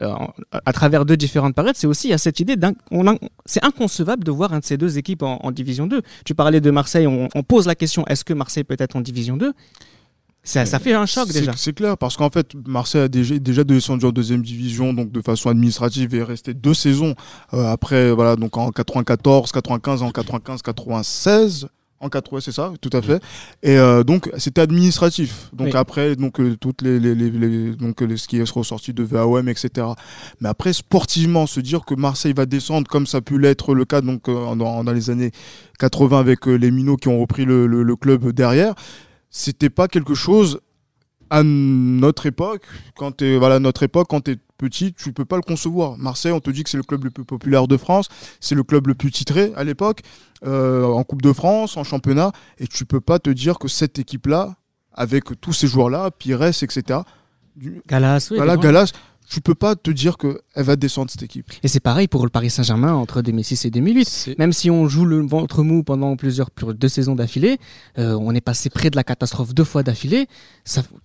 euh, 0.00 0.14
à 0.52 0.72
travers 0.72 1.04
deux 1.04 1.18
différentes 1.18 1.54
périodes. 1.54 1.76
C'est 1.76 1.86
aussi 1.86 2.14
a 2.14 2.18
cette 2.18 2.40
idée 2.40 2.56
c'est 3.44 3.62
inconcevable 3.62 4.24
de 4.24 4.30
voir 4.30 4.54
un 4.54 4.60
de 4.60 4.64
ces 4.64 4.78
deux 4.78 4.96
équipes 4.96 5.22
en, 5.22 5.36
en 5.42 5.50
division 5.50 5.86
2. 5.86 6.00
Tu 6.24 6.34
parlais 6.34 6.62
de 6.62 6.70
Marseille, 6.70 7.06
on, 7.06 7.28
on 7.34 7.42
pose 7.42 7.66
la 7.66 7.74
question 7.74 8.06
est-ce 8.06 8.24
que 8.24 8.32
Marseille 8.32 8.64
peut 8.64 8.76
être 8.78 8.96
en 8.96 9.02
division 9.02 9.36
2 9.36 9.52
ça, 10.44 10.66
ça 10.66 10.78
fait 10.78 10.92
un 10.92 11.06
choc 11.06 11.28
déjà. 11.32 11.52
C'est 11.56 11.72
clair, 11.72 11.96
parce 11.96 12.16
qu'en 12.16 12.30
fait, 12.30 12.48
Marseille 12.66 13.02
a 13.02 13.08
déjà, 13.08 13.38
déjà 13.38 13.62
descendu 13.64 14.04
en 14.06 14.10
deuxième 14.10 14.42
division, 14.42 14.92
donc 14.92 15.12
de 15.12 15.20
façon 15.20 15.48
administrative, 15.50 16.14
et 16.14 16.18
est 16.18 16.22
resté 16.24 16.52
deux 16.54 16.74
saisons 16.74 17.14
euh, 17.54 17.66
après, 17.70 18.10
voilà, 18.12 18.34
donc 18.36 18.56
en 18.56 18.70
94, 18.72 19.52
95, 19.52 20.02
en 20.02 20.10
95, 20.10 20.62
96. 20.62 21.68
En 22.00 22.08
80, 22.08 22.40
c'est 22.40 22.50
ça, 22.50 22.72
tout 22.80 22.90
à 22.94 23.00
fait. 23.00 23.22
Et 23.62 23.78
euh, 23.78 24.02
donc, 24.02 24.28
c'était 24.36 24.60
administratif. 24.60 25.50
Donc 25.52 25.68
Oui. 25.68 25.76
après, 25.76 26.16
donc 26.16 26.40
euh, 26.40 26.56
toutes 26.60 26.82
les, 26.82 26.98
les, 26.98 27.14
les- 27.14 27.30
les- 27.30 27.76
donc 27.76 28.00
les- 28.00 28.16
ce 28.16 28.26
qui 28.26 28.38
est 28.38 28.50
ressorti 28.50 28.92
de 28.92 29.04
VAOM, 29.04 29.48
etc. 29.48 29.86
Mais 30.40 30.48
après, 30.48 30.72
sportivement, 30.72 31.46
se 31.46 31.60
dire 31.60 31.84
que 31.84 31.94
Marseille 31.94 32.32
va 32.32 32.44
descendre, 32.44 32.88
comme 32.88 33.06
ça 33.06 33.18
a 33.18 33.20
pu 33.20 33.38
l'être 33.38 33.72
le 33.76 33.84
cas 33.84 34.00
donc 34.00 34.28
euh, 34.28 34.56
dans, 34.56 34.82
dans 34.82 34.92
les 34.92 35.10
années 35.10 35.30
80 35.78 36.18
avec 36.18 36.46
les 36.46 36.72
Minots 36.72 36.96
qui 36.96 37.06
ont 37.06 37.20
repris 37.20 37.44
le, 37.44 37.68
le- 37.68 37.84
le 37.84 37.94
club 37.94 38.32
derrière, 38.32 38.74
c'était 39.32 39.70
pas 39.70 39.88
quelque 39.88 40.14
chose 40.14 40.60
à 41.30 41.42
notre 41.42 42.26
époque, 42.26 42.62
quand 42.94 43.12
t'es 43.12 43.38
voilà 43.38 43.58
notre 43.58 43.82
époque, 43.82 44.06
quand 44.10 44.20
t'es 44.20 44.36
petit, 44.58 44.92
tu 44.92 45.12
peux 45.12 45.24
pas 45.24 45.36
le 45.36 45.42
concevoir. 45.42 45.96
Marseille, 45.98 46.30
on 46.30 46.40
te 46.40 46.50
dit 46.50 46.62
que 46.62 46.68
c'est 46.70 46.76
le 46.76 46.82
club 46.82 47.02
le 47.04 47.10
plus 47.10 47.24
populaire 47.24 47.66
de 47.66 47.76
France, 47.78 48.08
c'est 48.38 48.54
le 48.54 48.62
club 48.62 48.86
le 48.86 48.94
plus 48.94 49.10
titré 49.10 49.50
à 49.56 49.64
l'époque, 49.64 50.02
euh, 50.46 50.84
en 50.84 51.02
Coupe 51.04 51.22
de 51.22 51.32
France, 51.32 51.76
en 51.78 51.84
championnat, 51.84 52.30
et 52.58 52.66
tu 52.68 52.84
peux 52.84 53.00
pas 53.00 53.18
te 53.18 53.30
dire 53.30 53.58
que 53.58 53.66
cette 53.66 53.98
équipe-là, 53.98 54.54
avec 54.92 55.24
tous 55.40 55.54
ces 55.54 55.66
joueurs-là, 55.66 56.10
Pires, 56.10 56.42
etc. 56.44 57.00
du- 57.56 57.80
Galas, 57.88 58.28
oui, 58.30 58.36
voilà, 58.36 58.52
évidemment. 58.54 58.72
Galas, 58.74 58.92
tu 59.32 59.40
peux 59.40 59.54
pas 59.54 59.76
te 59.76 59.90
dire 59.90 60.18
que 60.18 60.40
elle 60.54 60.64
va 60.64 60.76
descendre 60.76 61.10
cette 61.10 61.22
équipe. 61.22 61.46
Et 61.62 61.68
c'est 61.68 61.80
pareil 61.80 62.06
pour 62.06 62.24
le 62.24 62.30
Paris 62.30 62.50
Saint-Germain 62.50 62.92
entre 62.94 63.22
2006 63.22 63.64
et 63.64 63.70
2008. 63.70 64.08
C'est- 64.08 64.38
Même 64.38 64.52
si 64.52 64.70
on 64.70 64.86
joue 64.88 65.04
le 65.06 65.24
ventre 65.26 65.62
mou 65.62 65.82
pendant 65.82 66.16
plusieurs 66.16 66.50
plus- 66.50 66.74
deux 66.74 66.88
saisons 66.88 67.14
d'affilée, 67.14 67.56
euh, 67.98 68.14
on 68.20 68.34
est 68.34 68.40
passé 68.42 68.68
près 68.68 68.90
de 68.90 68.96
la 68.96 69.04
catastrophe 69.04 69.54
deux 69.54 69.64
fois 69.64 69.82
d'affilée. 69.82 70.26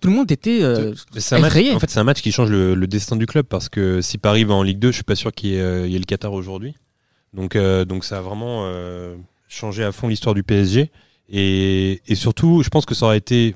Tout 0.00 0.08
le 0.08 0.14
monde 0.14 0.30
était 0.30 0.58
euh, 0.62 0.92
match- 1.14 1.32
effrayé. 1.46 1.72
en 1.72 1.80
fait, 1.80 1.88
c'est 1.90 2.00
un 2.00 2.04
match 2.04 2.20
qui 2.20 2.30
change 2.32 2.50
le, 2.50 2.74
le 2.74 2.86
destin 2.86 3.16
du 3.16 3.26
club 3.26 3.46
parce 3.46 3.68
que 3.70 4.00
si 4.02 4.18
Paris 4.18 4.44
va 4.44 4.54
en 4.54 4.62
Ligue 4.62 4.78
2, 4.78 4.88
je 4.90 4.96
suis 4.96 5.04
pas 5.04 5.16
sûr 5.16 5.32
qu'il 5.32 5.50
y, 5.50 5.54
ait, 5.56 5.60
euh, 5.60 5.86
il 5.86 5.92
y 5.92 5.96
ait 5.96 5.98
le 5.98 6.04
Qatar 6.04 6.32
aujourd'hui. 6.34 6.74
Donc, 7.34 7.56
euh, 7.56 7.84
donc 7.84 8.04
ça 8.04 8.18
a 8.18 8.20
vraiment 8.20 8.64
euh, 8.66 9.14
changé 9.48 9.84
à 9.84 9.92
fond 9.92 10.08
l'histoire 10.08 10.34
du 10.34 10.42
PSG. 10.42 10.90
Et, 11.30 12.00
et 12.06 12.14
surtout, 12.14 12.62
je 12.62 12.68
pense 12.68 12.86
que 12.86 12.94
ça 12.94 13.06
aurait 13.06 13.18
été 13.18 13.54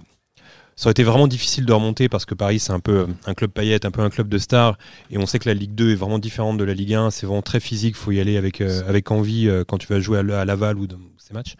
ça 0.76 0.86
aurait 0.86 0.92
été 0.92 1.02
vraiment 1.02 1.26
difficile 1.26 1.66
de 1.66 1.72
remonter 1.72 2.08
parce 2.08 2.24
que 2.24 2.34
Paris 2.34 2.58
c'est 2.58 2.72
un 2.72 2.80
peu 2.80 3.00
euh, 3.00 3.06
un 3.26 3.34
club 3.34 3.50
paillette, 3.50 3.84
un 3.84 3.90
peu 3.90 4.00
un 4.02 4.10
club 4.10 4.28
de 4.28 4.38
stars 4.38 4.78
et 5.10 5.18
on 5.18 5.26
sait 5.26 5.38
que 5.38 5.48
la 5.48 5.54
Ligue 5.54 5.74
2 5.74 5.92
est 5.92 5.94
vraiment 5.94 6.18
différente 6.18 6.58
de 6.58 6.64
la 6.64 6.74
Ligue 6.74 6.94
1, 6.94 7.10
c'est 7.10 7.26
vraiment 7.26 7.42
très 7.42 7.60
physique, 7.60 7.96
faut 7.96 8.12
y 8.12 8.20
aller 8.20 8.36
avec 8.36 8.60
euh, 8.60 8.82
avec 8.88 9.10
envie 9.10 9.48
euh, 9.48 9.64
quand 9.66 9.78
tu 9.78 9.86
vas 9.86 10.00
jouer 10.00 10.18
à, 10.18 10.44
Laval 10.44 10.78
ou 10.78 10.86
dans 10.86 10.98
ces 11.18 11.34
matchs. 11.34 11.54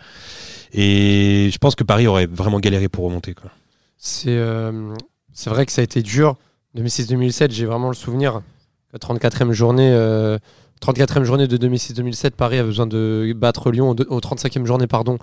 Et 0.73 1.51
je 1.53 1.59
pense 1.59 1.75
que 1.75 1.85
Paris 1.85 2.07
aurait 2.07 2.27
vraiment 2.27 2.61
galéré 2.61 2.89
pour 2.89 3.05
remonter. 3.05 3.35
C'est 3.99 4.39
vrai 5.47 5.67
que 5.67 5.73
ça 5.73 5.83
a 5.83 5.85
été 5.85 6.03
dur. 6.03 6.37
2006-2007, 6.77 7.51
j'ai 7.51 7.67
vraiment 7.67 7.89
le 7.89 7.95
souvenir. 7.95 8.41
La 8.93 8.99
34e 8.99 9.53
journée, 9.53 9.91
34e 10.83 11.23
journée 11.23 11.47
de 11.47 11.57
2006-2007, 11.57 12.31
Paris 12.33 12.59
a 12.59 12.65
besoin 12.65 12.87
de 12.87 13.33
battre 13.37 13.71
Lyon 13.71 13.91
au, 13.91 13.95
deux- 13.95 14.07
au 14.09 14.19
35e 14.21 14.65
journée 14.67 14.87
pardon, 14.87 15.19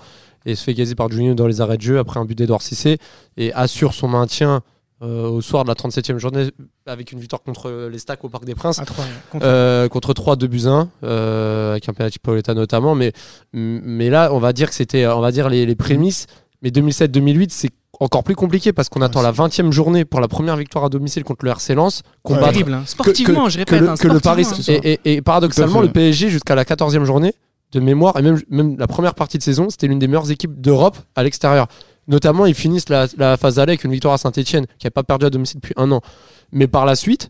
et 0.45 0.55
se 0.55 0.63
fait 0.63 0.73
gazer 0.73 0.95
par 0.95 1.09
Juninho 1.11 1.33
dans 1.35 1.47
les 1.47 1.59
arrêts 1.61 1.77
de 1.77 1.81
jeu 1.81 1.99
après 1.99 2.19
un 2.19 2.25
but 2.25 2.37
d'Edouard 2.37 2.61
Cissé 2.61 2.97
et 3.37 3.51
assure 3.53 3.93
son 3.93 4.07
maintien 4.07 4.61
euh, 5.01 5.27
au 5.29 5.39
soir 5.41 5.63
de 5.63 5.69
la 5.69 5.75
37e 5.75 6.17
journée 6.17 6.49
avec 6.85 7.11
une 7.13 7.19
victoire 7.19 7.41
contre 7.41 7.87
les 7.91 7.99
Stacks 7.99 8.23
au 8.23 8.29
Parc 8.29 8.43
des 8.45 8.55
Princes. 8.55 8.79
contre- 9.31 9.45
Euh, 9.45 9.87
contre 9.89 10.13
3 10.13 10.35
2 10.35 10.47
buts 10.47 10.65
1 10.65 10.89
euh, 11.03 11.71
avec 11.71 11.87
un 11.89 11.93
penalty 11.93 12.19
Paoletta 12.19 12.53
notamment 12.53 12.95
mais 12.95 13.13
mais 13.53 14.09
là 14.09 14.29
on 14.33 14.39
va 14.39 14.51
dire 14.53 14.67
que 14.69 14.75
c'était 14.75 15.07
on 15.07 15.21
va 15.21 15.31
dire 15.31 15.47
les, 15.49 15.65
les 15.65 15.75
prémices 15.75 16.27
mais 16.61 16.71
2007 16.71 17.11
2008 17.11 17.51
c'est 17.53 17.69
encore 17.99 18.23
plus 18.23 18.35
compliqué 18.35 18.71
parce 18.73 18.87
qu'on 18.89 19.01
attend 19.01 19.21
la 19.21 19.31
20e 19.31 19.71
journée 19.71 20.05
pour 20.05 20.19
la 20.21 20.27
première 20.27 20.55
victoire 20.55 20.85
à 20.85 20.89
domicile 20.89 21.23
contre 21.23 21.43
le 21.45 21.51
RC 21.51 21.75
Lens 21.75 22.01
combattre 22.23 22.47
terrible. 22.51 22.73
hein. 22.73 22.83
Sportivement, 22.85 23.49
je 23.49 23.55
que 23.55 23.59
répète. 23.59 23.81
le, 23.81 23.89
hein, 23.89 23.95
que 23.97 24.07
le 24.07 24.19
Paris 24.19 24.45
et, 24.69 24.93
et- 24.93 25.13
et 25.15 25.21
paradoxalement 25.21 25.81
le 25.81 25.91
PSG 25.91 26.29
jusqu'à 26.29 26.55
la 26.55 26.63
14e 26.63 27.03
journée 27.03 27.33
de 27.71 27.79
mémoire 27.79 28.17
et 28.17 28.21
même, 28.21 28.39
même 28.49 28.77
la 28.79 28.87
première 28.87 29.13
partie 29.15 29.37
de 29.37 29.43
saison 29.43 29.69
c'était 29.69 29.87
l'une 29.87 29.99
des 29.99 30.07
meilleures 30.07 30.31
équipes 30.31 30.59
d'Europe 30.59 30.97
à 31.15 31.23
l'extérieur 31.23 31.67
notamment 32.07 32.45
ils 32.47 32.55
finissent 32.55 32.89
la, 32.89 33.05
la 33.17 33.37
phase 33.37 33.59
aller 33.59 33.73
avec 33.73 33.83
une 33.83 33.91
victoire 33.91 34.13
à 34.15 34.17
Saint-Etienne 34.17 34.65
qui 34.79 34.87
n'a 34.87 34.91
pas 34.91 35.03
perdu 35.03 35.25
à 35.25 35.29
domicile 35.29 35.59
depuis 35.61 35.75
un 35.77 35.91
an 35.91 36.01
mais 36.51 36.67
par 36.67 36.85
la 36.85 36.95
suite 36.95 37.29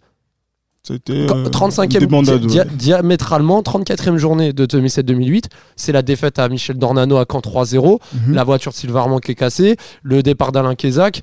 C'était 0.84 1.26
quand- 1.28 1.38
euh, 1.38 1.50
35e, 1.50 2.02
une 2.02 2.08
débandade, 2.08 2.46
dia- 2.46 2.64
ouais. 2.64 2.70
diamétralement, 2.74 3.62
34e 3.62 4.18
journée 4.18 4.54
de 4.54 4.66
2007-2008. 4.66 5.50
C'est 5.76 5.92
la 5.92 6.02
défaite 6.02 6.40
à 6.40 6.48
Michel 6.50 6.78
Dornano 6.78 7.18
à 7.18 7.26
Caen 7.30 7.42
3-0. 7.42 8.00
Mhm. 8.28 8.34
La 8.34 8.44
voiture 8.44 8.72
de 8.72 8.78
Sylvain 8.78 9.02
Armand 9.02 9.20
qui 9.20 9.32
est 9.32 9.36
cassée. 9.36 9.76
Le 10.04 10.24
départ 10.24 10.52
d'Alain 10.52 10.76
Kézac. 10.76 11.22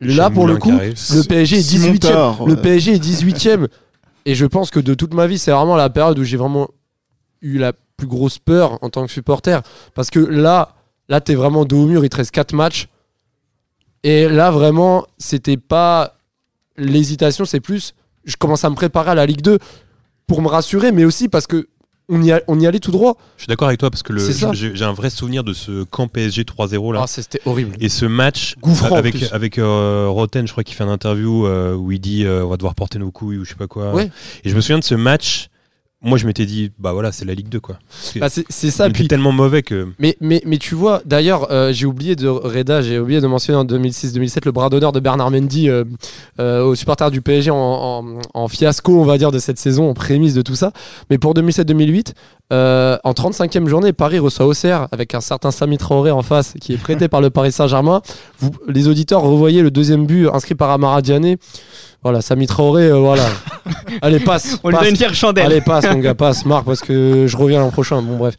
Là, 0.00 0.30
pour 0.30 0.46
le 0.46 0.56
coup, 0.56 0.70
le 0.72 1.22
PSG 1.26 1.58
est 1.58 1.62
Simon 1.62 1.92
18e. 1.92 1.98
Tard, 2.12 2.44
Le 2.46 2.54
ouais. 2.54 2.60
PSG 2.60 2.94
est 2.94 2.98
18e. 2.98 3.68
Et 4.26 4.34
je 4.34 4.46
pense 4.46 4.70
que 4.70 4.78
de 4.80 4.94
toute 4.94 5.14
ma 5.14 5.26
vie, 5.26 5.38
c'est 5.38 5.50
vraiment 5.52 5.76
la 5.76 5.90
période 5.90 6.18
où 6.18 6.24
j'ai 6.24 6.36
vraiment 6.36 6.68
eu 7.40 7.58
la 7.58 7.72
plus 7.96 8.06
grosse 8.06 8.38
peur 8.38 8.78
en 8.82 8.90
tant 8.90 9.04
que 9.06 9.12
supporter. 9.12 9.62
Parce 9.94 10.10
que 10.10 10.18
là, 10.20 10.74
là 11.08 11.20
t'es 11.20 11.34
vraiment 11.34 11.64
dos 11.64 11.84
au 11.84 11.86
mur. 11.86 12.04
Il 12.04 12.08
te 12.08 12.16
reste 12.16 12.30
4 12.32 12.52
matchs. 12.52 12.88
Et 14.04 14.28
là, 14.28 14.50
vraiment, 14.50 15.04
c'était 15.18 15.56
pas 15.56 16.16
l'hésitation, 16.76 17.44
c'est 17.44 17.60
plus. 17.60 17.94
Je 18.24 18.36
commence 18.36 18.64
à 18.64 18.70
me 18.70 18.74
préparer 18.74 19.10
à 19.10 19.14
la 19.14 19.26
Ligue 19.26 19.42
2 19.42 19.58
pour 20.26 20.42
me 20.42 20.48
rassurer, 20.48 20.92
mais 20.92 21.04
aussi 21.04 21.28
parce 21.28 21.46
que 21.46 21.68
on 22.08 22.20
y, 22.22 22.32
a- 22.32 22.42
on 22.48 22.58
y 22.60 22.66
allait 22.66 22.80
tout 22.80 22.90
droit. 22.90 23.16
Je 23.36 23.42
suis 23.44 23.48
d'accord 23.48 23.68
avec 23.68 23.80
toi 23.80 23.88
parce 23.90 24.02
que 24.02 24.12
j'ai 24.52 24.84
un 24.84 24.92
vrai 24.92 25.08
souvenir 25.08 25.44
de 25.44 25.52
ce 25.52 25.84
camp 25.84 26.08
PSG 26.08 26.42
3-0 26.42 26.92
là. 26.92 27.00
Ah, 27.04 27.06
c'était 27.06 27.40
horrible. 27.46 27.76
Et 27.80 27.88
ce 27.88 28.04
match 28.04 28.56
Gouffrant, 28.60 28.96
avec 28.96 29.14
avec 29.32 29.58
euh, 29.58 30.08
Roten, 30.08 30.46
je 30.46 30.52
crois 30.52 30.64
qu'il 30.64 30.74
fait 30.76 30.84
une 30.84 30.90
interview 30.90 31.46
euh, 31.46 31.74
où 31.74 31.90
il 31.92 32.00
dit 32.00 32.24
euh, 32.24 32.44
on 32.44 32.48
va 32.48 32.56
devoir 32.56 32.74
porter 32.74 32.98
nos 32.98 33.10
couilles 33.10 33.38
ou 33.38 33.44
je 33.44 33.50
sais 33.50 33.54
pas 33.56 33.68
quoi. 33.68 33.94
Ouais. 33.94 34.10
Et 34.44 34.50
je 34.50 34.56
me 34.56 34.60
souviens 34.60 34.78
de 34.80 34.84
ce 34.84 34.94
match 34.96 35.48
moi 36.02 36.18
je 36.18 36.26
m'étais 36.26 36.46
dit 36.46 36.72
bah 36.78 36.92
voilà 36.92 37.12
c'est 37.12 37.24
la 37.24 37.34
Ligue 37.34 37.48
2 37.48 37.60
quoi. 37.60 37.78
Bah, 38.16 38.28
c'est 38.28 38.44
on 38.48 38.70
ça. 38.70 38.90
Puis, 38.90 39.08
tellement 39.08 39.32
mauvais 39.32 39.62
que 39.62 39.88
mais, 39.98 40.16
mais, 40.20 40.42
mais 40.44 40.58
tu 40.58 40.74
vois, 40.74 41.02
d'ailleurs, 41.04 41.50
euh, 41.52 41.72
j'ai 41.72 41.86
oublié 41.86 42.16
de 42.16 42.26
Reda, 42.28 42.82
j'ai 42.82 42.98
oublié 42.98 43.20
de 43.20 43.26
mentionner 43.26 43.58
en 43.58 43.64
2006-2007 43.64 44.40
le 44.44 44.52
bras 44.52 44.68
d'honneur 44.68 44.92
de 44.92 45.00
Bernard 45.00 45.30
Mendy 45.30 45.68
euh, 45.68 45.84
euh, 46.40 46.62
aux 46.64 46.74
supporters 46.74 47.10
du 47.10 47.20
PSG 47.20 47.50
en, 47.50 47.56
en- 47.56 48.04
en 48.34 48.48
fiasco, 48.48 49.00
on 49.00 49.04
va 49.04 49.18
dire, 49.18 49.30
de 49.30 49.38
cette 49.38 49.58
saison, 49.58 49.88
en 49.90 49.94
prémisse 49.94 50.34
de 50.34 50.42
tout 50.42 50.54
ça. 50.54 50.72
Mais 51.10 51.18
pour 51.18 51.34
2007-2008, 51.34 52.12
euh, 52.52 52.98
en 53.04 53.12
35e 53.12 53.66
journée, 53.66 53.92
Paris 53.92 54.18
reçoit 54.18 54.46
Auxerre 54.46 54.86
avec 54.92 55.14
un 55.14 55.20
certain 55.20 55.50
Sami 55.50 55.78
Traoré 55.78 56.10
en 56.10 56.22
face 56.22 56.54
qui 56.60 56.74
est 56.74 56.76
prêté 56.76 57.08
par 57.08 57.20
le 57.20 57.30
Paris 57.30 57.50
Saint-Germain. 57.52 58.02
Vous, 58.40 58.50
les 58.68 58.88
auditeurs, 58.88 59.22
revoyez 59.22 59.62
le 59.62 59.70
deuxième 59.70 60.04
but 60.06 60.28
inscrit 60.28 60.54
par 60.54 60.70
Amara 60.70 61.00
Diané. 61.02 61.38
Voilà, 62.02 62.20
Sami 62.20 62.46
Traoré, 62.46 62.88
euh, 62.88 62.98
voilà. 62.98 63.24
Allez, 64.02 64.20
passe. 64.20 64.58
On 64.64 64.68
lui 64.68 64.74
passe. 64.74 64.84
donne 64.84 64.90
une 64.92 64.96
fière 64.98 65.14
chandelle. 65.14 65.46
Allez, 65.46 65.60
passe, 65.60 65.86
mon 65.92 65.98
gars, 66.00 66.14
passe, 66.14 66.44
Marc, 66.44 66.64
parce 66.64 66.80
que 66.80 67.26
je 67.26 67.36
reviens 67.36 67.60
l'an 67.60 67.70
prochain. 67.70 68.02
Bon, 68.02 68.16
bref. 68.16 68.34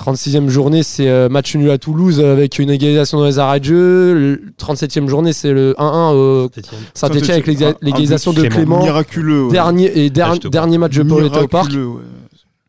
36e 0.00 0.48
journée, 0.48 0.84
c'est 0.84 1.08
euh, 1.08 1.28
match 1.28 1.56
nul 1.56 1.70
à 1.70 1.76
Toulouse 1.78 2.20
avec 2.20 2.60
une 2.60 2.70
égalisation 2.70 3.18
dans 3.18 3.24
les 3.26 3.38
arrêts 3.40 3.58
de 3.58 3.64
jeu. 3.64 4.14
Le 4.14 4.42
37e 4.60 5.08
journée, 5.08 5.32
c'est 5.32 5.52
le 5.52 5.74
1-1 5.76 6.14
au 6.14 6.48
Saint-Etienne 6.94 7.30
avec 7.32 7.46
l'égalisation 7.82 8.32
de 8.32 8.42
Clément. 8.44 8.80
Miraculeux. 8.82 9.46
ouais. 9.46 9.52
Dernier, 9.52 9.98
et 10.04 10.08
der- 10.10 10.38
dernier 10.38 10.78
match 10.78 10.94
de 10.96 11.02
Paul 11.02 11.26
était 11.26 11.38
au 11.38 11.48
parc. 11.48 11.70
Miraculeux, 11.70 11.86
ouais. 11.88 12.02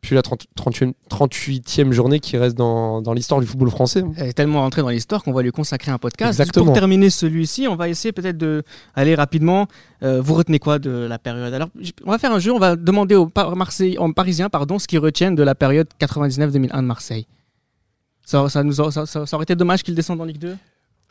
Puis 0.02 0.16
la 0.16 0.22
30 0.22 0.46
38e, 0.58 0.94
38e 1.10 1.92
journée 1.92 2.20
qui 2.22 2.38
reste 2.38 2.56
dans, 2.58 3.02
dans 3.02 3.12
l'histoire 3.14 3.42
du 3.42 3.46
football 3.48 3.70
français. 3.70 4.04
Elle 4.16 4.28
est 4.30 4.34
tellement 4.34 4.62
rentrée 4.62 4.82
dans 4.82 4.88
l'histoire 4.90 5.22
qu'on 5.24 5.34
va 5.34 5.42
lui 5.42 5.52
consacrer 5.52 5.92
un 5.92 5.98
podcast. 5.98 6.40
Exactement. 6.40 6.68
Pour 6.68 6.74
terminer 6.74 7.10
celui-ci, 7.10 7.68
on 7.68 7.76
va 7.76 7.90
essayer 7.90 8.14
peut-être 8.14 8.38
de 8.38 8.64
aller 8.96 9.14
rapidement. 9.14 9.68
Euh, 10.04 10.22
vous 10.22 10.36
retenez 10.36 10.58
quoi 10.60 10.80
de 10.80 10.90
la 10.90 11.20
période? 11.20 11.54
Alors, 11.54 11.68
on 12.06 12.12
va 12.12 12.18
faire 12.18 12.32
un 12.32 12.40
jeu. 12.40 12.54
On 12.54 12.60
va 12.60 12.78
demander 12.78 13.16
aux 13.16 13.26
Par- 13.28 13.56
Marseille, 13.58 13.98
aux 13.98 14.14
Parisiens, 14.14 14.48
pardon, 14.50 14.80
ce 14.80 14.88
qu'ils 14.88 15.00
retiennent 15.00 15.36
de 15.36 15.44
la 15.44 15.54
période 15.54 15.88
99-2001 16.00 16.78
de 16.82 16.88
Marseille. 16.88 17.28
Ça, 18.26 18.48
ça 18.48 18.64
nous 18.64 18.80
a- 18.80 18.92
ça- 18.92 19.06
ça 19.26 19.36
aurait 19.36 19.44
été 19.44 19.56
dommage 19.56 19.84
qu'ils 19.84 19.96
descendent 19.96 20.22
en 20.22 20.26
Ligue 20.26 20.38
2 20.40 20.56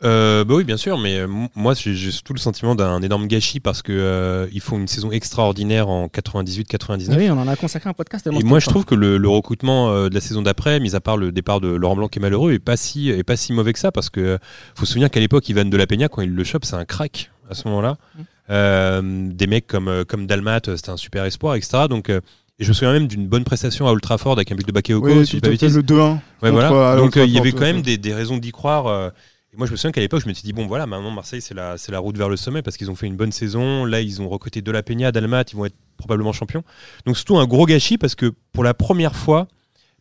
Euh, 0.03 0.45
bah 0.45 0.55
oui, 0.55 0.63
bien 0.63 0.77
sûr, 0.77 0.97
mais 0.97 1.19
euh, 1.19 1.27
moi 1.55 1.73
j'ai 1.73 1.93
j'ai 1.93 2.11
surtout 2.11 2.33
le 2.33 2.39
sentiment 2.39 2.73
d'un 2.73 3.01
énorme 3.01 3.27
gâchis 3.27 3.59
parce 3.59 3.81
que 3.81 3.91
euh, 3.91 4.47
ils 4.53 4.61
font 4.61 4.77
une 4.77 4.87
saison 4.87 5.11
extraordinaire 5.11 5.89
en 5.89 6.07
98-99. 6.07 7.17
Oui, 7.17 7.29
on 7.29 7.37
en 7.37 7.47
a 7.47 7.55
consacré 7.57 7.89
un 7.89 7.93
podcast. 7.93 8.27
Et 8.27 8.43
moi, 8.43 8.59
je 8.59 8.67
trouve 8.69 8.85
que 8.85 8.95
le, 8.95 9.17
le 9.17 9.29
recrutement 9.29 9.91
euh, 9.91 10.07
de 10.09 10.15
la 10.15 10.21
saison 10.21 10.41
d'après, 10.41 10.79
mis 10.79 10.95
à 10.95 11.01
part 11.01 11.17
le 11.17 11.33
départ 11.33 11.59
de 11.59 11.67
Laurent 11.67 11.97
Blanc 11.97 12.07
qui 12.07 12.19
est 12.19 12.21
malheureux, 12.21 12.53
est 12.53 12.59
pas 12.59 12.77
si, 12.77 13.09
est 13.09 13.23
pas 13.23 13.35
si 13.35 13.51
mauvais 13.51 13.73
que 13.73 13.79
ça 13.79 13.91
parce 13.91 14.09
que 14.09 14.21
euh, 14.21 14.37
faut 14.75 14.85
se 14.85 14.93
souvenir 14.93 15.09
qu'à 15.09 15.19
l'époque, 15.19 15.47
Ivan 15.49 15.65
de 15.65 15.77
la 15.77 15.85
Peña, 15.85 16.07
quand 16.07 16.21
il 16.21 16.33
le 16.33 16.43
chope, 16.45 16.63
c'est 16.63 16.75
un 16.75 16.85
crack 16.85 17.31
à 17.49 17.53
ce 17.53 17.67
moment-là. 17.67 17.97
Mm. 18.15 18.21
Euh, 18.51 19.01
des 19.31 19.47
mecs 19.47 19.67
comme, 19.67 20.05
comme 20.07 20.27
Dalmat, 20.27 20.61
c'était 20.77 20.91
un 20.91 20.97
super 20.97 21.25
espoir, 21.25 21.55
etc. 21.55 21.83
Donc, 21.89 22.09
euh, 22.09 22.21
et 22.57 22.63
je 22.63 22.69
me 22.69 22.73
souviens 22.73 22.93
même 22.93 23.07
d'une 23.07 23.27
bonne 23.27 23.43
prestation 23.43 23.87
à 23.87 23.91
Old 23.91 24.01
Trafford 24.01 24.33
avec 24.33 24.51
un 24.51 24.55
but 24.55 24.67
de 24.67 24.71
Bakayoko, 24.71 25.07
Oui, 25.07 25.27
si 25.27 25.39
tout 25.39 25.49
le 25.49 25.55
2-1. 25.55 26.17
Ouais, 26.41 26.51
voilà. 26.51 26.95
Donc 26.95 27.15
il 27.17 27.29
y 27.29 27.37
avait 27.37 27.51
quand 27.51 27.57
tout 27.57 27.63
même 27.63 27.81
des, 27.81 27.97
des 27.97 28.13
raisons 28.13 28.37
d'y 28.37 28.51
croire. 28.51 29.11
Et 29.51 29.57
moi, 29.57 29.65
je 29.65 29.71
me 29.71 29.77
souviens 29.77 29.91
qu'à 29.91 30.01
l'époque, 30.01 30.21
je 30.21 30.27
m'étais 30.27 30.41
dit 30.43 30.53
bon, 30.53 30.67
voilà, 30.67 30.85
maintenant 30.85 31.11
Marseille, 31.11 31.41
c'est 31.41 31.55
la, 31.55 31.77
c'est 31.77 31.91
la 31.91 31.99
route 31.99 32.17
vers 32.17 32.29
le 32.29 32.37
sommet 32.37 32.61
parce 32.61 32.77
qu'ils 32.77 32.91
ont 32.91 32.95
fait 32.95 33.07
une 33.07 33.15
bonne 33.15 33.31
saison. 33.31 33.85
Là, 33.85 34.01
ils 34.01 34.21
ont 34.21 34.29
recruté 34.29 34.61
De 34.61 34.71
La 34.71 34.83
Peña, 34.83 35.11
Dalmat, 35.11 35.45
ils 35.51 35.55
vont 35.55 35.65
être 35.65 35.75
probablement 35.97 36.33
champions. 36.33 36.63
Donc 37.05 37.17
surtout 37.17 37.37
un 37.37 37.47
gros 37.47 37.65
gâchis 37.65 37.97
parce 37.97 38.15
que 38.15 38.31
pour 38.51 38.63
la 38.63 38.73
première 38.73 39.15
fois, 39.15 39.47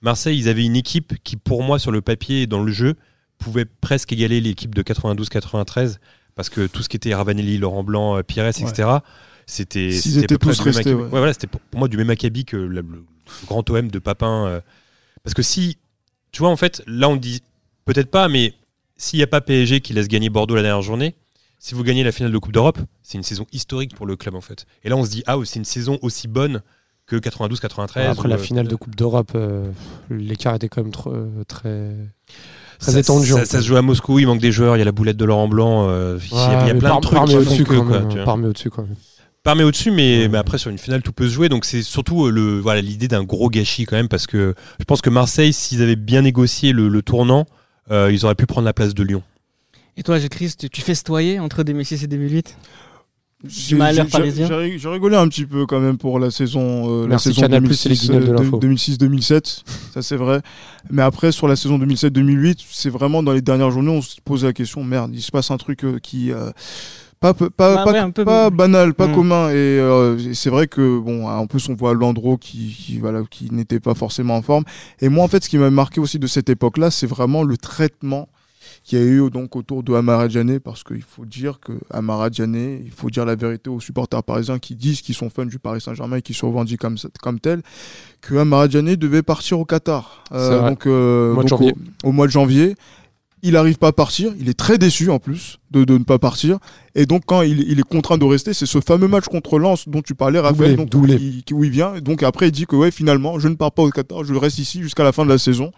Marseille, 0.03 0.39
ils 0.39 0.49
avaient 0.49 0.65
une 0.65 0.77
équipe 0.77 1.15
qui, 1.25 1.37
pour 1.37 1.63
moi, 1.63 1.79
sur 1.79 1.91
le 1.91 2.03
papier 2.03 2.43
et 2.43 2.47
dans 2.47 2.63
le 2.63 2.73
jeu, 2.73 2.95
pouvait 3.39 3.65
presque 3.65 4.13
égaler 4.13 4.41
l'équipe 4.41 4.75
de 4.75 4.83
92-93 4.83 5.97
parce 6.35 6.51
que 6.51 6.67
tout 6.67 6.83
ce 6.83 6.89
qui 6.89 6.97
était 6.97 7.15
Ravanelli, 7.15 7.59
Laurent 7.59 7.83
Blanc, 7.83 8.17
euh, 8.17 8.23
Pires, 8.23 8.47
etc. 8.47 8.89
C'était 9.47 9.91
S'ils 9.91 10.19
étaient 10.19 10.37
tous 10.37 10.61
restés, 10.61 10.93
ouais. 10.93 11.03
Ouais, 11.03 11.09
voilà, 11.09 11.33
c'était 11.33 11.47
pour, 11.47 11.61
moi 11.75 11.89
du 11.89 11.97
même 11.97 12.11
acabit 12.11 12.45
que 12.45 12.57
le 12.57 12.85
grand 13.47 13.69
OM 13.71 13.91
de 13.91 13.99
Papin. 13.99 14.47
euh, 14.47 14.61
parce 15.25 15.35
que 15.35 15.43
si, 15.43 15.79
tu 16.33 16.41
vois, 16.41 16.51
en 16.51 16.57
fait, 16.57 16.83
là 16.87 17.09
on 17.09 17.17
dit 17.17 17.43
peut-être 17.87 18.11
pas, 18.11 18.29
mais 18.29 18.55
s'il 18.99 19.19
n'y 19.19 19.23
a 19.23 19.27
pas 19.27 19.41
PSG 19.41 19.81
qui 19.81 19.95
laisse 19.95 20.09
gagner 20.09 20.29
Bordeaux 20.29 20.55
la 20.57 20.63
dernière 20.63 20.83
journée, 20.83 21.15
si 21.59 21.75
vous 21.75 21.83
gagnez 21.83 22.05
la 22.05 22.13
finale 22.13 22.33
de 22.33 22.39
Coupe 22.39 22.53
d'Europe, 22.53 22.79
c'est 23.03 23.17
une 23.19 23.25
saison 23.25 23.47
historique 23.53 23.95
pour 23.95 24.05
le 24.07 24.17
club 24.17 24.35
en 24.35 24.41
fait. 24.43 24.67
Et 24.85 24.89
là 24.91 24.97
on 24.97 25.05
se 25.05 25.11
dit, 25.11 25.23
ah, 25.27 25.37
c'est 25.45 25.59
une 25.59 25.65
saison 25.65 25.99
aussi 26.03 26.29
bonne 26.29 26.61
que 27.07 27.17
92-93. 27.17 27.81
Après 28.11 28.27
ou, 28.27 28.29
la 28.29 28.35
euh, 28.35 28.39
finale 28.39 28.69
de 28.69 28.77
Coupe 28.77 28.95
d'Europe, 28.95 29.33
euh, 29.35 29.71
l'écart 30.11 30.55
était 30.57 30.69
quand 30.69 30.83
même 30.83 30.93
euh, 31.07 31.43
très, 31.49 31.93
très 32.79 32.93
ça, 32.93 32.99
étendu. 33.01 33.27
Ça, 33.27 33.45
se 33.47 33.61
joue 33.63 33.77
à 33.77 33.83
Moscou, 33.83 34.19
il 34.19 34.27
manque 34.27 34.41
des 34.41 34.53
joueurs, 34.53 34.77
il 34.77 34.81
y 34.81 34.83
a 34.83 34.85
la 34.85 34.93
boulette 34.93 35.17
de 35.17 35.25
Laurent 35.25 35.49
Blanc, 35.49 35.87
euh, 35.89 36.19
il 36.31 36.37
y 36.37 36.39
a- 36.39 36.45
il 36.45 36.53
y 36.53 36.55
a, 36.55 36.65
Ouais, 36.67 36.73
mais 36.75 36.79
plein 36.81 36.89
par- 36.91 37.01
de 37.01 37.03
trucs 37.07 37.15
parmi 37.19 37.35
au-dessus, 37.37 37.65
quand 37.65 37.85
même, 37.85 38.45
au-dessus 38.45 38.71
quand 38.71 38.83
même. 38.83 38.95
Parmi 39.43 39.63
au-dessus, 39.63 39.91
mais, 39.91 40.23
Ouais. 40.23 40.29
mais 40.29 40.37
après 40.39 40.59
sur 40.59 40.71
une 40.71 40.77
finale 40.79 41.01
tout 41.03 41.13
peut 41.13 41.27
se 41.29 41.33
jouer. 41.33 41.49
Donc 41.49 41.65
c'est 41.65 41.83
surtout 41.83 42.27
euh, 42.27 42.31
le 42.31 42.59
voilà 42.59 42.83
l'idée 42.83 43.09
d'un 43.09 43.25
gros 43.25 43.49
gâchis 43.49 43.87
quand 43.87 43.97
même 43.97 44.09
parce 44.09 44.27
que 44.27 44.55
je 44.79 44.85
pense 44.85 45.01
que 45.01 45.09
Marseille, 45.11 45.53
s'ils 45.55 45.81
avaient 45.83 45.97
bien 45.97 46.21
négocié 46.23 46.73
le, 46.73 46.89
le 46.89 47.03
tournant, 47.03 47.47
euh, 47.91 48.11
ils 48.13 48.25
auraient 48.25 48.35
pu 48.35 48.47
prendre 48.47 48.65
la 48.65 48.73
place 48.73 48.95
de 48.95 49.03
Lyon. 49.03 49.23
Et 49.97 50.03
toi, 50.03 50.19
Christ, 50.21 50.71
tu 50.71 50.81
festoyais 50.81 51.39
entre 51.39 51.65
2006 51.65 52.05
et 52.05 52.07
2008 52.07 52.57
J'ai- 53.45 53.77
rigolé 53.77 55.17
un 55.17 55.29
petit 55.29 55.45
peu 55.45 55.67
quand 55.67 55.81
même 55.81 55.99
pour 55.99 56.19
la 56.19 56.31
saison, 56.31 57.05
euh, 57.05 57.09
la 57.09 57.19
saison 57.19 57.43
Canal+, 57.43 57.63
c'est 57.75 57.89
les 57.89 57.95
2006, 57.97 58.07
guignols 58.07 58.25
de 58.27 58.31
euh, 58.31 58.37
l'info. 58.39 58.61
2006-2007, 58.61 59.63
ça 59.95 60.03
c'est 60.03 60.17
vrai. 60.17 60.41
Mais 60.91 61.03
après, 61.03 61.33
sur 61.33 61.49
la 61.49 61.57
saison 61.57 61.79
2007-2008, 61.79 62.65
c'est 62.71 62.91
vraiment 62.91 63.23
dans 63.23 63.33
les 63.33 63.43
dernières 63.43 63.71
journées, 63.71 63.91
on 63.91 64.03
se 64.03 64.21
pose 64.25 64.45
la 64.45 64.53
question, 64.53 64.85
merde, 64.85 65.13
il 65.15 65.23
se 65.23 65.31
passe 65.31 65.51
un 65.51 65.57
truc 65.57 65.85
euh, 65.85 65.99
qui... 66.01 66.33
euh, 66.33 66.51
pas, 67.21 67.35
pas, 67.35 67.51
pas, 67.51 67.85
Bah 67.85 67.93
ouais, 67.93 67.99
un 67.99 68.11
peu- 68.11 68.25
pas 68.25 68.51
banal, 68.51 68.95
pas 68.95 69.09
Mm. 69.09 69.15
commun. 69.15 69.49
Et 69.51 69.55
euh, 69.55 70.33
c'est 70.35 70.51
vrai 70.51 70.67
que, 70.69 70.99
bon, 70.99 71.27
en 71.29 71.47
plus, 71.47 71.69
on 71.69 71.75
voit 71.75 71.95
Landreau 71.95 72.37
qui, 72.37 72.75
qui, 72.79 72.99
voilà, 72.99 73.23
qui 73.31 73.53
n'était 73.53 73.81
pas 73.81 73.95
forcément 73.95 74.37
en 74.37 74.43
forme. 74.43 74.65
Et 75.01 75.09
moi, 75.09 75.25
en 75.25 75.29
fait, 75.29 75.43
ce 75.45 75.49
qui 75.49 75.59
m'a 75.59 75.71
marqué 75.71 76.01
aussi 76.01 76.19
de 76.19 76.27
cette 76.27 76.49
époque-là, 76.49 76.91
c'est 76.91 77.07
vraiment 77.07 77.43
le 77.43 77.57
traitement 77.57 78.29
qu'il 78.85 78.99
y 78.99 79.03
a 79.03 79.05
eu 79.05 79.29
donc 79.31 79.57
autour 79.57 79.83
de 79.83 79.93
Amara 79.95 80.29
Diané, 80.29 80.61
parce 80.61 80.83
qu'il 80.85 81.03
faut 81.03 81.27
dire 81.27 81.59
que 81.61 81.73
Amara 81.91 82.31
Diané, 82.31 82.81
il 82.85 82.91
faut 82.93 83.11
dire 83.11 83.25
la 83.27 83.35
vérité 83.35 83.69
aux 83.69 83.81
supporters 83.81 84.23
parisiens 84.23 84.59
qui 84.59 84.75
disent 84.77 85.01
qu'ils 85.03 85.15
sont 85.15 85.29
fans 85.29 85.45
du 85.45 85.59
Paris 85.59 85.81
Saint-Germain 85.81 86.17
et 86.19 86.23
qui 86.23 86.33
se 86.33 86.47
revendiquent 86.47 86.81
comme, 86.81 86.97
comme 87.21 87.39
tel, 87.41 87.61
que 88.23 88.37
Amara 88.37 88.67
Diané 88.69 88.97
devait 88.97 89.23
partir 89.23 89.59
au 89.59 89.65
Qatar. 89.67 90.25
Euh, 90.33 90.71
donc, 90.71 90.87
euh, 90.87 91.33
Au 91.33 91.35
mois 91.35 91.45
de 91.45 91.49
donc 91.49 91.59
janvier. 91.59 91.75
Au, 92.05 92.09
au 92.09 92.13
mois 92.13 92.27
de 92.27 92.33
janvier. 92.33 92.75
Il 93.43 93.53
n'arrive 93.53 93.79
pas 93.79 93.89
à 93.89 93.93
partir, 93.93 94.33
il 94.41 94.49
est 94.49 94.59
très 94.59 94.79
déçu 94.79 95.11
en 95.11 95.19
plus 95.21 95.59
de, 95.71 95.85
de 95.85 95.97
ne 95.97 96.03
pas 96.05 96.19
partir. 96.19 96.59
Et 96.95 97.07
donc 97.07 97.23
quand 97.27 97.43
il, 97.43 97.61
il 97.71 97.79
est 97.79 97.83
contraint 97.89 98.19
de 98.19 98.25
rester, 98.25 98.53
c'est 98.53 98.67
ce 98.67 98.81
fameux 98.81 99.07
match 99.07 99.27
contre 99.27 99.59
Lens 99.59 99.89
dont 99.89 100.03
tu 100.03 100.15
parlais, 100.15 100.41
Raphaël, 100.41 100.77
Doublé, 100.77 100.77
donc, 100.77 100.91
doublé. 100.91 101.45
où 101.53 101.65
il 101.65 101.71
vient. 101.71 101.95
Et 101.95 102.01
donc 102.01 102.23
après 102.25 102.49
il 102.49 102.53
dit 102.53 102.67
que 102.67 102.75
ouais, 102.75 102.91
finalement, 102.91 103.39
je 103.39 103.47
ne 103.49 103.55
pars 103.55 103.71
pas 103.71 103.83
au 103.83 103.91
Qatar, 103.91 104.25
je 104.25 104.35
reste 104.35 104.59
ici 104.59 104.83
jusqu'à 104.83 105.05
la 105.05 105.13
fin 105.13 105.25
de 105.25 105.31
la 105.31 105.39
saison. 105.39 105.71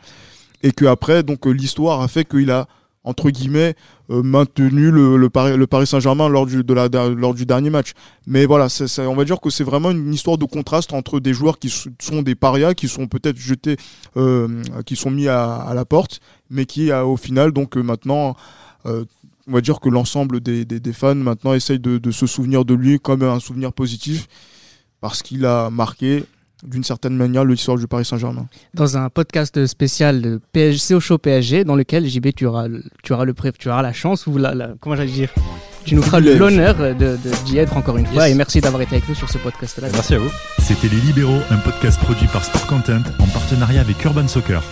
Et 0.62 0.72
que 0.72 0.84
après, 0.84 1.22
donc 1.22 1.46
l'histoire 1.46 2.00
a 2.02 2.08
fait 2.08 2.24
qu'il 2.26 2.50
a 2.50 2.66
entre 3.04 3.30
guillemets 3.30 3.74
euh, 4.10 4.22
maintenu 4.22 4.90
le, 4.90 5.16
le 5.16 5.30
Paris, 5.30 5.56
le 5.56 5.66
Paris 5.66 5.86
Saint-Germain 5.86 6.28
lors 6.28 6.46
du, 6.46 6.62
de 6.62 6.74
la, 6.74 6.88
lors 6.88 7.34
du 7.34 7.46
dernier 7.46 7.70
match. 7.70 7.92
Mais 8.26 8.44
voilà, 8.46 8.68
on 8.98 9.14
va 9.14 9.24
dire 9.24 9.40
que 9.40 9.50
c'est 9.50 9.64
vraiment 9.64 9.90
une 9.90 10.12
histoire 10.12 10.38
de 10.38 10.44
contraste 10.44 10.92
entre 10.92 11.20
des 11.20 11.32
joueurs 11.32 11.58
qui 11.58 11.70
sont 11.70 12.22
des 12.22 12.34
parias, 12.34 12.74
qui 12.74 12.88
sont 12.88 13.06
peut-être 13.06 13.38
jetés, 13.38 13.76
euh, 14.16 14.62
qui 14.84 14.96
sont 14.96 15.10
mis 15.10 15.28
à, 15.28 15.72
la 15.74 15.84
porte, 15.84 16.20
mais 16.50 16.66
qui 16.66 16.90
euh, 16.90 17.04
au 17.04 17.16
final 17.16 17.52
donc 17.52 17.76
maintenant 17.76 18.36
on 18.84 19.52
va 19.52 19.60
dire 19.60 19.80
que 19.80 19.88
l'ensemble 19.88 20.40
des, 20.40 20.64
des- 20.64 20.92
fans 20.92 21.14
maintenant 21.14 21.52
essayent 21.54 21.78
de 21.78 22.10
se 22.10 22.26
souvenir 22.26 22.64
de 22.64 22.72
lui 22.74 22.98
comme 22.98 23.22
un 23.22 23.40
souvenir 23.40 23.72
positif 23.72 24.26
parce 25.00 25.22
qu'il 25.22 25.44
a 25.44 25.70
marqué 25.70 26.24
d'une 26.64 26.84
certaine 26.84 27.16
manière 27.16 27.44
l'histoire 27.44 27.76
du 27.78 27.86
Paris 27.86 28.04
Saint-Germain. 28.04 28.46
dans 28.74 28.96
un 28.96 29.08
podcast 29.08 29.66
spécial 29.66 30.20
de 30.20 30.40
PSG, 30.52 30.78
c'est 30.78 30.94
au 30.94 31.00
show 31.00 31.18
PSG, 31.18 31.64
dans 31.64 31.74
lequel 31.76 32.06
JB 32.06 32.28
tu 32.36 32.46
auras, 32.46 32.68
le- 32.68 32.82
tu 33.02 33.12
auras 33.12 33.24
le 33.24 33.34
pré- 33.34 33.52
tu 33.52 33.68
auras 33.68 33.82
la 33.82 33.92
chance 33.92 34.26
ou 34.26 34.36
la, 34.38 34.54
la- 34.54 34.70
comment 34.80 34.96
j'allais 34.96 35.10
dire, 35.10 35.30
tu 35.84 35.94
nous 35.94 36.02
feras 36.02 36.20
l'honneur 36.20 36.74
de, 36.76 36.92
de- 36.92 37.44
d'y 37.46 37.56
être 37.58 37.76
encore 37.76 37.96
une 37.96 38.06
fois 38.06 38.24
Yes. 38.26 38.32
et 38.32 38.34
merci 38.36 38.60
d'avoir 38.60 38.82
été 38.82 38.96
avec 38.96 39.08
nous 39.08 39.14
sur 39.14 39.30
ce 39.30 39.38
podcast-là. 39.38 39.88
Merci 39.92 40.14
à 40.14 40.18
vous. 40.18 40.30
C'était 40.58 40.88
Les 40.88 41.00
Libéraux, 41.00 41.40
un 41.50 41.56
podcast 41.58 41.98
produit 42.00 42.26
par 42.28 42.44
Sport 42.44 42.66
Content 42.66 43.02
en 43.18 43.26
partenariat 43.28 43.80
avec 43.80 44.04
Urban 44.04 44.28
Soccer. 44.28 44.62